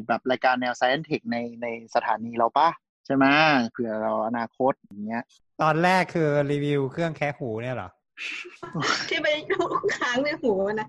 [0.09, 2.69] แบบรายการแนว Science Tech ในในสถานีเราปะ
[3.07, 3.25] ใช่ไหม
[3.71, 5.23] เผื่อเราอนาคตอย่างเงี้ย
[5.63, 7.91] ตอนแรกคือรีวิวเครื่องแคะหูเนี่ยเหรอ
[9.09, 9.29] ที่ไป
[9.99, 10.89] ค้างในหูมันนะ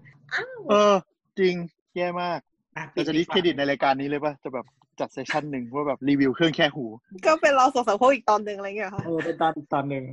[0.70, 0.96] เออ
[1.40, 1.56] จริง
[1.96, 2.49] แย่มากอะ
[2.94, 4.66] เราจะ discredit ในรายการนี้เลยป่ะ จะแบบ
[5.00, 6.86] จัด session หนึ่งว่าแบบรีวิวเครื่องแคะหู
[7.26, 10.04] ก็เป็นเราสงสัยพวกอีกตอนหนึ่งอะไรเงี้ยเหรอค่ะเออเป็นตอนอีกตอนหนึ่ง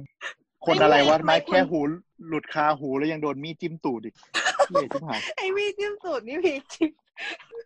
[0.66, 1.80] คนอะไรวะไม่ไม้ไม่แค่หู
[2.28, 4.14] หลุดคาหูแล้วยังโดนมีดจิ้มตูดอีก
[4.68, 6.90] เหี้ยชิบหายไอ้มีดจิ้มตูดนี่พีคจริง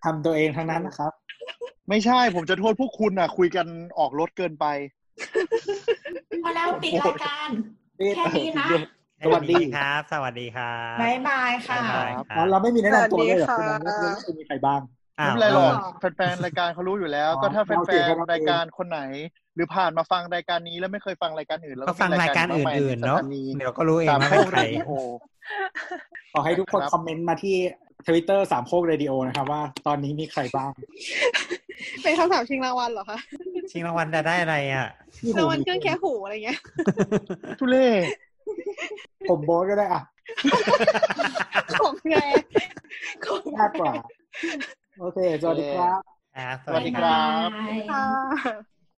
[0.05, 1.13] ทำตัวเองทั้งนั้นนะครับ
[1.89, 3.67] ไม่ใช่ผมจะโทษพวกคุณอะ คุยกัน
[3.99, 4.67] ออกรถเกินไป
[6.45, 7.51] พอแล้วปิดรายการ
[8.17, 8.67] แค่นี้นะ
[9.23, 10.67] สวัสดีครับ สวัสดีครั
[10.99, 14.81] บบายบายค่ะบ๊ายบายอ๋อเราไม่มีแนะนำตัวเลยเหรอสวัคุณสน้ดีองค่ะว่าจะมีใครบ้าง
[15.19, 19.01] อ้าไม่วเป็นไรหรอกอ๋อแฟนๆรายการเขารู้อยู่แล้วอ๋อก็ถ้าเราแฟเสียนแค่นั้นๆรายการคนไหน
[19.55, 23.21] หรือผ่านมาฟังรายการนี้แล้วไม่เคยฟังรายการอื่นแล้วก็ฟังรายการอื่นๆเนาะ
[23.57, 24.89] เดี๋ยวก็รู้เองสามว่าโคเป็นกใครเรดิโอ
[26.33, 27.57] ขอให้ทุกคนครับคอมเมนต์มาที่
[28.07, 30.73] ทวิตเตอร์สามโคกเรดิโอนะครับว่าตอนนี้มีใครบ้าง
[32.03, 33.19] เป็นคำถามชิงรางวัลเหรอคะ
[33.71, 36.59] ชิงรางวัลจะได้อะไรอะที่รางวัลเครื่องแค่หูอะไรเงี้ย
[37.59, 37.81] ทุเล่
[39.29, 40.03] ผมโบทก็ได้อะ
[41.75, 42.15] ของแก
[43.25, 43.93] ของมากกว่า
[45.01, 46.01] โอเค สวัสดีครับ
[46.37, 48.80] อ่าสวัสดีครับบ๊ายบายค่ะ